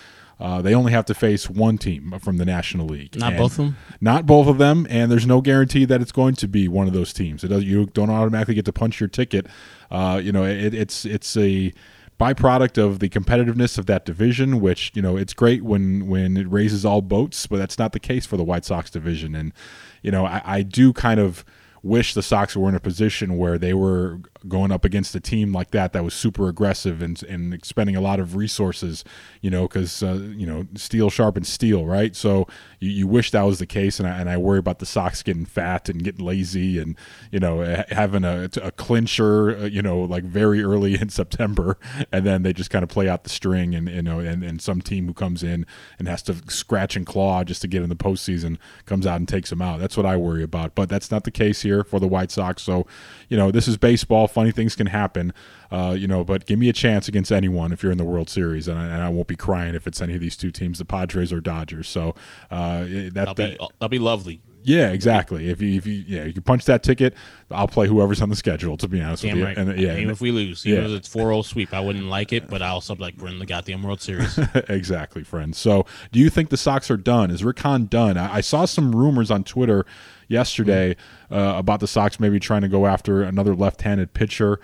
uh, 0.44 0.62
they 0.62 0.76
only 0.76 0.92
have 0.92 1.06
to 1.06 1.14
face 1.14 1.50
one 1.50 1.78
team 1.78 2.14
from 2.20 2.36
the 2.36 2.44
National 2.44 2.86
League. 2.86 3.16
Not 3.18 3.38
both 3.38 3.54
of 3.54 3.58
them. 3.66 3.78
Not 4.02 4.26
both 4.26 4.48
of 4.48 4.58
them, 4.58 4.86
and 4.90 5.10
there's 5.10 5.26
no 5.26 5.40
guarantee 5.40 5.86
that 5.86 6.02
it's 6.02 6.12
going 6.12 6.36
to 6.36 6.50
be 6.50 6.68
one 6.68 6.86
of 6.86 6.92
those 6.92 7.14
teams. 7.14 7.46
It 7.46 7.48
does, 7.48 7.64
you 7.64 7.86
don't 7.86 8.10
automatically 8.10 8.54
get 8.54 8.66
to 8.66 8.74
punch 8.74 9.00
your 9.00 9.08
ticket. 9.08 9.48
Uh, 9.90 10.20
you 10.22 10.34
know, 10.34 10.44
it, 10.44 10.74
it's 10.74 11.06
it's 11.06 11.38
a 11.38 11.72
byproduct 12.20 12.78
of 12.78 13.00
the 13.00 13.08
competitiveness 13.08 13.78
of 13.78 13.86
that 13.86 14.04
division, 14.04 14.60
which 14.60 14.92
you 14.94 15.02
know 15.02 15.16
it's 15.16 15.34
great 15.34 15.64
when 15.64 16.08
when 16.08 16.36
it 16.36 16.52
raises 16.52 16.84
all 16.84 17.02
boats, 17.02 17.48
but 17.48 17.56
that's 17.56 17.80
not 17.80 17.94
the 17.94 18.00
case 18.00 18.26
for 18.26 18.36
the 18.36 18.44
White 18.44 18.66
Sox 18.66 18.90
division. 18.90 19.36
And 19.36 19.54
you 20.02 20.12
know, 20.12 20.26
I, 20.26 20.42
I 20.44 20.62
do 20.62 20.92
kind 20.92 21.22
of 21.22 21.46
wish 21.84 22.14
the 22.14 22.22
Sox 22.22 22.58
were 22.58 22.68
in 22.68 22.76
a 22.76 22.82
position 22.82 23.38
where 23.38 23.58
they 23.58 23.74
were 23.74 24.20
going 24.48 24.72
up 24.72 24.84
against 24.84 25.16
a 25.16 25.20
team 25.20 25.54
like 25.54 25.72
that 25.72 25.94
that 25.94 26.04
was 26.04 26.14
super 26.14 26.50
aggressive 26.50 27.02
and, 27.02 27.22
and 27.24 27.54
expending 27.54 27.96
a 27.96 28.02
lot 28.02 28.20
of 28.20 28.36
resources, 28.36 29.04
you 29.42 29.50
know, 29.50 29.68
because, 29.68 30.04
uh, 30.04 30.20
you 30.36 30.46
know, 30.46 30.68
steel 30.76 31.10
sharpens 31.10 31.50
steel, 31.50 31.86
right? 31.86 32.16
So 32.16 32.48
you, 32.80 32.90
you 32.92 33.08
wish 33.08 33.32
that 33.32 33.44
was 33.44 33.60
the 33.60 33.66
case. 33.66 34.00
And 34.00 34.08
I, 34.08 34.20
and 34.20 34.30
I 34.30 34.38
worry 34.38 34.60
about 34.60 34.80
the 34.80 34.86
Sox 34.86 35.24
getting 35.24 35.46
fat 35.46 35.90
and 35.90 36.04
getting 36.04 36.26
lazy 36.26 36.80
and, 36.80 36.98
you 37.32 37.40
know, 37.40 37.84
having 37.90 38.24
a, 38.24 38.50
a 38.62 38.72
clincher, 38.72 39.58
uh, 39.58 39.66
you 39.66 39.82
know, 39.82 40.02
like 40.02 40.24
very 40.24 40.64
early 40.64 40.96
in 41.00 41.10
September. 41.10 41.78
And 42.12 42.26
then 42.26 42.44
they 42.44 42.54
just 42.54 42.70
kind 42.70 42.84
of 42.84 42.90
play 42.90 43.08
out 43.08 43.24
the 43.24 43.30
string 43.30 43.74
and, 43.76 43.90
you 43.90 44.02
know, 44.02 44.20
and, 44.20 44.44
and 44.44 44.62
some 44.62 44.82
team 44.82 45.08
who 45.08 45.14
comes 45.14 45.44
in 45.44 45.66
and 46.00 46.08
has 46.08 46.22
to 46.24 46.36
scratch 46.48 46.96
and 46.96 47.06
claw 47.06 47.44
just 47.44 47.62
to 47.62 47.68
get 47.68 47.84
in 47.84 47.90
the 47.90 47.96
postseason 47.96 48.58
comes 48.86 49.08
out 49.08 49.18
and 49.18 49.28
takes 49.28 49.50
them 49.50 49.62
out. 49.62 49.80
That's 49.80 49.96
what 49.96 50.06
I 50.06 50.18
worry 50.18 50.44
about. 50.44 50.76
But 50.76 50.90
that's 50.90 51.12
not 51.12 51.24
the 51.24 51.32
case 51.32 51.62
here 51.62 51.84
for 51.84 52.00
the 52.00 52.08
White 52.08 52.32
Sox. 52.32 52.62
So, 52.62 52.86
you 53.30 53.38
know, 53.38 53.52
this 53.52 53.68
is 53.68 53.78
baseball. 53.78 54.28
Funny 54.34 54.52
things 54.52 54.76
can 54.76 54.88
happen. 54.88 55.34
Uh, 55.72 55.96
you 55.98 56.08
know, 56.08 56.24
but 56.24 56.46
give 56.46 56.60
me 56.60 56.70
a 56.70 56.74
chance 56.74 57.08
against 57.08 57.32
anyone 57.32 57.72
if 57.72 57.84
you're 57.84 57.92
in 57.92 57.98
the 57.98 58.04
World 58.04 58.30
Series, 58.30 58.68
and 58.68 58.78
I, 58.78 58.86
and 58.86 59.02
I, 59.02 59.10
won't 59.10 59.28
be 59.28 59.36
crying 59.36 59.76
if 59.76 59.88
it's 59.88 60.02
any 60.02 60.16
of 60.16 60.22
these 60.22 60.36
two 60.36 60.52
teams, 60.52 60.80
the 60.80 60.86
Padres 60.86 61.32
or 61.32 61.40
Dodgers. 61.40 61.88
So 61.88 62.16
uh, 62.52 62.84
that 62.84 63.12
that'll 63.14 63.34
be, 63.34 63.58
that'll 63.80 63.90
be 63.90 64.00
lovely. 64.00 64.42
Yeah, 64.64 64.92
exactly. 64.92 65.50
If 65.50 65.62
you 65.62 65.78
if 65.78 65.86
you 65.86 66.04
yeah 66.08 66.24
you 66.24 66.40
punch 66.42 66.66
that 66.66 66.84
ticket, 66.84 67.14
I'll 67.52 67.68
play 67.68 67.88
whoever's 67.88 68.22
on 68.22 68.30
the 68.30 68.36
schedule. 68.36 68.78
To 68.78 68.88
be 68.88 69.02
honest 69.02 69.24
Damn 69.24 69.34
with 69.34 69.40
you, 69.40 69.46
right. 69.46 69.58
and 69.58 69.80
yeah, 69.80 69.98
even 69.98 70.10
if 70.10 70.22
we 70.22 70.32
lose, 70.32 70.66
even 70.66 70.84
yeah. 70.84 70.90
if 70.90 71.00
it's 71.00 71.14
4-0 71.14 71.46
sweep, 71.46 71.74
I 71.74 71.80
wouldn't 71.80 72.06
like 72.06 72.34
it, 72.34 72.48
but 72.48 72.62
I 72.62 72.70
also 72.70 72.96
like 72.96 73.16
we're 73.18 73.28
in 73.28 73.40
the 73.40 73.46
goddamn 73.46 73.84
World 73.84 74.02
Series. 74.02 74.38
exactly, 74.70 75.24
friends. 75.24 75.58
So, 75.58 75.86
do 76.12 76.20
you 76.20 76.30
think 76.30 76.50
the 76.50 76.58
Sox 76.58 76.90
are 76.90 76.98
done? 76.98 77.30
Is 77.30 77.44
Rick 77.44 77.60
Hahn 77.60 77.86
done? 77.88 78.18
I, 78.18 78.36
I 78.36 78.42
saw 78.42 78.66
some 78.66 78.96
rumors 78.96 79.30
on 79.30 79.44
Twitter 79.44 79.86
yesterday 80.34 80.96
mm-hmm. 80.96 81.34
uh, 81.34 81.58
about 81.58 81.80
the 81.80 81.88
Sox 81.88 82.20
maybe 82.20 82.40
trying 82.40 82.62
to 82.62 82.68
go 82.68 82.86
after 82.86 83.24
another 83.24 83.56
left-handed 83.56 84.14
pitcher. 84.14 84.60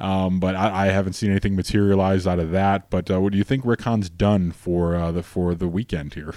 Um, 0.00 0.38
but 0.38 0.54
I, 0.54 0.86
I, 0.86 0.86
haven't 0.86 1.14
seen 1.14 1.30
anything 1.30 1.56
materialize 1.56 2.24
out 2.24 2.38
of 2.38 2.52
that. 2.52 2.88
But 2.88 3.10
uh, 3.10 3.20
what 3.20 3.32
do 3.32 3.38
you 3.38 3.42
think 3.42 3.64
Rick 3.64 3.82
Hahn's 3.82 4.08
done 4.08 4.52
for 4.52 4.94
uh, 4.94 5.10
the 5.10 5.24
for 5.24 5.56
the 5.56 5.66
weekend 5.66 6.14
here? 6.14 6.36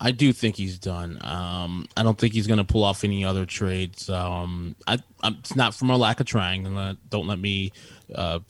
I 0.00 0.10
do 0.12 0.32
think 0.32 0.56
he's 0.56 0.78
done. 0.78 1.18
Um, 1.22 1.86
I 1.96 2.02
don't 2.02 2.18
think 2.18 2.34
he's 2.34 2.46
going 2.46 2.58
to 2.58 2.64
pull 2.64 2.84
off 2.84 3.04
any 3.04 3.24
other 3.24 3.46
trades. 3.46 4.10
Um, 4.10 4.76
I, 4.86 4.98
I'm, 5.22 5.36
it's 5.40 5.56
not 5.56 5.74
from 5.74 5.90
a 5.90 5.96
lack 5.96 6.20
of 6.20 6.26
trying. 6.26 6.64
don't 7.08 7.26
let 7.26 7.38
me 7.38 7.72
uh, 8.14 8.40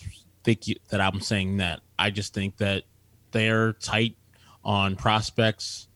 think 0.42 0.62
that 0.88 1.00
I'm 1.00 1.20
saying 1.20 1.58
that. 1.58 1.80
I 1.98 2.10
just 2.10 2.34
think 2.34 2.56
that 2.58 2.84
they're 3.30 3.74
tight 3.74 4.16
on 4.64 4.96
prospects. 4.96 5.86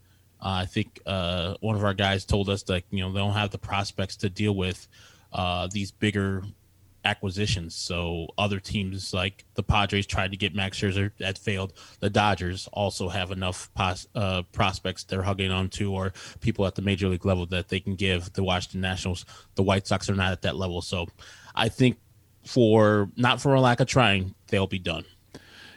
Uh, 0.43 0.63
I 0.63 0.67
think 0.67 1.01
uh, 1.07 1.55
one 1.61 1.77
of 1.77 1.85
our 1.85 1.95
guys 1.95 2.25
told 2.25 2.49
us 2.49 2.63
that 2.65 2.85
you 2.91 3.01
know 3.01 3.13
they 3.13 3.19
don't 3.19 3.33
have 3.33 3.51
the 3.51 3.59
prospects 3.59 4.17
to 4.19 4.31
deal 4.31 4.55
with 4.55 4.89
uh, 5.33 5.69
these 5.71 5.91
bigger 5.91 6.43
acquisitions. 7.05 7.75
So 7.75 8.29
other 8.37 8.61
teams 8.61 9.15
like 9.15 9.45
the 9.55 9.63
Padres 9.63 10.07
tried 10.07 10.33
to 10.33 10.37
get 10.37 10.55
Max 10.55 10.79
Scherzer, 10.79 11.13
that 11.19 11.39
failed. 11.39 11.73
The 12.01 12.11
Dodgers 12.11 12.69
also 12.73 13.09
have 13.09 13.31
enough 13.31 13.73
pos- 13.75 14.07
uh, 14.15 14.43
prospects 14.53 15.05
they're 15.05 15.23
hugging 15.23 15.51
on 15.51 15.69
to, 15.71 15.93
or 15.93 16.13
people 16.41 16.67
at 16.67 16.75
the 16.75 16.83
major 16.83 17.09
league 17.09 17.25
level 17.25 17.47
that 17.47 17.69
they 17.69 17.81
can 17.81 17.95
give 17.95 18.33
the 18.35 18.43
Washington 18.43 18.81
Nationals. 18.81 19.25
The 19.55 19.63
White 19.63 19.87
Sox 19.87 20.11
are 20.11 20.15
not 20.15 20.33
at 20.33 20.43
that 20.43 20.57
level, 20.57 20.83
so 20.83 21.07
I 21.55 21.69
think 21.69 21.99
for 22.45 23.11
not 23.17 23.41
for 23.41 23.55
a 23.55 23.61
lack 23.61 23.81
of 23.81 23.87
trying, 23.87 24.35
they'll 24.49 24.67
be 24.67 24.79
done. 24.79 25.05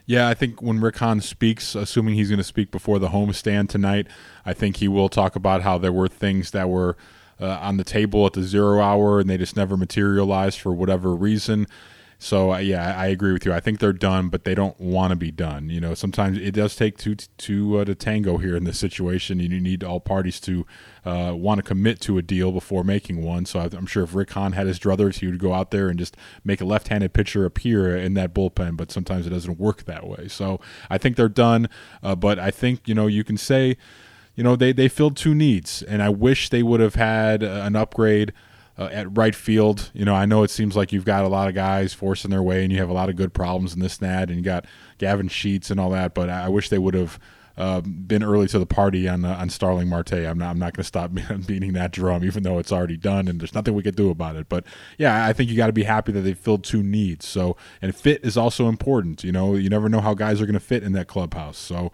Yeah, 0.06 0.28
I 0.28 0.34
think 0.34 0.62
when 0.62 0.82
Rick 0.82 0.98
Hahn 0.98 1.22
speaks, 1.22 1.76
assuming 1.76 2.16
he's 2.16 2.30
going 2.30 2.38
to 2.38 2.44
speak 2.44 2.72
before 2.72 3.00
the 3.00 3.10
homestand 3.10 3.70
tonight, 3.70 4.08
I 4.46 4.54
think 4.54 4.78
he 4.78 4.88
will 4.89 5.08
talk 5.08 5.36
about 5.36 5.62
how 5.62 5.78
there 5.78 5.94
were 5.94 6.10
things 6.10 6.52
that 6.52 6.70
were 6.70 6.98
uh, 7.39 7.58
on 7.62 7.78
the 7.78 7.84
table 7.84 8.26
at 8.26 8.34
the 8.34 8.44
zero 8.44 8.82
hour 8.82 9.20
and 9.20 9.30
they 9.30 9.38
just 9.38 9.56
never 9.56 9.78
materialized 9.78 10.60
for 10.60 10.74
whatever 10.74 11.16
reason. 11.16 11.68
So 12.19 12.54
uh, 12.54 12.58
yeah, 12.60 12.97
I 12.97 13.08
agree 13.08 13.34
with 13.34 13.45
you. 13.45 13.54
I 13.54 13.60
think 13.60 13.80
they're 13.80 13.93
done, 13.93 14.30
but 14.30 14.43
they 14.43 14.56
don't 14.56 14.80
want 14.80 15.12
to 15.12 15.15
be 15.15 15.32
done. 15.32 15.69
You 15.69 15.82
know, 15.82 15.93
sometimes 15.93 16.38
it 16.38 16.52
does 16.52 16.76
take 16.76 16.97
two 16.97 17.15
to 17.15 17.80
uh, 17.80 17.86
to 17.86 17.95
tango 17.95 18.38
here 18.38 18.56
in 18.56 18.63
this 18.63 18.80
situation. 18.80 19.39
And 19.39 19.52
you 19.52 19.60
need 19.60 19.84
all 19.84 19.99
parties 19.99 20.39
to 20.41 20.65
uh, 21.06 21.34
want 21.36 21.60
to 21.60 21.63
commit 21.63 21.99
to 22.02 22.17
a 22.17 22.21
deal 22.21 22.52
before 22.52 22.84
making 22.84 23.23
one. 23.23 23.45
So 23.45 23.60
I'm 23.60 23.86
sure 23.86 24.04
if 24.04 24.15
Rick 24.15 24.32
Hahn 24.32 24.54
had 24.54 24.67
his 24.67 24.80
druthers, 24.80 25.19
he 25.19 25.28
would 25.28 25.39
go 25.39 25.54
out 25.54 25.71
there 25.71 25.89
and 25.89 25.99
just 25.99 26.15
make 26.43 26.62
a 26.62 26.65
left-handed 26.65 27.13
pitcher 27.13 27.45
appear 27.45 27.95
in 27.95 28.13
that 28.13 28.34
bullpen. 28.34 28.78
But 28.78 28.91
sometimes 28.91 29.28
it 29.28 29.32
doesn't 29.32 29.60
work 29.60 29.84
that 29.84 30.08
way. 30.08 30.28
So 30.28 30.60
I 30.89 30.97
think 30.97 31.15
they're 31.15 31.30
done. 31.30 31.69
Uh, 32.02 32.15
but 32.15 32.39
I 32.39 32.52
think 32.52 32.88
you 32.88 32.95
know 32.95 33.08
you 33.08 33.23
can 33.23 33.38
say 33.38 33.78
you 34.36 34.43
know, 34.43 34.56
they, 34.56 34.71
they 34.71 34.88
filled 34.88 35.15
two 35.15 35.36
needs, 35.36 35.84
and 35.84 36.02
I 36.02 36.10
wish 36.10 36.49
they 36.49 36.63
would 36.63 36.80
have 36.80 36.95
had 36.95 37.43
an 37.43 37.76
upgrade 37.76 38.34
uh, 38.78 38.90
at 38.92 39.16
right 39.18 39.36
field. 39.36 39.92
You 39.94 40.06
know, 40.06 40.16
I 40.16 40.26
know 40.26 40.44
it 40.44 40.50
seems 40.50 40.76
like 40.76 40.92
you've 40.92 41.06
got 41.06 41.24
a 41.24 41.28
lot 41.28 41.48
of 41.48 41.56
guys 41.56 41.94
forcing 41.94 42.32
their 42.32 42.44
way, 42.44 42.64
and 42.64 42.72
you 42.72 42.80
have 42.80 42.90
a 42.90 42.94
lot 42.94 43.10
of 43.10 43.16
good 43.16 43.34
problems 43.34 43.74
in 43.74 43.80
this 43.80 43.98
and 43.98 44.10
that, 44.10 44.30
and 44.30 44.38
you 44.38 44.44
got 44.44 44.66
Gavin 44.98 45.28
Sheets 45.28 45.70
and 45.70 45.80
all 45.80 45.90
that, 45.92 46.14
but 46.14 46.30
I 46.30 46.50
wish 46.50 46.70
they 46.70 46.80
would 46.80 46.94
have. 46.94 47.20
Uh, 47.56 47.82
been 47.82 48.24
early 48.24 48.48
to 48.48 48.58
the 48.58 48.66
party 48.66 49.08
on 49.08 49.24
uh, 49.24 49.36
on 49.40 49.48
Starling 49.48 49.88
Marte. 49.88 50.14
I'm 50.14 50.40
not 50.40 50.50
I'm 50.50 50.58
not 50.58 50.74
going 50.74 50.82
to 50.82 50.84
stop 50.84 51.12
beating 51.46 51.74
that 51.74 51.92
drum, 51.92 52.24
even 52.24 52.42
though 52.42 52.58
it's 52.58 52.72
already 52.72 52.98
done 52.98 53.28
and 53.28 53.40
there's 53.40 53.54
nothing 53.54 53.76
we 53.76 53.84
could 53.84 53.96
do 53.96 54.10
about 54.10 54.36
it. 54.38 54.50
But 54.50 54.66
yeah, 54.98 55.28
I 55.28 55.34
think 55.34 55.52
you 55.52 55.56
got 55.56 55.68
to 55.68 55.72
be 55.72 55.84
happy 55.84 56.12
that 56.14 56.22
they 56.22 56.34
filled 56.34 56.64
two 56.64 56.82
needs. 56.82 57.28
So 57.28 57.56
and 57.80 57.96
fit 57.96 58.26
is 58.26 58.38
also 58.38 58.70
important. 58.70 59.24
You 59.24 59.32
know, 59.32 59.54
you 59.54 59.70
never 59.70 59.88
know 59.88 60.02
how 60.02 60.16
guys 60.16 60.42
are 60.42 60.48
going 60.48 60.56
to 60.56 60.60
fit 60.60 60.82
in 60.82 60.94
that 60.94 61.06
clubhouse. 61.06 61.60
So 61.60 61.92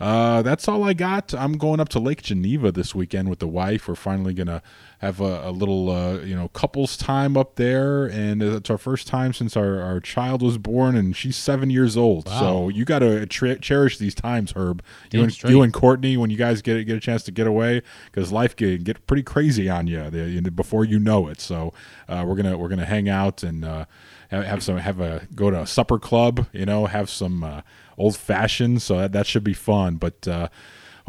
uh, 0.00 0.42
that's 0.42 0.68
all 0.68 0.84
I 0.84 0.92
got. 0.92 1.34
I'm 1.34 1.58
going 1.58 1.80
up 1.80 1.88
to 1.90 1.98
Lake 1.98 2.22
Geneva 2.22 2.70
this 2.70 2.94
weekend 2.94 3.28
with 3.28 3.40
the 3.40 3.48
wife. 3.48 3.88
We're 3.88 3.96
finally 3.96 4.32
gonna 4.32 4.62
have 4.98 5.20
a, 5.20 5.48
a 5.48 5.52
little, 5.52 5.90
uh, 5.90 6.18
you 6.20 6.34
know, 6.34 6.48
couples 6.48 6.96
time 6.96 7.36
up 7.36 7.54
there, 7.54 8.06
and 8.06 8.42
it's 8.42 8.68
our 8.68 8.78
first 8.78 9.06
time 9.06 9.32
since 9.32 9.56
our, 9.56 9.80
our 9.80 10.00
child 10.00 10.42
was 10.42 10.58
born, 10.58 10.96
and 10.96 11.14
she's 11.14 11.36
seven 11.36 11.70
years 11.70 11.96
old. 11.96 12.26
Wow. 12.26 12.40
So 12.40 12.68
you 12.68 12.84
got 12.84 12.98
to 13.00 13.24
tra- 13.26 13.60
cherish 13.60 13.98
these 13.98 14.14
times, 14.14 14.52
Herb. 14.56 14.82
You 15.12 15.22
and, 15.22 15.42
you 15.44 15.62
and, 15.62 15.72
Courtney, 15.72 16.16
when 16.16 16.30
you 16.30 16.36
guys 16.36 16.62
get 16.62 16.84
get 16.84 16.96
a 16.96 17.00
chance 17.00 17.22
to 17.24 17.30
get 17.30 17.46
away, 17.46 17.82
because 18.06 18.32
life 18.32 18.56
can 18.56 18.82
get 18.82 19.06
pretty 19.06 19.22
crazy 19.22 19.68
on 19.70 19.86
you 19.86 20.40
before 20.50 20.84
you 20.84 20.98
know 20.98 21.28
it. 21.28 21.40
So 21.40 21.72
uh, 22.08 22.24
we're 22.26 22.36
gonna 22.36 22.58
we're 22.58 22.68
gonna 22.68 22.84
hang 22.84 23.08
out 23.08 23.44
and 23.44 23.64
uh, 23.64 23.84
have 24.30 24.64
some 24.64 24.78
have 24.78 25.00
a 25.00 25.28
go 25.34 25.50
to 25.50 25.62
a 25.62 25.66
supper 25.66 26.00
club. 26.00 26.46
You 26.52 26.66
know, 26.66 26.86
have 26.86 27.08
some 27.08 27.44
uh, 27.44 27.62
old 27.96 28.16
fashioned. 28.16 28.82
So 28.82 28.98
that, 28.98 29.12
that 29.12 29.26
should 29.26 29.44
be 29.44 29.54
fun. 29.54 29.96
But 29.96 30.26
uh, 30.26 30.48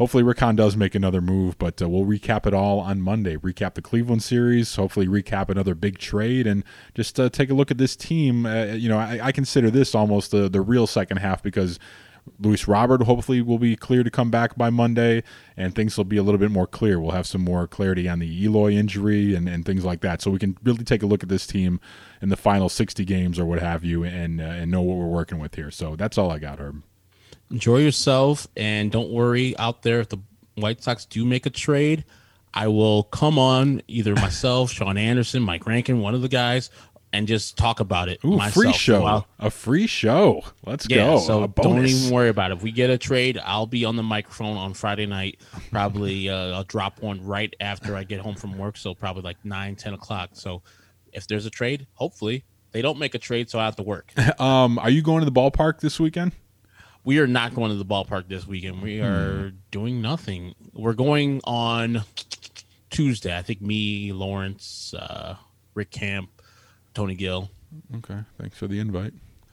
hopefully 0.00 0.22
Rick 0.22 0.40
Hahn 0.40 0.56
does 0.56 0.78
make 0.78 0.94
another 0.94 1.20
move. 1.20 1.58
But 1.58 1.80
uh, 1.80 1.88
we'll 1.88 2.06
recap 2.06 2.46
it 2.46 2.54
all 2.54 2.80
on 2.80 3.02
Monday. 3.02 3.36
Recap 3.36 3.74
the 3.74 3.82
Cleveland 3.82 4.22
series. 4.22 4.74
Hopefully 4.74 5.06
recap 5.06 5.50
another 5.50 5.74
big 5.74 5.98
trade 5.98 6.46
and 6.46 6.64
just 6.94 7.20
uh, 7.20 7.28
take 7.28 7.50
a 7.50 7.54
look 7.54 7.70
at 7.70 7.78
this 7.78 7.94
team. 7.94 8.46
Uh, 8.46 8.64
you 8.64 8.88
know, 8.88 8.98
I, 8.98 9.20
I, 9.24 9.32
consider 9.32 9.70
this 9.70 9.94
almost 9.94 10.30
the 10.30 10.48
the 10.48 10.62
real 10.62 10.88
second 10.88 11.18
half 11.18 11.42
because. 11.42 11.78
Luis 12.38 12.68
Robert 12.68 13.02
hopefully 13.04 13.40
will 13.40 13.58
be 13.58 13.74
clear 13.76 14.04
to 14.04 14.10
come 14.10 14.30
back 14.30 14.54
by 14.54 14.68
Monday, 14.68 15.22
and 15.56 15.74
things 15.74 15.96
will 15.96 16.04
be 16.04 16.18
a 16.18 16.22
little 16.22 16.38
bit 16.38 16.50
more 16.50 16.66
clear. 16.66 17.00
We'll 17.00 17.12
have 17.12 17.26
some 17.26 17.40
more 17.40 17.66
clarity 17.66 18.10
on 18.10 18.18
the 18.18 18.44
Eloy 18.44 18.72
injury 18.72 19.34
and, 19.34 19.48
and 19.48 19.64
things 19.64 19.86
like 19.86 20.02
that, 20.02 20.20
so 20.20 20.30
we 20.30 20.38
can 20.38 20.56
really 20.62 20.84
take 20.84 21.02
a 21.02 21.06
look 21.06 21.22
at 21.22 21.30
this 21.30 21.46
team 21.46 21.80
in 22.20 22.28
the 22.28 22.36
final 22.36 22.68
60 22.68 23.06
games 23.06 23.38
or 23.38 23.46
what 23.46 23.58
have 23.60 23.84
you 23.84 24.04
and 24.04 24.38
uh, 24.38 24.44
and 24.44 24.70
know 24.70 24.82
what 24.82 24.98
we're 24.98 25.06
working 25.06 25.38
with 25.38 25.54
here. 25.54 25.70
So 25.70 25.96
that's 25.96 26.18
all 26.18 26.30
I 26.30 26.38
got, 26.38 26.60
Herb. 26.60 26.82
Enjoy 27.50 27.78
yourself 27.78 28.46
and 28.56 28.92
don't 28.92 29.10
worry 29.10 29.56
out 29.58 29.82
there 29.82 30.00
if 30.00 30.08
the 30.08 30.18
White 30.54 30.82
Sox 30.82 31.04
do 31.04 31.24
make 31.24 31.46
a 31.46 31.50
trade. 31.50 32.04
I 32.52 32.68
will 32.68 33.04
come 33.04 33.38
on 33.38 33.82
either 33.88 34.14
myself, 34.14 34.70
Sean 34.72 34.96
Anderson, 34.96 35.42
Mike 35.42 35.66
Rankin, 35.66 36.00
one 36.00 36.14
of 36.14 36.22
the 36.22 36.28
guys, 36.28 36.70
and 37.12 37.26
just 37.26 37.56
talk 37.56 37.80
about 37.80 38.08
it. 38.08 38.20
Ooh, 38.24 38.36
myself. 38.36 38.54
free 38.54 38.72
show. 38.72 39.26
A 39.38 39.50
free 39.50 39.86
show. 39.86 40.44
Let's 40.64 40.86
yeah, 40.88 41.06
go. 41.06 41.18
so 41.18 41.46
don't 41.46 41.84
even 41.84 42.12
worry 42.12 42.28
about 42.28 42.50
it. 42.50 42.58
If 42.58 42.62
we 42.62 42.72
get 42.72 42.90
a 42.90 42.98
trade, 42.98 43.38
I'll 43.44 43.66
be 43.66 43.84
on 43.84 43.96
the 43.96 44.02
microphone 44.02 44.56
on 44.56 44.74
Friday 44.74 45.06
night. 45.06 45.40
Probably 45.70 46.28
uh, 46.30 46.56
I'll 46.56 46.64
drop 46.64 47.02
one 47.02 47.24
right 47.24 47.54
after 47.60 47.96
I 47.96 48.04
get 48.04 48.20
home 48.20 48.36
from 48.36 48.56
work, 48.58 48.76
so 48.76 48.94
probably 48.94 49.22
like 49.22 49.44
9, 49.44 49.76
10 49.76 49.94
o'clock. 49.94 50.30
So 50.34 50.62
if 51.12 51.26
there's 51.26 51.46
a 51.46 51.50
trade, 51.50 51.86
hopefully 51.94 52.44
they 52.72 52.82
don't 52.82 52.98
make 52.98 53.14
a 53.14 53.18
trade, 53.18 53.50
so 53.50 53.58
I 53.58 53.64
have 53.64 53.76
to 53.76 53.82
work. 53.82 54.12
um, 54.40 54.78
are 54.78 54.90
you 54.90 55.02
going 55.02 55.20
to 55.20 55.24
the 55.24 55.32
ballpark 55.32 55.80
this 55.80 55.98
weekend? 55.98 56.32
We 57.04 57.18
are 57.18 57.26
not 57.26 57.54
going 57.54 57.70
to 57.70 57.76
the 57.76 57.84
ballpark 57.84 58.28
this 58.28 58.46
weekend. 58.46 58.82
We 58.82 59.00
are 59.00 59.52
doing 59.70 60.00
nothing. 60.02 60.54
We're 60.72 60.92
going 60.94 61.40
on 61.44 62.02
Tuesday. 62.90 63.36
I 63.36 63.42
think 63.42 63.60
me, 63.60 64.12
Lawrence, 64.12 64.94
uh, 64.94 65.36
Rick 65.74 65.90
Camp, 65.90 66.28
Tony 66.94 67.14
Gill. 67.14 67.50
Okay, 67.98 68.18
thanks 68.38 68.58
for 68.58 68.66
the 68.66 68.78
invite. 68.80 69.12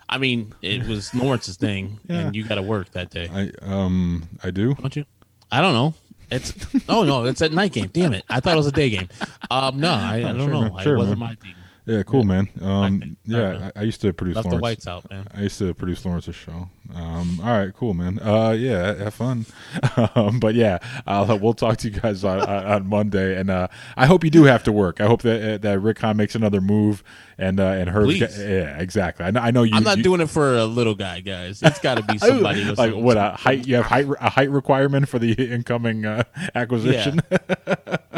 I 0.09 0.17
mean, 0.17 0.53
it 0.61 0.87
was 0.87 1.13
Lawrence's 1.15 1.57
thing, 1.57 1.99
Yeah. 2.07 2.19
and 2.19 2.35
you 2.35 2.43
got 2.47 2.55
to 2.55 2.61
work 2.61 2.91
that 2.91 3.09
day. 3.09 3.29
I 3.31 3.51
um 3.65 4.27
I 4.43 4.51
do. 4.51 4.73
Don't 4.75 4.95
you? 4.95 5.05
I 5.51 5.61
don't 5.61 5.73
know. 5.73 5.93
It's 6.29 6.53
oh 6.89 7.03
no, 7.03 7.25
it's 7.25 7.41
at 7.41 7.51
night 7.53 7.71
game. 7.71 7.89
Damn 7.93 8.13
it! 8.13 8.25
I 8.29 8.39
thought 8.41 8.53
it 8.53 8.57
was 8.57 8.67
a 8.67 8.71
day 8.71 8.89
game. 8.89 9.07
Um, 9.49 9.79
no, 9.79 9.91
I, 9.91 10.15
I 10.17 10.21
don't 10.21 10.39
Sure, 10.39 10.49
know. 10.49 10.77
Sure, 10.81 10.95
it 10.95 10.97
wasn't 10.97 11.19
man. 11.19 11.29
my 11.29 11.35
team. 11.35 11.55
Yeah, 11.87 12.03
cool, 12.03 12.23
man. 12.23 12.49
Um, 12.67 13.15
yeah, 13.23 13.71
I, 13.75 13.79
I 13.79 13.83
used 13.83 14.01
to 14.01 14.11
produce 14.11 14.35
Left 14.35 14.49
the 14.49 14.55
Lawrence. 14.55 14.61
whites 14.61 14.87
out, 14.87 15.09
man. 15.09 15.25
I 15.33 15.43
used 15.43 15.57
to 15.59 15.73
produce 15.73 16.03
Lawrence's 16.05 16.35
show. 16.35 16.69
Um, 16.93 17.39
all 17.41 17.57
right, 17.57 17.73
cool, 17.73 17.93
man. 17.93 18.19
Uh, 18.19 18.51
yeah, 18.51 18.93
have 18.95 19.13
fun. 19.13 19.45
um, 20.15 20.39
but 20.39 20.53
yeah, 20.53 20.79
I'll, 21.05 21.39
we'll 21.39 21.53
talk 21.53 21.77
to 21.77 21.89
you 21.89 21.99
guys 21.99 22.23
on, 22.23 22.41
on 22.41 22.65
on 22.65 22.87
Monday, 22.87 23.37
and 23.37 23.49
uh, 23.49 23.67
I 23.95 24.05
hope 24.05 24.23
you 24.23 24.29
do 24.29 24.43
have 24.43 24.63
to 24.63 24.71
work. 24.71 25.01
I 25.01 25.05
hope 25.05 25.21
that 25.23 25.53
uh, 25.53 25.57
that 25.59 25.79
Rick 25.79 25.99
Hahn 25.99 26.17
makes 26.17 26.35
another 26.35 26.61
move, 26.61 27.03
and 27.37 27.59
uh, 27.59 27.63
and 27.63 27.89
Herb. 27.89 28.09
Yeah, 28.09 28.77
exactly. 28.79 29.25
I 29.25 29.31
know. 29.31 29.41
I 29.41 29.51
know 29.51 29.63
you. 29.63 29.75
I'm 29.75 29.83
not 29.83 29.97
you, 29.97 30.03
doing 30.03 30.21
it 30.21 30.29
for 30.29 30.55
a 30.55 30.65
little 30.65 30.95
guy, 30.95 31.21
guys. 31.21 31.61
It's 31.61 31.79
got 31.79 31.95
to 31.95 32.03
be 32.03 32.17
somebody 32.17 32.63
like 32.65 32.93
what 32.93 33.17
a 33.17 33.31
height. 33.31 33.67
You 33.67 33.75
have 33.75 33.85
height 33.85 34.07
a 34.19 34.29
height 34.29 34.49
requirement 34.49 35.09
for 35.09 35.19
the 35.19 35.33
incoming 35.33 36.05
uh, 36.05 36.23
acquisition. 36.55 37.21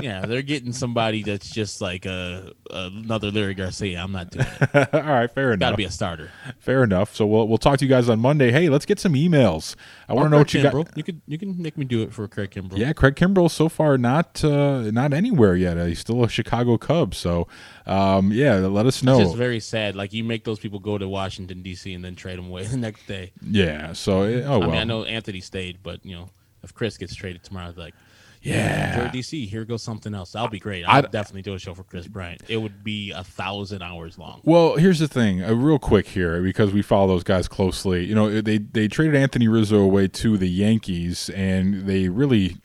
yeah, 0.01 0.25
they're 0.25 0.41
getting 0.41 0.73
somebody 0.73 1.23
that's 1.23 1.49
just 1.49 1.81
like 1.81 2.05
a, 2.05 2.53
another 2.69 3.31
Leury 3.31 3.55
Garcia. 3.59 4.01
I'm 4.01 4.11
not 4.11 4.31
doing 4.31 4.45
it. 4.49 4.93
All 4.93 5.01
right, 5.01 5.29
fair 5.31 5.53
enough. 5.53 5.59
Got 5.59 5.71
to 5.71 5.77
be 5.77 5.83
a 5.83 5.91
starter. 5.91 6.31
Fair 6.59 6.83
enough. 6.83 7.15
So 7.15 7.25
we'll 7.25 7.47
we'll 7.47 7.57
talk 7.57 7.79
to 7.79 7.85
you 7.85 7.89
guys 7.89 8.09
on 8.09 8.19
Monday. 8.19 8.51
Hey, 8.51 8.69
let's 8.69 8.85
get 8.85 8.99
some 8.99 9.13
emails. 9.13 9.75
I 10.07 10.13
want 10.13 10.27
to 10.27 10.29
know 10.29 10.37
what 10.37 10.53
you 10.53 10.63
got. 10.63 10.97
You 10.97 11.03
could 11.03 11.21
you 11.27 11.37
can 11.37 11.61
make 11.61 11.77
me 11.77 11.85
do 11.85 12.01
it 12.01 12.13
for 12.13 12.27
Craig 12.27 12.51
Kimbrel. 12.51 12.77
Yeah, 12.77 12.93
Craig 12.93 13.15
Kimbrel 13.15 13.51
so 13.51 13.69
far 13.69 13.97
not 13.97 14.43
uh, 14.43 14.89
not 14.91 15.13
anywhere 15.13 15.55
yet. 15.55 15.77
Uh, 15.77 15.85
he's 15.85 15.99
still 15.99 16.23
a 16.23 16.29
Chicago 16.29 16.77
Cub. 16.77 17.13
So 17.13 17.47
um, 17.85 18.31
yeah, 18.31 18.55
let 18.55 18.85
us 18.85 19.03
know. 19.03 19.19
It's 19.19 19.29
just 19.29 19.37
very 19.37 19.59
sad. 19.59 19.95
Like 19.95 20.13
you 20.13 20.23
make 20.23 20.43
those 20.43 20.59
people 20.59 20.79
go 20.79 20.97
to 20.97 21.07
Washington 21.07 21.61
D.C. 21.61 21.93
and 21.93 22.03
then 22.03 22.15
trade 22.15 22.37
them 22.37 22.47
away 22.47 22.63
the 22.67 22.77
next 22.77 23.05
day. 23.07 23.31
yeah. 23.41 23.93
So 23.93 24.21
oh 24.21 24.53
I 24.53 24.57
well. 24.57 24.71
mean, 24.71 24.79
I 24.79 24.83
know 24.83 25.03
Anthony 25.03 25.41
stayed, 25.41 25.83
but 25.83 26.05
you 26.05 26.15
know, 26.15 26.29
if 26.63 26.73
Kris 26.73 26.97
gets 26.97 27.15
traded 27.15 27.43
tomorrow, 27.43 27.73
like, 27.75 27.93
Yeah. 28.41 29.05
enjoy 29.05 29.17
DC. 29.19 29.47
Here 29.47 29.65
goes 29.65 29.83
something 29.83 30.13
else. 30.13 30.31
That'll 30.31 30.47
be 30.49 30.59
great. 30.59 30.83
I'll 30.85 30.97
I- 30.97 31.01
definitely 31.01 31.41
do 31.41 31.53
a 31.53 31.59
show 31.59 31.73
for 31.73 31.83
Kris 31.83 32.07
Bryant. 32.07 32.41
It 32.47 32.57
would 32.57 32.83
be 32.83 33.11
a 33.11 33.23
thousand 33.23 33.81
hours 33.81 34.17
long. 34.17 34.41
Well, 34.43 34.77
here's 34.77 34.99
the 34.99 35.07
thing, 35.07 35.43
uh, 35.43 35.53
real 35.53 35.79
quick 35.79 36.07
here, 36.07 36.41
because 36.41 36.71
we 36.71 36.81
follow 36.81 37.07
those 37.07 37.23
guys 37.23 37.47
closely. 37.47 38.05
You 38.05 38.15
know, 38.15 38.41
they 38.41 38.57
they 38.59 38.87
traded 38.87 39.15
Anthony 39.15 39.47
Rizzo 39.47 39.79
away 39.79 40.07
to 40.07 40.37
the 40.37 40.49
Yankees, 40.49 41.29
and 41.31 41.85
they 41.85 42.07
really 42.09 42.57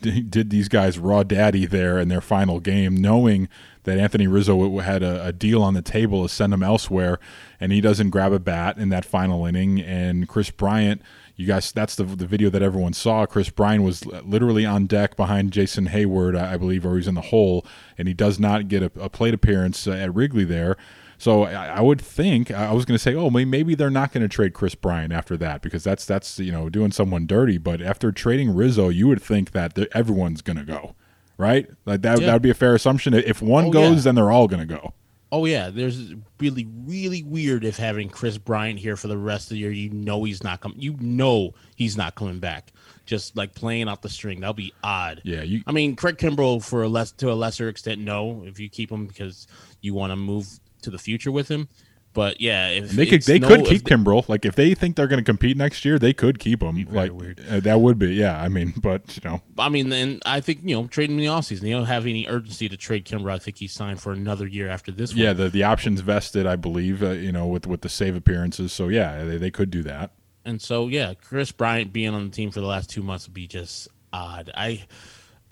did 0.00 0.50
these 0.50 0.68
guys 0.68 0.98
raw 0.98 1.22
daddy 1.22 1.66
there 1.66 1.98
in 1.98 2.08
their 2.08 2.20
final 2.20 2.60
game, 2.60 2.94
knowing 2.96 3.48
that 3.84 3.98
Anthony 3.98 4.28
Rizzo 4.28 4.78
had 4.78 5.02
a, 5.02 5.26
a 5.26 5.32
deal 5.32 5.60
on 5.62 5.74
the 5.74 5.82
table 5.82 6.22
to 6.22 6.28
send 6.32 6.54
him 6.54 6.62
elsewhere, 6.62 7.18
and 7.60 7.72
he 7.72 7.80
doesn't 7.80 8.10
grab 8.10 8.32
a 8.32 8.38
bat 8.38 8.78
in 8.78 8.90
that 8.90 9.04
final 9.04 9.44
inning. 9.44 9.80
And 9.80 10.28
Kris 10.28 10.50
Bryant, 10.52 11.02
you 11.42 11.46
guys, 11.48 11.72
that's 11.72 11.94
the 11.96 12.04
the 12.04 12.26
video 12.26 12.48
that 12.50 12.62
everyone 12.62 12.92
saw. 12.92 13.26
Kris 13.26 13.50
Bryant 13.50 13.84
was 13.84 14.06
literally 14.06 14.64
on 14.64 14.86
deck 14.86 15.16
behind 15.16 15.52
Jason 15.52 15.88
Heyward, 15.88 16.38
I 16.38 16.54
I 16.54 16.56
believe, 16.56 16.86
or 16.86 16.96
he's 16.96 17.08
in 17.08 17.14
the 17.14 17.20
hole, 17.20 17.66
and 17.98 18.08
he 18.08 18.14
does 18.14 18.38
not 18.40 18.68
get 18.68 18.82
a, 18.82 18.90
a 18.98 19.08
plate 19.10 19.34
appearance 19.34 19.86
uh, 19.86 19.92
at 19.92 20.14
Wrigley 20.14 20.44
there. 20.44 20.76
So 21.18 21.44
I, 21.44 21.66
I 21.76 21.80
would 21.80 22.00
think 22.00 22.50
I 22.50 22.72
was 22.72 22.84
going 22.84 22.96
to 22.96 23.02
say, 23.02 23.14
oh, 23.14 23.30
maybe 23.30 23.76
they're 23.76 23.90
not 23.90 24.12
going 24.12 24.22
to 24.22 24.28
trade 24.28 24.54
Kris 24.54 24.74
Bryant 24.74 25.12
after 25.12 25.36
that 25.36 25.62
because 25.62 25.84
that's 25.84 26.04
that's 26.04 26.38
you 26.40 26.50
know 26.50 26.68
doing 26.68 26.90
someone 26.92 27.26
dirty. 27.26 27.58
But 27.58 27.80
after 27.82 28.10
trading 28.10 28.54
Rizzo, 28.54 28.88
you 28.88 29.06
would 29.08 29.22
think 29.22 29.52
that 29.52 29.78
everyone's 29.94 30.42
going 30.42 30.56
to 30.56 30.64
go, 30.64 30.94
right? 31.38 31.68
Like 31.86 32.02
that 32.02 32.18
Yeah. 32.20 32.26
that 32.26 32.32
would 32.32 32.42
be 32.42 32.50
a 32.50 32.54
fair 32.54 32.74
assumption. 32.74 33.14
If 33.14 33.40
one 33.40 33.66
Oh, 33.66 33.70
goes, 33.70 33.96
yeah. 33.98 34.02
then 34.02 34.14
they're 34.16 34.32
all 34.32 34.48
going 34.48 34.66
to 34.66 34.74
go. 34.74 34.94
Oh 35.32 35.46
yeah, 35.46 35.70
there's 35.70 36.14
really 36.38 36.68
really 36.84 37.22
weird 37.22 37.64
if 37.64 37.78
having 37.78 38.10
Kris 38.10 38.36
Bryant 38.36 38.78
here 38.78 38.96
for 38.96 39.08
the 39.08 39.16
rest 39.16 39.46
of 39.46 39.54
the 39.54 39.58
year. 39.60 39.72
You 39.72 39.88
know 39.88 40.24
he's 40.24 40.44
not 40.44 40.60
coming. 40.60 40.78
You 40.78 40.94
know 41.00 41.54
he's 41.74 41.96
not 41.96 42.14
coming 42.14 42.38
back. 42.38 42.70
Just 43.06 43.34
like 43.34 43.54
playing 43.54 43.88
out 43.88 44.02
the 44.02 44.10
string, 44.10 44.40
that'll 44.40 44.52
be 44.52 44.74
odd. 44.84 45.22
Yeah, 45.24 45.42
you. 45.42 45.62
I 45.66 45.72
mean, 45.72 45.96
Craig 45.96 46.18
Kimbrel 46.18 46.62
for 46.62 46.82
a 46.82 46.88
less 46.88 47.12
to 47.12 47.32
a 47.32 47.34
lesser 47.34 47.70
extent, 47.70 48.02
no. 48.02 48.44
If 48.44 48.60
you 48.60 48.68
keep 48.68 48.92
him 48.92 49.06
because 49.06 49.46
you 49.80 49.94
want 49.94 50.10
to 50.12 50.16
move 50.16 50.46
to 50.82 50.90
the 50.90 50.98
future 50.98 51.32
with 51.32 51.48
him, 51.48 51.66
but 52.12 52.40
yeah, 52.40 52.68
if 52.68 52.90
They 52.90 53.06
could 53.06 53.22
they 53.22 53.38
no- 53.38 53.48
could 53.48 53.64
keep 53.64 53.84
they- 53.84 53.94
Kimbrel. 53.94 54.28
Like 54.28 54.44
if 54.44 54.54
they 54.54 54.74
think 54.74 54.96
they're 54.96 55.06
going 55.06 55.18
to 55.20 55.24
compete 55.24 55.56
next 55.56 55.84
year, 55.84 55.98
they 55.98 56.12
could 56.12 56.38
keep 56.38 56.62
him. 56.62 56.86
Like 56.90 57.10
uh, 57.50 57.60
that 57.60 57.80
would 57.80 57.98
be 57.98 58.14
yeah. 58.14 58.42
I 58.42 58.48
mean, 58.48 58.74
but 58.82 59.16
you 59.16 59.28
know, 59.28 59.42
I 59.58 59.68
mean, 59.68 59.88
then 59.88 60.20
I 60.26 60.40
think 60.40 60.60
you 60.62 60.74
know 60.76 60.86
trading 60.86 61.16
in 61.16 61.20
the 61.20 61.28
offseason. 61.30 61.62
You 61.62 61.74
don't 61.74 61.86
have 61.86 62.06
any 62.06 62.26
urgency 62.28 62.68
to 62.68 62.76
trade 62.76 63.04
Kimbrel. 63.06 63.32
I 63.32 63.38
think 63.38 63.58
he's 63.58 63.72
signed 63.72 64.00
for 64.00 64.12
another 64.12 64.46
year 64.46 64.68
after 64.68 64.92
this. 64.92 65.14
yeah, 65.14 65.28
one. 65.28 65.36
the 65.38 65.48
the 65.50 65.62
options 65.64 66.00
vested, 66.00 66.46
I 66.46 66.56
believe. 66.56 67.02
Uh, 67.02 67.10
you 67.10 67.32
know, 67.32 67.46
with 67.46 67.66
with 67.66 67.80
the 67.82 67.88
save 67.88 68.16
appearances. 68.16 68.72
So 68.72 68.88
yeah, 68.88 69.24
they, 69.24 69.36
they 69.38 69.50
could 69.50 69.70
do 69.70 69.82
that. 69.84 70.12
And 70.44 70.60
so, 70.60 70.88
yeah, 70.88 71.14
Kris 71.14 71.52
Bryant 71.52 71.92
being 71.92 72.14
on 72.14 72.24
the 72.24 72.30
team 72.34 72.50
for 72.50 72.60
the 72.60 72.66
last 72.66 72.90
two 72.90 73.02
months 73.04 73.28
would 73.28 73.34
be 73.34 73.46
just 73.46 73.86
odd. 74.12 74.50
I, 74.56 74.84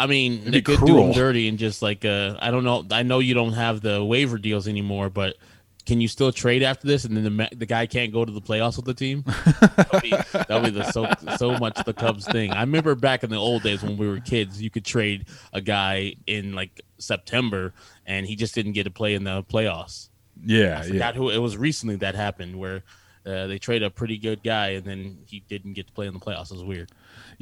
I 0.01 0.09
mean, 0.09 0.41
It'd 0.41 0.53
they 0.53 0.63
could 0.63 0.81
do 0.85 0.99
him 0.99 1.13
dirty 1.13 1.47
and 1.47 1.59
just 1.59 1.81
like, 1.81 2.05
uh, 2.05 2.37
I 2.41 2.51
don't 2.51 2.65
know. 2.65 2.85
I 2.91 3.05
know 3.05 3.21
you 3.21 3.35
don't 3.35 3.53
have 3.53 3.83
the 3.83 4.05
waiver 4.05 4.37
deals 4.37 4.67
anymore, 4.67 5.09
but 5.09 5.37
can 5.87 6.01
you 6.01 6.09
still 6.09 6.33
trade 6.33 6.63
after 6.63 6.87
this? 6.87 7.05
And 7.05 7.17
then 7.17 7.25
the 7.25 7.49
the 7.57 7.67
guy 7.67 7.87
can't 7.87 8.13
go 8.13 8.25
to 8.25 8.33
the 8.33 8.41
playoffs 8.41 8.77
with 8.77 8.87
the 8.87 8.95
team. 8.95 9.25
that'll 9.77 10.01
be, 10.01 10.11
that'll 10.33 10.61
be 10.61 10.71
the 10.71 10.91
so 10.91 11.09
so 11.37 11.59
much 11.59 11.83
the 11.85 11.95
Cubs 11.95 12.27
thing. 12.27 12.53
I 12.53 12.61
remember 12.61 12.95
back 12.95 13.25
in 13.25 13.31
the 13.31 13.37
old 13.37 13.63
days 13.63 13.83
when 13.83 13.97
we 13.97 14.09
were 14.09 14.21
kids, 14.21 14.61
you 14.61 14.71
could 14.71 14.85
trade 14.85 15.27
a 15.53 15.61
guy 15.61 16.15
in 16.27 16.55
like 16.55 16.81
September, 16.99 17.73
and 18.07 18.27
he 18.27 18.37
just 18.37 18.55
didn't 18.55 18.73
get 18.73 18.85
to 18.85 18.91
play 18.91 19.15
in 19.15 19.25
the 19.25 19.43
playoffs. 19.45 20.09
Yeah, 20.45 20.83
I 20.83 20.87
yeah. 20.87 21.13
who 21.13 21.31
it 21.31 21.39
was 21.39 21.57
recently 21.57 21.97
that 21.97 22.15
happened 22.15 22.59
where 22.59 22.83
uh, 23.27 23.47
they 23.47 23.59
trade 23.59 23.83
a 23.83 23.91
pretty 23.91 24.17
good 24.17 24.43
guy 24.43 24.69
and 24.71 24.85
then 24.85 25.19
he 25.27 25.41
didn't 25.41 25.75
get 25.75 25.87
to 25.87 25.93
play 25.93 26.07
in 26.07 26.15
the 26.15 26.21
playoffs. 26.21 26.51
It 26.51 26.55
was 26.55 26.65
weird. 26.65 26.91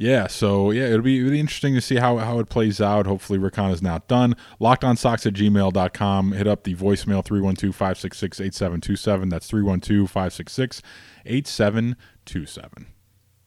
Yeah, 0.01 0.27
so 0.27 0.71
yeah, 0.71 0.85
it'll 0.85 1.01
be 1.01 1.21
really 1.21 1.41
interesting 1.41 1.73
to 1.73 1.81
see 1.81 1.97
how, 1.97 2.19
how 2.19 2.39
it 2.39 2.47
plays 2.47 2.79
out. 2.79 3.05
Hopefully, 3.05 3.37
Rick 3.37 3.57
Hahn 3.57 3.71
is 3.71 3.81
not 3.81 4.07
done. 4.07 4.33
LockedOnSox 4.61 5.25
at 5.25 5.33
gmail.com. 5.33 6.31
Hit 6.31 6.47
up 6.47 6.63
the 6.63 6.73
voicemail 6.73 7.21
312 7.21 7.75
566 7.75 8.39
8727. 8.39 9.27
That's 9.27 9.47
312 9.47 10.09
566 10.09 10.81
8727. 11.25 12.87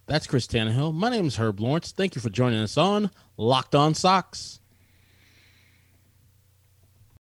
That's 0.05 0.27
Chris 0.27 0.47
Tannehill. 0.47 0.93
My 0.93 1.09
name 1.09 1.27
is 1.27 1.37
Herb 1.37 1.59
Lawrence. 1.59 1.91
Thank 1.91 2.17
you 2.17 2.21
for 2.21 2.29
joining 2.29 2.61
us 2.61 2.77
on 2.77 3.11
Locked 3.39 3.75
On 3.75 3.95
Sox. 3.95 4.61